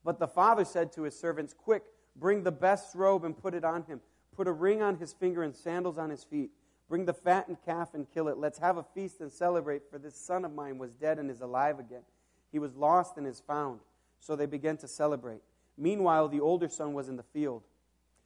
But 0.04 0.20
the 0.20 0.28
father 0.28 0.66
said 0.66 0.92
to 0.92 1.04
his 1.04 1.18
servants, 1.18 1.54
Quick, 1.54 1.84
bring 2.18 2.44
the 2.44 2.52
best 2.52 2.96
robe 2.96 3.24
and 3.24 3.42
put 3.42 3.54
it 3.54 3.64
on 3.64 3.84
him. 3.84 4.02
Put 4.36 4.48
a 4.48 4.52
ring 4.52 4.82
on 4.82 4.98
his 4.98 5.14
finger 5.14 5.44
and 5.44 5.56
sandals 5.56 5.98
on 5.98 6.10
his 6.10 6.24
feet. 6.24 6.52
Bring 6.88 7.06
the 7.06 7.14
fattened 7.14 7.58
calf 7.66 7.94
and 7.94 8.10
kill 8.12 8.28
it. 8.28 8.38
Let's 8.38 8.60
have 8.60 8.78
a 8.78 8.84
feast 8.84 9.22
and 9.22 9.32
celebrate, 9.32 9.90
for 9.90 9.98
this 9.98 10.16
son 10.16 10.46
of 10.46 10.54
mine 10.54 10.78
was 10.78 10.94
dead 10.94 11.18
and 11.20 11.32
is 11.32 11.42
alive 11.42 11.80
again. 11.80 12.04
He 12.52 12.60
was 12.60 12.76
lost 12.76 13.18
and 13.18 13.26
is 13.26 13.40
found. 13.40 13.80
So 14.20 14.36
they 14.36 14.46
began 14.46 14.78
to 14.78 14.88
celebrate. 14.88 15.42
Meanwhile, 15.78 16.30
the 16.30 16.40
older 16.40 16.70
son 16.70 16.94
was 16.94 17.10
in 17.10 17.18
the 17.18 17.24
field. 17.24 17.64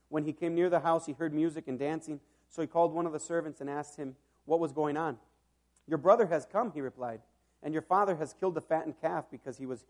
When 0.09 0.25
he 0.25 0.33
came 0.33 0.55
near 0.55 0.69
the 0.69 0.81
house, 0.81 1.05
he 1.05 1.13
heard 1.13 1.33
music 1.33 1.67
and 1.67 1.79
dancing. 1.79 2.19
So 2.49 2.61
he 2.61 2.67
called 2.67 2.93
one 2.93 3.05
of 3.05 3.13
the 3.13 3.19
servants 3.19 3.61
and 3.61 3.69
asked 3.69 3.95
him 3.95 4.15
what 4.45 4.59
was 4.59 4.71
going 4.71 4.97
on. 4.97 5.17
Your 5.87 5.97
brother 5.97 6.27
has 6.27 6.45
come, 6.45 6.71
he 6.71 6.81
replied, 6.81 7.21
and 7.63 7.73
your 7.73 7.81
father 7.81 8.15
has 8.15 8.33
killed 8.33 8.55
the 8.55 8.61
fattened 8.61 8.95
calf 9.01 9.25
because 9.31 9.57
he, 9.57 9.65
was, 9.65 9.83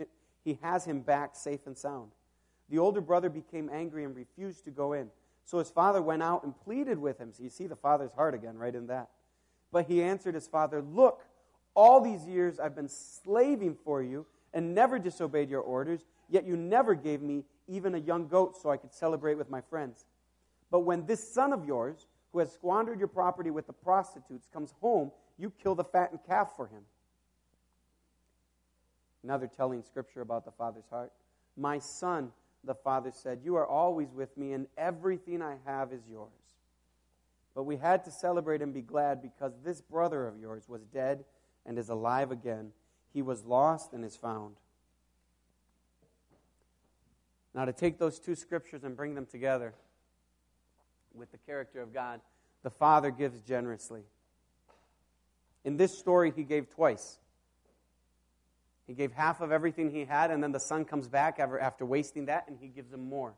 he 0.44 0.60
has 0.62 0.86
him 0.86 1.02
back 1.02 1.36
safe 1.36 1.66
and 1.66 1.78
sound. 1.78 2.12
The 2.70 2.78
older 2.78 3.02
brother 3.02 3.30
became 3.30 3.70
angry 3.72 4.04
and 4.04 4.16
refused 4.16 4.64
to 4.66 4.72
go 4.72 4.94
in. 4.94 5.10
So 5.50 5.58
his 5.58 5.72
father 5.72 6.00
went 6.00 6.22
out 6.22 6.44
and 6.44 6.54
pleaded 6.64 7.00
with 7.00 7.18
him. 7.18 7.34
So 7.34 7.42
you 7.42 7.50
see 7.50 7.66
the 7.66 7.76
father's 7.76 8.12
heart 8.12 8.36
again, 8.36 8.56
right 8.56 8.76
in 8.76 8.86
that. 8.86 9.10
But 9.72 9.88
he 9.88 10.04
answered 10.04 10.36
his 10.36 10.46
father, 10.46 10.80
Look, 10.80 11.24
all 11.74 12.02
these 12.02 12.28
years 12.28 12.60
I've 12.60 12.76
been 12.76 12.88
slaving 12.88 13.76
for 13.84 14.04
you 14.04 14.28
and 14.54 14.76
never 14.76 15.00
disobeyed 15.00 15.50
your 15.50 15.62
orders, 15.62 16.06
yet 16.30 16.46
you 16.46 16.56
never 16.56 16.94
gave 16.94 17.24
me 17.24 17.46
even 17.68 17.96
a 17.96 17.98
young 17.98 18.28
goat 18.28 18.62
so 18.62 18.70
I 18.70 18.78
could 18.78 18.94
celebrate 18.94 19.40
with 19.40 19.50
my 19.50 19.62
friends. 19.62 20.06
But 20.70 20.82
when 20.82 21.08
this 21.08 21.34
son 21.34 21.52
of 21.52 21.66
yours, 21.66 22.06
who 22.32 22.38
has 22.38 22.52
squandered 22.52 23.00
your 23.00 23.08
property 23.08 23.50
with 23.50 23.66
the 23.66 23.74
prostitutes, 23.74 24.48
comes 24.54 24.76
home, 24.82 25.12
you 25.40 25.52
kill 25.64 25.74
the 25.74 25.84
fattened 25.84 26.20
calf 26.28 26.52
for 26.56 26.68
him. 26.68 26.84
Another 29.24 29.48
telling 29.48 29.82
scripture 29.82 30.22
about 30.22 30.46
the 30.46 30.52
father's 30.52 30.88
heart. 30.92 31.12
My 31.58 31.80
son, 31.80 32.32
the 32.64 32.76
father 32.76 33.12
said, 33.12 33.40
You 33.44 33.56
are 33.56 33.68
always 33.68 34.12
with 34.14 34.38
me, 34.38 34.54
and 34.54 34.68
everything 34.78 35.42
I 35.42 35.56
have 35.66 35.94
is 35.94 36.02
yours. 36.10 36.30
But 37.56 37.64
we 37.64 37.78
had 37.78 38.06
to 38.06 38.12
celebrate 38.12 38.62
and 38.62 38.74
be 38.74 38.82
glad 38.82 39.22
because 39.22 39.54
this 39.64 39.82
brother 39.82 40.28
of 40.28 40.40
yours 40.40 40.68
was 40.68 40.82
dead 40.86 41.26
and 41.66 41.78
is 41.78 41.90
alive 41.90 42.32
again. 42.32 42.72
He 43.14 43.22
was 43.22 43.44
lost 43.44 43.94
and 43.94 44.06
is 44.06 44.16
found. 44.16 44.56
Now, 47.54 47.66
to 47.66 47.74
take 47.74 47.98
those 47.98 48.20
two 48.20 48.36
scriptures 48.36 48.84
and 48.84 48.96
bring 48.96 49.16
them 49.16 49.26
together 49.26 49.74
with 51.14 51.32
the 51.32 51.38
character 51.40 51.82
of 51.82 51.94
God, 51.94 52.22
the 52.64 52.70
Father 52.70 53.10
gives 53.10 53.42
generously. 53.42 54.02
In 55.66 55.78
this 55.78 55.98
story, 55.98 56.32
he 56.36 56.44
gave 56.44 56.70
twice. 56.70 57.18
He 58.90 58.96
gave 58.96 59.12
half 59.12 59.40
of 59.40 59.52
everything 59.52 59.92
he 59.92 60.04
had, 60.04 60.32
and 60.32 60.42
then 60.42 60.52
the 60.52 60.60
son 60.60 60.84
comes 60.84 61.08
back 61.08 61.40
after 61.40 61.86
wasting 61.86 62.26
that, 62.26 62.46
and 62.48 62.58
he 62.60 62.70
gives 62.70 62.92
him 62.92 63.08
more. 63.08 63.36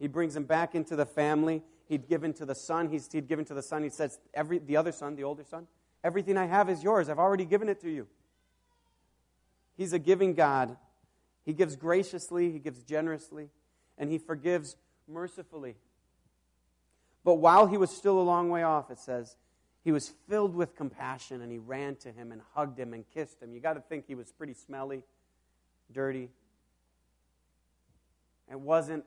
He 0.00 0.08
brings 0.08 0.34
him 0.34 0.42
back 0.42 0.74
into 0.74 0.96
the 0.96 1.06
family. 1.06 1.62
He'd 1.88 2.08
given 2.08 2.32
to 2.32 2.44
the 2.44 2.56
son. 2.56 2.88
He's, 2.88 3.08
he'd 3.12 3.28
given 3.28 3.44
to 3.44 3.54
the 3.54 3.62
son. 3.62 3.84
He 3.84 3.90
says, 3.90 4.18
every, 4.34 4.58
the 4.58 4.76
other 4.76 4.90
son, 4.90 5.14
the 5.14 5.22
older 5.22 5.44
son, 5.44 5.68
everything 6.02 6.36
I 6.36 6.46
have 6.46 6.68
is 6.68 6.82
yours. 6.82 7.08
I've 7.08 7.20
already 7.20 7.44
given 7.44 7.68
it 7.68 7.80
to 7.82 7.90
you. 7.90 8.08
He's 9.76 9.92
a 9.92 10.00
giving 10.00 10.34
God. 10.34 10.76
He 11.46 11.52
gives 11.52 11.76
graciously, 11.76 12.50
he 12.50 12.58
gives 12.58 12.82
generously, 12.82 13.50
and 13.98 14.10
he 14.10 14.18
forgives 14.18 14.74
mercifully. 15.06 15.76
But 17.22 17.36
while 17.36 17.68
he 17.68 17.76
was 17.76 17.90
still 17.90 18.18
a 18.18 18.22
long 18.22 18.50
way 18.50 18.64
off, 18.64 18.90
it 18.90 18.98
says, 18.98 19.36
he 19.82 19.92
was 19.92 20.12
filled 20.28 20.54
with 20.54 20.76
compassion 20.76 21.40
and 21.40 21.50
he 21.50 21.58
ran 21.58 21.96
to 21.96 22.12
him 22.12 22.32
and 22.32 22.42
hugged 22.54 22.78
him 22.78 22.92
and 22.92 23.04
kissed 23.14 23.42
him. 23.42 23.52
You 23.52 23.60
got 23.60 23.74
to 23.74 23.80
think 23.80 24.06
he 24.06 24.14
was 24.14 24.30
pretty 24.30 24.54
smelly, 24.54 25.02
dirty. 25.92 26.28
It 28.50 28.60
wasn't 28.60 29.04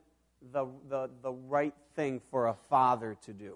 the, 0.52 0.66
the, 0.90 1.10
the 1.22 1.32
right 1.32 1.74
thing 1.96 2.22
for 2.32 2.48
a 2.48 2.56
father 2.70 3.18
to 3.26 3.34
do. 3.34 3.56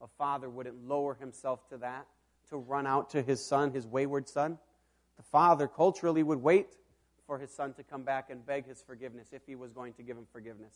A 0.00 0.08
father 0.16 0.48
wouldn't 0.48 0.88
lower 0.88 1.14
himself 1.14 1.68
to 1.68 1.76
that, 1.78 2.06
to 2.48 2.56
run 2.56 2.86
out 2.86 3.10
to 3.10 3.22
his 3.22 3.46
son, 3.46 3.72
his 3.72 3.86
wayward 3.86 4.28
son. 4.28 4.58
The 5.18 5.22
father 5.24 5.68
culturally 5.68 6.22
would 6.22 6.42
wait 6.42 6.68
for 7.26 7.38
his 7.38 7.50
son 7.50 7.74
to 7.74 7.82
come 7.82 8.02
back 8.02 8.30
and 8.30 8.44
beg 8.44 8.66
his 8.66 8.80
forgiveness 8.80 9.28
if 9.32 9.42
he 9.46 9.54
was 9.54 9.72
going 9.72 9.92
to 9.94 10.02
give 10.02 10.16
him 10.16 10.26
forgiveness. 10.32 10.72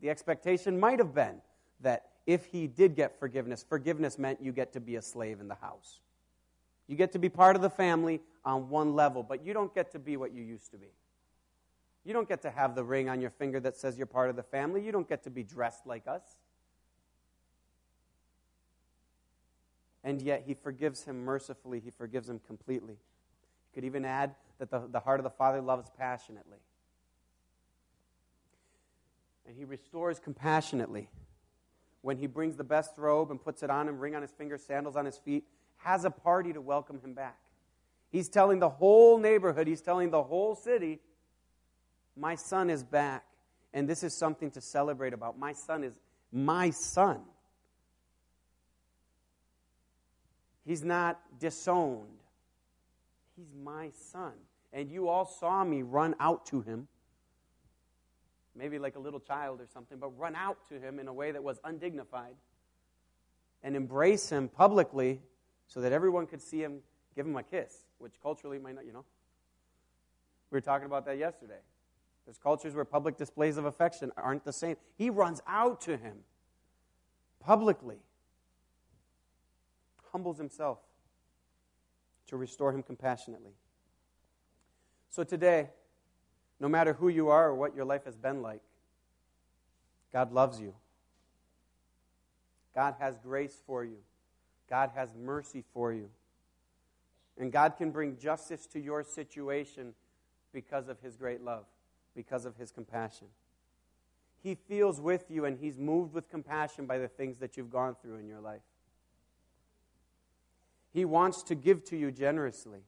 The 0.00 0.10
expectation 0.10 0.78
might 0.78 0.98
have 0.98 1.14
been 1.14 1.40
that 1.80 2.10
if 2.28 2.44
he 2.44 2.66
did 2.66 2.94
get 2.94 3.18
forgiveness, 3.18 3.64
forgiveness 3.66 4.18
meant 4.18 4.42
you 4.42 4.52
get 4.52 4.74
to 4.74 4.80
be 4.80 4.96
a 4.96 5.02
slave 5.02 5.40
in 5.40 5.48
the 5.48 5.54
house. 5.54 6.00
You 6.86 6.94
get 6.94 7.12
to 7.12 7.18
be 7.18 7.30
part 7.30 7.56
of 7.56 7.62
the 7.62 7.70
family 7.70 8.20
on 8.44 8.68
one 8.68 8.94
level, 8.94 9.22
but 9.22 9.42
you 9.42 9.54
don't 9.54 9.74
get 9.74 9.92
to 9.92 9.98
be 9.98 10.18
what 10.18 10.34
you 10.34 10.42
used 10.42 10.70
to 10.72 10.76
be. 10.76 10.88
You 12.04 12.12
don't 12.12 12.28
get 12.28 12.42
to 12.42 12.50
have 12.50 12.74
the 12.74 12.84
ring 12.84 13.08
on 13.08 13.22
your 13.22 13.30
finger 13.30 13.60
that 13.60 13.78
says 13.78 13.96
you're 13.96 14.06
part 14.06 14.28
of 14.28 14.36
the 14.36 14.42
family. 14.42 14.84
You 14.84 14.92
don't 14.92 15.08
get 15.08 15.24
to 15.24 15.30
be 15.30 15.42
dressed 15.42 15.86
like 15.86 16.06
us. 16.06 16.22
And 20.04 20.20
yet, 20.20 20.44
he 20.46 20.52
forgives 20.52 21.04
him 21.04 21.24
mercifully, 21.24 21.80
he 21.80 21.90
forgives 21.90 22.28
him 22.28 22.40
completely. 22.46 22.92
You 22.94 23.74
could 23.74 23.84
even 23.84 24.04
add 24.04 24.34
that 24.58 24.70
the, 24.70 24.82
the 24.92 25.00
heart 25.00 25.18
of 25.18 25.24
the 25.24 25.30
Father 25.30 25.62
loves 25.62 25.90
passionately. 25.98 26.58
And 29.46 29.56
he 29.56 29.64
restores 29.64 30.18
compassionately 30.18 31.08
when 32.02 32.16
he 32.16 32.26
brings 32.26 32.56
the 32.56 32.64
best 32.64 32.92
robe 32.96 33.30
and 33.30 33.42
puts 33.42 33.62
it 33.62 33.70
on 33.70 33.88
him, 33.88 33.98
ring 33.98 34.14
on 34.14 34.22
his 34.22 34.30
finger, 34.30 34.58
sandals 34.58 34.96
on 34.96 35.04
his 35.04 35.18
feet, 35.18 35.44
has 35.78 36.04
a 36.04 36.10
party 36.10 36.52
to 36.52 36.60
welcome 36.60 37.00
him 37.00 37.14
back. 37.14 37.38
He's 38.10 38.28
telling 38.28 38.58
the 38.58 38.68
whole 38.68 39.18
neighborhood, 39.18 39.66
he's 39.66 39.82
telling 39.82 40.10
the 40.10 40.22
whole 40.22 40.54
city, 40.54 41.00
my 42.16 42.34
son 42.34 42.70
is 42.70 42.82
back. 42.82 43.24
And 43.74 43.88
this 43.88 44.02
is 44.02 44.14
something 44.14 44.50
to 44.52 44.60
celebrate 44.60 45.12
about. 45.12 45.38
My 45.38 45.52
son 45.52 45.84
is 45.84 45.92
my 46.32 46.70
son. 46.70 47.20
He's 50.64 50.82
not 50.82 51.20
disowned. 51.38 52.06
He's 53.36 53.54
my 53.62 53.90
son. 54.10 54.32
And 54.72 54.90
you 54.90 55.08
all 55.08 55.26
saw 55.26 55.64
me 55.64 55.82
run 55.82 56.14
out 56.18 56.46
to 56.46 56.60
him 56.62 56.88
maybe 58.58 58.78
like 58.78 58.96
a 58.96 58.98
little 58.98 59.20
child 59.20 59.60
or 59.60 59.66
something, 59.66 59.98
but 59.98 60.08
run 60.18 60.34
out 60.34 60.58
to 60.68 60.78
him 60.78 60.98
in 60.98 61.08
a 61.08 61.12
way 61.12 61.30
that 61.30 61.42
was 61.42 61.60
undignified 61.64 62.34
and 63.62 63.76
embrace 63.76 64.28
him 64.28 64.48
publicly 64.48 65.20
so 65.66 65.80
that 65.80 65.92
everyone 65.92 66.26
could 66.26 66.42
see 66.42 66.60
him 66.60 66.80
give 67.14 67.26
him 67.26 67.36
a 67.36 67.42
kiss, 67.42 67.72
which 67.98 68.12
culturally 68.22 68.58
might 68.58 68.74
not, 68.74 68.84
you 68.84 68.92
know. 68.92 69.04
We 70.50 70.56
were 70.56 70.60
talking 70.60 70.86
about 70.86 71.06
that 71.06 71.18
yesterday. 71.18 71.60
There's 72.24 72.38
cultures 72.38 72.74
where 72.74 72.84
public 72.84 73.16
displays 73.16 73.56
of 73.56 73.64
affection 73.64 74.12
aren't 74.16 74.44
the 74.44 74.52
same. 74.52 74.76
He 74.96 75.08
runs 75.08 75.40
out 75.46 75.80
to 75.82 75.96
him 75.96 76.18
publicly, 77.40 77.96
humbles 80.12 80.38
himself 80.38 80.78
to 82.26 82.36
restore 82.36 82.72
him 82.72 82.82
compassionately. 82.82 83.52
So 85.10 85.24
today, 85.24 85.70
no 86.60 86.68
matter 86.68 86.92
who 86.94 87.08
you 87.08 87.28
are 87.28 87.48
or 87.48 87.54
what 87.54 87.74
your 87.74 87.84
life 87.84 88.04
has 88.04 88.16
been 88.16 88.42
like, 88.42 88.60
God 90.12 90.32
loves 90.32 90.60
you. 90.60 90.74
God 92.74 92.94
has 92.98 93.16
grace 93.18 93.60
for 93.66 93.84
you. 93.84 93.98
God 94.68 94.90
has 94.94 95.14
mercy 95.14 95.64
for 95.72 95.92
you. 95.92 96.08
And 97.38 97.52
God 97.52 97.76
can 97.76 97.90
bring 97.90 98.16
justice 98.18 98.66
to 98.66 98.80
your 98.80 99.02
situation 99.02 99.94
because 100.52 100.88
of 100.88 101.00
His 101.00 101.16
great 101.16 101.42
love, 101.42 101.64
because 102.14 102.44
of 102.44 102.56
His 102.56 102.70
compassion. 102.70 103.28
He 104.42 104.54
feels 104.54 105.00
with 105.00 105.30
you 105.30 105.44
and 105.44 105.58
He's 105.58 105.78
moved 105.78 106.12
with 106.12 106.30
compassion 106.30 106.86
by 106.86 106.98
the 106.98 107.08
things 107.08 107.38
that 107.38 107.56
you've 107.56 107.70
gone 107.70 107.96
through 108.00 108.16
in 108.16 108.28
your 108.28 108.40
life. 108.40 108.62
He 110.92 111.04
wants 111.04 111.42
to 111.44 111.54
give 111.54 111.84
to 111.86 111.96
you 111.96 112.10
generously, 112.10 112.80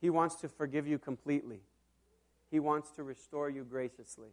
He 0.00 0.10
wants 0.10 0.36
to 0.36 0.48
forgive 0.48 0.86
you 0.86 0.98
completely. 0.98 1.60
He 2.52 2.60
wants 2.60 2.90
to 2.92 3.02
restore 3.02 3.48
you 3.48 3.64
graciously. 3.64 4.28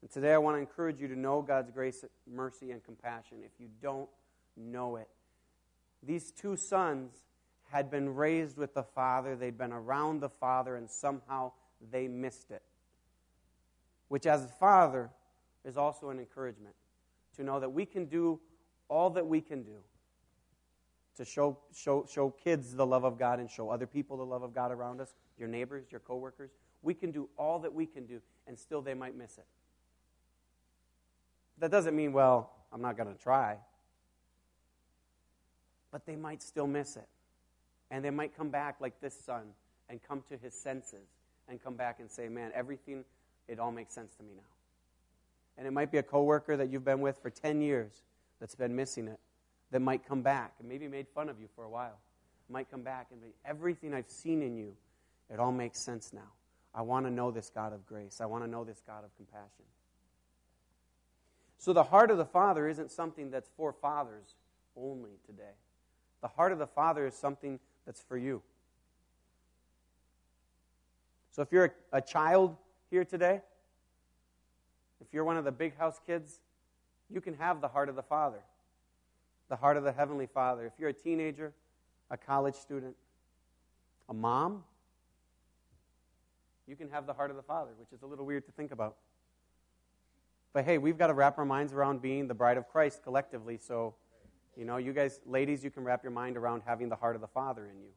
And 0.00 0.08
today 0.08 0.32
I 0.32 0.38
want 0.38 0.56
to 0.56 0.60
encourage 0.60 1.00
you 1.00 1.08
to 1.08 1.18
know 1.18 1.42
God's 1.42 1.72
grace, 1.72 2.04
mercy, 2.32 2.70
and 2.70 2.84
compassion 2.84 3.38
if 3.44 3.50
you 3.58 3.66
don't 3.82 4.08
know 4.56 4.94
it. 4.94 5.08
These 6.00 6.30
two 6.30 6.54
sons 6.54 7.10
had 7.72 7.90
been 7.90 8.14
raised 8.14 8.58
with 8.58 8.74
the 8.74 8.84
Father, 8.84 9.34
they'd 9.34 9.58
been 9.58 9.72
around 9.72 10.20
the 10.20 10.28
Father, 10.28 10.76
and 10.76 10.88
somehow 10.88 11.50
they 11.90 12.06
missed 12.06 12.52
it. 12.52 12.62
Which, 14.06 14.24
as 14.24 14.44
a 14.44 14.48
father, 14.48 15.10
is 15.64 15.76
also 15.76 16.10
an 16.10 16.20
encouragement 16.20 16.76
to 17.36 17.42
know 17.42 17.58
that 17.58 17.70
we 17.70 17.86
can 17.86 18.04
do 18.04 18.38
all 18.88 19.10
that 19.10 19.26
we 19.26 19.40
can 19.40 19.64
do 19.64 19.78
to 21.16 21.24
show, 21.24 21.58
show, 21.74 22.06
show 22.10 22.30
kids 22.30 22.74
the 22.74 22.86
love 22.86 23.04
of 23.04 23.18
God 23.18 23.38
and 23.38 23.50
show 23.50 23.70
other 23.70 23.86
people 23.86 24.16
the 24.16 24.24
love 24.24 24.42
of 24.42 24.54
God 24.54 24.70
around 24.70 25.00
us, 25.00 25.14
your 25.42 25.50
neighbors, 25.50 25.86
your 25.90 26.00
coworkers. 26.00 26.52
We 26.82 26.94
can 26.94 27.10
do 27.10 27.28
all 27.36 27.58
that 27.58 27.74
we 27.74 27.84
can 27.84 28.06
do, 28.06 28.22
and 28.46 28.56
still 28.56 28.80
they 28.80 28.94
might 28.94 29.18
miss 29.18 29.38
it. 29.38 29.44
That 31.58 31.72
doesn't 31.72 31.96
mean, 31.96 32.12
well, 32.12 32.50
I'm 32.72 32.80
not 32.80 32.96
going 32.96 33.12
to 33.12 33.20
try. 33.20 33.56
But 35.90 36.06
they 36.06 36.14
might 36.14 36.42
still 36.42 36.68
miss 36.68 36.96
it. 36.96 37.08
And 37.90 38.04
they 38.04 38.10
might 38.10 38.36
come 38.36 38.50
back 38.50 38.76
like 38.80 39.00
this 39.00 39.18
son 39.18 39.42
and 39.90 40.00
come 40.06 40.22
to 40.30 40.36
his 40.36 40.54
senses 40.54 41.08
and 41.48 41.62
come 41.62 41.74
back 41.74 41.98
and 41.98 42.08
say, 42.08 42.28
man, 42.28 42.52
everything, 42.54 43.04
it 43.48 43.58
all 43.58 43.72
makes 43.72 43.92
sense 43.92 44.14
to 44.14 44.22
me 44.22 44.30
now. 44.36 44.42
And 45.58 45.66
it 45.66 45.72
might 45.72 45.90
be 45.90 45.98
a 45.98 46.02
coworker 46.02 46.56
that 46.56 46.70
you've 46.70 46.84
been 46.84 47.00
with 47.00 47.18
for 47.20 47.30
10 47.30 47.60
years 47.60 48.02
that's 48.40 48.54
been 48.54 48.74
missing 48.74 49.08
it 49.08 49.18
that 49.72 49.80
might 49.80 50.06
come 50.06 50.22
back 50.22 50.54
and 50.60 50.68
maybe 50.68 50.86
made 50.86 51.08
fun 51.08 51.28
of 51.28 51.40
you 51.40 51.48
for 51.54 51.64
a 51.64 51.68
while. 51.68 51.98
Might 52.48 52.70
come 52.70 52.82
back 52.82 53.08
and 53.10 53.20
be, 53.20 53.28
everything 53.44 53.92
I've 53.92 54.08
seen 54.08 54.42
in 54.42 54.56
you, 54.56 54.74
it 55.30 55.38
all 55.38 55.52
makes 55.52 55.78
sense 55.78 56.12
now. 56.12 56.30
I 56.74 56.82
want 56.82 57.06
to 57.06 57.10
know 57.12 57.30
this 57.30 57.50
God 57.54 57.72
of 57.72 57.86
grace. 57.86 58.20
I 58.20 58.26
want 58.26 58.44
to 58.44 58.50
know 58.50 58.64
this 58.64 58.82
God 58.86 59.04
of 59.04 59.14
compassion. 59.16 59.64
So 61.58 61.72
the 61.72 61.82
heart 61.82 62.10
of 62.10 62.18
the 62.18 62.24
Father 62.24 62.66
isn't 62.68 62.90
something 62.90 63.30
that's 63.30 63.50
for 63.56 63.72
fathers 63.72 64.34
only 64.76 65.10
today. 65.26 65.54
The 66.22 66.28
heart 66.28 66.52
of 66.52 66.58
the 66.58 66.66
Father 66.66 67.06
is 67.06 67.14
something 67.14 67.60
that's 67.86 68.00
for 68.00 68.16
you. 68.16 68.42
So 71.30 71.42
if 71.42 71.52
you're 71.52 71.66
a, 71.92 71.98
a 71.98 72.00
child 72.00 72.56
here 72.90 73.04
today, 73.04 73.40
if 75.00 75.12
you're 75.12 75.24
one 75.24 75.36
of 75.36 75.44
the 75.44 75.52
big 75.52 75.76
house 75.76 76.00
kids, 76.06 76.40
you 77.10 77.20
can 77.20 77.34
have 77.34 77.60
the 77.60 77.68
heart 77.68 77.88
of 77.88 77.96
the 77.96 78.02
Father 78.02 78.38
the 79.52 79.56
heart 79.56 79.76
of 79.76 79.84
the 79.84 79.92
Heavenly 79.92 80.26
Father. 80.26 80.64
If 80.64 80.72
you're 80.78 80.88
a 80.88 80.94
teenager, 80.94 81.52
a 82.10 82.16
college 82.16 82.54
student, 82.54 82.96
a 84.08 84.14
mom, 84.14 84.64
you 86.66 86.76
can 86.76 86.88
have 86.90 87.06
the 87.06 87.12
heart 87.12 87.30
of 87.30 87.36
the 87.36 87.42
Father, 87.42 87.70
which 87.78 87.92
is 87.92 88.02
a 88.02 88.06
little 88.06 88.24
weird 88.24 88.46
to 88.46 88.52
think 88.52 88.72
about. 88.72 88.96
But 90.52 90.64
hey, 90.64 90.78
we've 90.78 90.98
got 90.98 91.06
to 91.06 91.14
wrap 91.14 91.38
our 91.38 91.44
minds 91.44 91.72
around 91.72 92.02
being 92.02 92.28
the 92.28 92.34
bride 92.34 92.56
of 92.56 92.68
Christ 92.68 93.02
collectively. 93.02 93.56
So, 93.56 93.94
you 94.56 94.64
know, 94.64 94.76
you 94.76 94.92
guys, 94.92 95.20
ladies, 95.26 95.64
you 95.64 95.70
can 95.70 95.82
wrap 95.82 96.02
your 96.02 96.12
mind 96.12 96.36
around 96.36 96.62
having 96.66 96.88
the 96.88 96.96
heart 96.96 97.14
of 97.14 97.22
the 97.22 97.28
Father 97.28 97.66
in 97.66 97.80
you. 97.80 97.90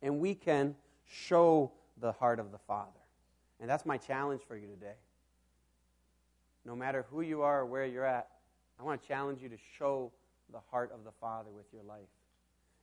And 0.00 0.20
we 0.20 0.34
can 0.34 0.76
show 1.08 1.72
the 2.00 2.12
heart 2.12 2.38
of 2.38 2.52
the 2.52 2.58
Father. 2.58 2.90
And 3.60 3.68
that's 3.68 3.84
my 3.84 3.96
challenge 3.96 4.42
for 4.46 4.56
you 4.56 4.66
today. 4.68 4.94
No 6.64 6.76
matter 6.76 7.04
who 7.10 7.22
you 7.22 7.42
are 7.42 7.60
or 7.60 7.66
where 7.66 7.84
you're 7.84 8.04
at, 8.04 8.28
I 8.78 8.84
want 8.84 9.02
to 9.02 9.08
challenge 9.08 9.42
you 9.42 9.48
to 9.48 9.58
show 9.78 10.12
the 10.52 10.60
heart 10.70 10.92
of 10.92 11.04
the 11.04 11.12
Father 11.20 11.50
with 11.54 11.66
your 11.72 11.82
life. 11.82 12.00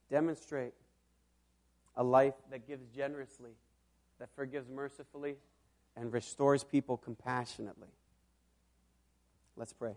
Demonstrate 0.10 0.74
a 1.96 2.04
life 2.04 2.34
that 2.52 2.68
gives 2.68 2.86
generously, 2.96 3.52
that 4.20 4.30
forgives 4.36 4.70
mercifully, 4.70 5.36
and 5.96 6.14
restores 6.14 6.64
people 6.64 6.98
compassionately. 6.98 7.88
Let's 9.58 9.74
pray. 9.74 9.94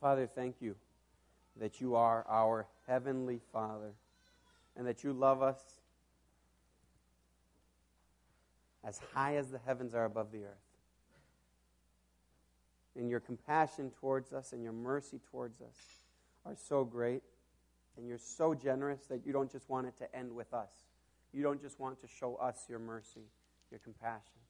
Father, 0.00 0.26
thank 0.26 0.56
you 0.60 0.74
that 1.60 1.80
you 1.80 1.94
are 1.94 2.24
our 2.28 2.66
heavenly 2.86 3.40
Father 3.52 3.92
and 4.76 4.86
that 4.86 5.04
you 5.04 5.12
love 5.12 5.42
us 5.42 5.60
as 8.82 8.98
high 9.12 9.36
as 9.36 9.50
the 9.50 9.58
heavens 9.58 9.94
are 9.94 10.04
above 10.06 10.32
the 10.32 10.44
earth 10.44 10.70
and 12.96 13.08
your 13.08 13.20
compassion 13.20 13.90
towards 14.00 14.32
us 14.32 14.52
and 14.52 14.62
your 14.62 14.72
mercy 14.72 15.20
towards 15.30 15.60
us 15.60 15.76
are 16.44 16.56
so 16.68 16.84
great. 16.84 17.22
And 17.96 18.06
you're 18.08 18.18
so 18.18 18.54
generous 18.54 19.00
that 19.08 19.26
you 19.26 19.32
don't 19.32 19.50
just 19.50 19.68
want 19.68 19.86
it 19.86 19.96
to 19.98 20.16
end 20.16 20.34
with 20.34 20.52
us. 20.54 20.70
You 21.32 21.42
don't 21.42 21.60
just 21.62 21.78
want 21.78 22.00
to 22.00 22.08
show 22.08 22.36
us 22.36 22.64
your 22.68 22.78
mercy, 22.78 23.22
your 23.70 23.80
compassion, 23.80 24.40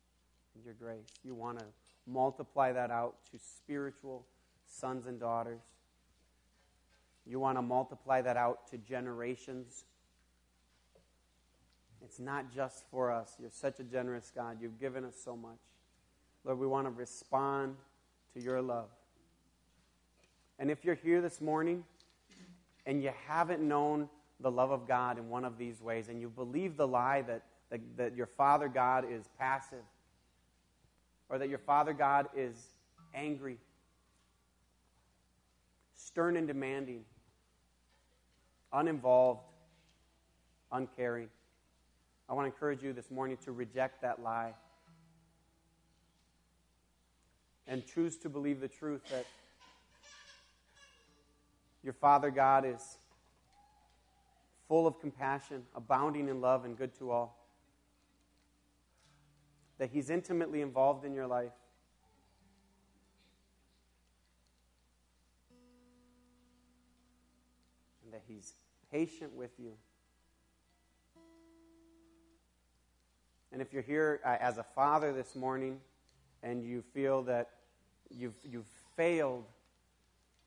and 0.54 0.64
your 0.64 0.74
grace. 0.74 1.08
You 1.24 1.34
want 1.34 1.58
to 1.58 1.64
multiply 2.06 2.72
that 2.72 2.90
out 2.90 3.16
to 3.32 3.38
spiritual 3.38 4.24
sons 4.66 5.06
and 5.06 5.20
daughters. 5.20 5.60
You 7.26 7.38
want 7.38 7.58
to 7.58 7.62
multiply 7.62 8.22
that 8.22 8.36
out 8.36 8.68
to 8.70 8.78
generations. 8.78 9.84
It's 12.02 12.18
not 12.18 12.52
just 12.52 12.84
for 12.90 13.12
us. 13.12 13.36
You're 13.38 13.50
such 13.52 13.78
a 13.78 13.84
generous 13.84 14.32
God. 14.34 14.58
You've 14.60 14.80
given 14.80 15.04
us 15.04 15.14
so 15.22 15.36
much. 15.36 15.58
Lord, 16.44 16.58
we 16.58 16.66
want 16.66 16.86
to 16.86 16.90
respond 16.90 17.76
to 18.34 18.40
your 18.40 18.62
love. 18.62 18.88
And 20.58 20.70
if 20.70 20.84
you're 20.84 20.94
here 20.94 21.20
this 21.20 21.40
morning 21.40 21.84
and 22.86 23.02
you 23.02 23.12
haven't 23.26 23.60
known 23.60 24.08
the 24.40 24.50
love 24.50 24.70
of 24.70 24.86
God 24.88 25.18
in 25.18 25.28
one 25.28 25.44
of 25.44 25.58
these 25.58 25.80
ways, 25.80 26.08
and 26.08 26.20
you 26.20 26.28
believe 26.28 26.76
the 26.76 26.88
lie 26.88 27.22
that, 27.22 27.42
that, 27.70 27.80
that 27.96 28.16
your 28.16 28.26
Father 28.26 28.68
God 28.68 29.04
is 29.10 29.24
passive, 29.38 29.84
or 31.28 31.38
that 31.38 31.48
your 31.48 31.58
Father 31.58 31.92
God 31.92 32.28
is 32.36 32.54
angry, 33.14 33.58
stern 35.94 36.36
and 36.36 36.46
demanding, 36.46 37.04
uninvolved, 38.72 39.42
uncaring, 40.72 41.28
I 42.30 42.32
want 42.32 42.46
to 42.46 42.54
encourage 42.54 42.80
you 42.80 42.92
this 42.92 43.10
morning 43.10 43.36
to 43.44 43.50
reject 43.50 44.02
that 44.02 44.22
lie 44.22 44.54
and 47.66 47.84
choose 47.84 48.16
to 48.18 48.28
believe 48.28 48.60
the 48.60 48.68
truth 48.68 49.00
that 49.10 49.26
your 51.82 51.92
Father 51.92 52.30
God 52.30 52.64
is 52.64 52.98
full 54.70 54.86
of 54.86 55.00
compassion, 55.00 55.64
abounding 55.74 56.28
in 56.28 56.40
love, 56.40 56.64
and 56.64 56.78
good 56.78 56.96
to 56.96 57.10
all. 57.10 57.44
That 59.78 59.90
He's 59.90 60.10
intimately 60.10 60.60
involved 60.60 61.04
in 61.04 61.12
your 61.12 61.26
life. 61.26 61.50
And 68.04 68.12
that 68.12 68.22
He's 68.28 68.52
patient 68.92 69.34
with 69.34 69.50
you. 69.58 69.72
And 73.50 73.60
if 73.60 73.72
you're 73.72 73.82
here 73.82 74.20
uh, 74.24 74.36
as 74.38 74.58
a 74.58 74.62
father 74.76 75.12
this 75.12 75.34
morning 75.34 75.80
and 76.44 76.62
you 76.62 76.84
feel 76.94 77.24
that 77.24 77.50
you've, 78.08 78.36
you've 78.48 78.70
failed 78.96 79.46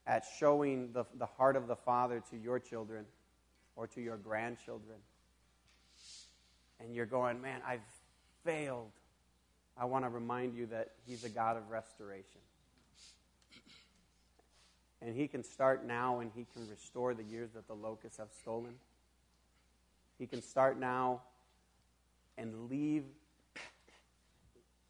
at 0.08 0.24
showing 0.40 0.94
the, 0.94 1.04
the 1.18 1.26
heart 1.26 1.58
of 1.58 1.68
the 1.68 1.76
Father 1.76 2.24
to 2.30 2.38
your 2.38 2.58
children 2.58 3.04
or 3.76 3.88
to 3.88 4.02
your 4.02 4.18
grandchildren. 4.18 4.98
And 6.80 6.94
you're 6.96 7.06
going, 7.06 7.42
man, 7.42 7.62
I've 7.66 7.82
failed. 8.44 8.92
I 9.78 9.86
want 9.86 10.06
to 10.06 10.10
remind 10.10 10.56
you 10.56 10.68
that 10.68 10.92
He's 11.06 11.24
a 11.24 11.30
God 11.30 11.58
of 11.58 11.70
restoration. 11.70 12.42
And 15.02 15.16
He 15.16 15.28
can 15.28 15.44
start 15.44 15.86
now 15.86 16.20
and 16.20 16.32
He 16.36 16.46
can 16.54 16.68
restore 16.70 17.14
the 17.14 17.24
years 17.24 17.52
that 17.56 17.68
the 17.68 17.74
locusts 17.74 18.18
have 18.18 18.30
stolen. 18.42 18.76
He 20.20 20.28
can 20.28 20.42
start 20.42 20.80
now 20.80 21.22
and 22.38 22.70
leave 22.70 23.04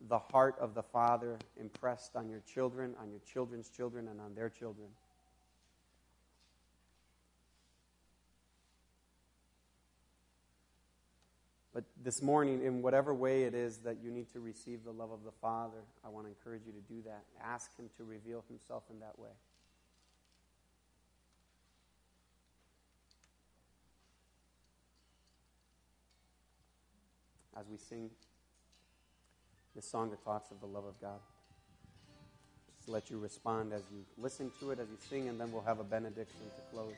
the 0.10 0.20
heart 0.20 0.56
of 0.60 0.74
the 0.74 0.84
Father 0.84 1.38
impressed 1.60 2.16
on 2.16 2.30
your 2.30 2.42
children, 2.42 2.94
on 3.02 3.10
your 3.10 3.22
children's 3.22 3.70
children, 3.70 4.08
and 4.10 4.20
on 4.20 4.36
their 4.36 4.50
children. 4.50 4.88
But 11.74 11.86
this 12.04 12.22
morning, 12.22 12.62
in 12.64 12.82
whatever 12.82 13.14
way 13.14 13.44
it 13.44 13.54
is 13.54 13.78
that 13.80 13.98
you 14.04 14.12
need 14.12 14.32
to 14.34 14.40
receive 14.40 14.84
the 14.84 14.92
love 14.92 15.12
of 15.12 15.24
the 15.24 15.32
Father, 15.42 15.84
I 16.06 16.10
want 16.10 16.26
to 16.26 16.30
encourage 16.30 16.64
you 16.66 16.74
to 16.74 16.94
do 16.94 17.02
that. 17.06 17.24
Ask 17.44 17.78
Him 17.78 17.90
to 17.98 18.04
reveal 18.04 18.44
Himself 18.50 18.84
in 18.92 19.00
that 19.00 19.18
way. 19.18 19.30
As 27.56 27.68
we 27.70 27.78
sing 27.78 28.10
this 29.76 29.86
song 29.86 30.10
that 30.12 30.24
talks 30.24 30.52
of 30.52 30.60
the 30.60 30.68
love 30.68 30.86
of 30.86 31.00
God. 31.02 31.20
Just 32.78 32.90
let 32.90 33.10
you 33.10 33.18
respond 33.18 33.74
as 33.74 33.82
you 33.92 34.04
listen 34.18 34.52
to 34.60 34.72
it, 34.72 34.80
as 34.80 34.88
you 34.90 34.98
sing, 35.10 35.30
and 35.30 35.40
then 35.40 35.52
we'll 35.52 35.64
have 35.64 35.80
a 35.80 35.84
benediction 35.84 36.42
to 36.56 36.76
close. 36.76 36.94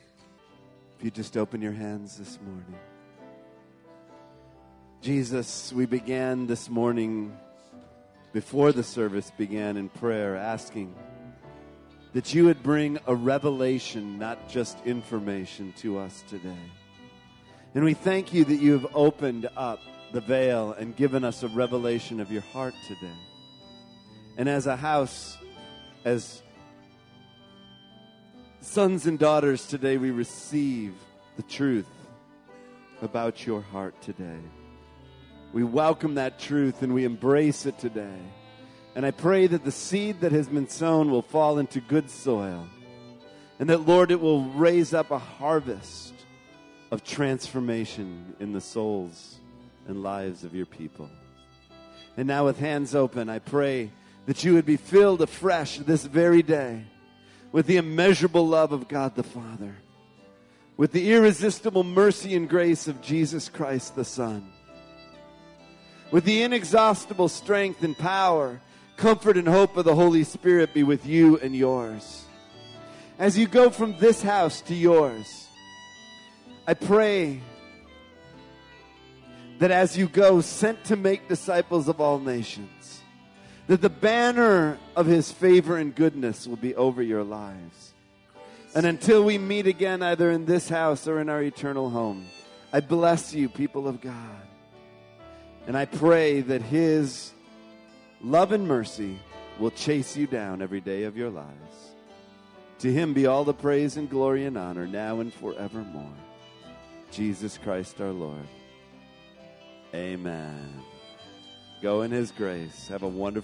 If 0.98 1.06
you 1.06 1.12
just 1.12 1.38
open 1.38 1.62
your 1.62 1.74
hands 1.74 2.18
this 2.18 2.40
morning. 2.42 2.76
Jesus, 5.06 5.72
we 5.72 5.86
began 5.86 6.48
this 6.48 6.68
morning 6.68 7.38
before 8.34 8.72
the 8.72 8.82
service 8.82 9.32
began 9.38 9.78
in 9.78 9.88
prayer, 9.88 10.36
asking 10.36 10.96
that 12.14 12.34
you 12.34 12.46
would 12.46 12.64
bring 12.64 12.98
a 13.06 13.14
revelation, 13.14 14.18
not 14.18 14.50
just 14.50 14.84
information, 14.84 15.74
to 15.74 16.00
us 16.00 16.24
today. 16.28 16.58
And 17.76 17.84
we 17.84 17.94
thank 17.94 18.34
you 18.34 18.46
that 18.46 18.56
you 18.56 18.72
have 18.72 18.88
opened 18.96 19.48
up 19.56 19.80
the 20.12 20.22
veil 20.22 20.72
and 20.72 20.96
given 20.96 21.24
us 21.24 21.44
a 21.44 21.50
revelation 21.50 22.20
of 22.20 22.32
your 22.32 22.42
heart 22.42 22.74
today. 22.88 23.20
And 24.38 24.50
as 24.50 24.66
a 24.66 24.76
house, 24.76 25.38
as 26.04 26.42
sons 28.62 29.06
and 29.06 29.20
daughters 29.20 29.68
today, 29.68 29.98
we 29.98 30.10
receive 30.10 30.96
the 31.38 31.44
truth 31.44 31.86
about 33.04 33.46
your 33.46 33.62
heart 33.62 34.02
today. 34.02 34.40
We 35.56 35.64
welcome 35.64 36.16
that 36.16 36.38
truth 36.38 36.82
and 36.82 36.94
we 36.94 37.06
embrace 37.06 37.66
it 37.66 37.80
today. 37.80 38.20
And 38.94 39.06
I 39.06 39.12
pray 39.12 39.48
that 39.48 39.64
the 39.64 39.72
seed 39.72 40.20
that 40.20 40.34
has 40.34 40.50
been 40.50 40.68
sown 40.68 41.10
will 41.10 41.22
fall 41.22 41.60
into 41.60 41.80
good 41.80 42.10
soil. 42.10 42.68
And 43.58 43.70
that, 43.70 43.88
Lord, 43.88 44.12
it 44.12 44.20
will 44.20 44.44
raise 44.44 44.94
up 44.94 45.12
a 45.12 45.18
harvest 45.18 46.14
of 46.92 47.06
transformation 47.06 48.36
in 48.42 48.52
the 48.52 48.60
souls 48.60 49.38
and 49.88 50.04
lives 50.04 50.44
of 50.44 50.54
your 50.54 50.66
people. 50.66 51.10
And 52.18 52.28
now, 52.28 52.44
with 52.44 52.60
hands 52.60 52.94
open, 52.94 53.30
I 53.30 53.40
pray 53.40 53.94
that 54.26 54.44
you 54.44 54.56
would 54.56 54.66
be 54.66 54.76
filled 54.76 55.22
afresh 55.22 55.78
this 55.78 56.04
very 56.04 56.44
day 56.44 56.84
with 57.54 57.66
the 57.66 57.78
immeasurable 57.78 58.46
love 58.46 58.74
of 58.74 58.90
God 58.90 59.16
the 59.16 59.24
Father, 59.24 59.78
with 60.76 60.92
the 60.92 61.14
irresistible 61.14 61.86
mercy 61.86 62.36
and 62.36 62.50
grace 62.50 62.90
of 62.90 63.02
Jesus 63.02 63.48
Christ 63.48 63.96
the 63.96 64.04
Son, 64.04 64.52
with 66.16 66.24
the 66.24 66.44
inexhaustible 66.44 67.28
strength 67.28 67.84
and 67.84 67.98
power, 67.98 68.62
comfort 68.96 69.36
and 69.36 69.50
hope 69.50 69.76
of 69.76 69.84
the 69.84 69.94
Holy 69.94 70.24
Spirit 70.24 70.74
be 70.74 70.82
with 70.82 71.06
you 71.06 71.38
and 71.40 71.54
yours. 71.54 72.24
As 73.20 73.38
you 73.38 73.48
go 73.48 73.70
from 73.70 73.98
this 74.00 74.22
house 74.22 74.62
to 74.62 74.74
yours, 74.74 75.50
I 76.66 76.74
pray 76.74 77.42
that 79.60 79.72
as 79.72 79.98
you 79.98 80.08
go, 80.08 80.40
sent 80.40 80.86
to 80.86 80.96
make 80.96 81.28
disciples 81.28 81.90
of 81.90 82.00
all 82.00 82.20
nations, 82.20 83.02
that 83.68 83.82
the 83.82 83.90
banner 83.90 84.78
of 84.96 85.08
his 85.08 85.34
favor 85.34 85.76
and 85.76 85.94
goodness 85.94 86.48
will 86.48 86.56
be 86.56 86.74
over 86.76 87.04
your 87.04 87.26
lives. 87.26 87.92
And 88.74 88.86
until 88.86 89.22
we 89.26 89.38
meet 89.38 89.68
again, 89.68 90.02
either 90.02 90.32
in 90.32 90.46
this 90.46 90.70
house 90.70 91.10
or 91.10 91.20
in 91.20 91.28
our 91.28 91.44
eternal 91.44 91.90
home, 91.90 92.26
I 92.72 92.80
bless 92.80 93.34
you, 93.34 93.50
people 93.50 93.86
of 93.86 94.00
God. 94.00 94.48
And 95.68 95.76
I 95.78 95.86
pray 95.86 96.42
that 96.42 96.62
his 96.62 97.32
love 98.22 98.52
and 98.52 98.68
mercy 98.68 99.20
will 99.60 99.72
chase 99.72 100.16
you 100.16 100.28
down 100.28 100.62
every 100.62 100.82
day 100.82 101.04
of 101.04 101.18
your 101.18 101.30
lives. 101.30 101.96
To 102.80 102.92
him 102.92 103.14
be 103.14 103.26
all 103.26 103.44
the 103.44 103.54
praise 103.54 103.98
and 103.98 104.10
glory 104.10 104.46
and 104.46 104.58
honor 104.58 104.86
now 104.86 105.22
and 105.22 105.34
forevermore. 105.34 106.14
Jesus 107.12 107.58
Christ 107.58 108.02
our 108.02 108.12
Lord. 108.12 108.48
Amen. 109.94 110.84
Go 111.82 112.02
in 112.02 112.12
his 112.12 112.32
grace. 112.32 112.88
Have 112.90 113.04
a 113.04 113.08
wonderful 113.08 113.44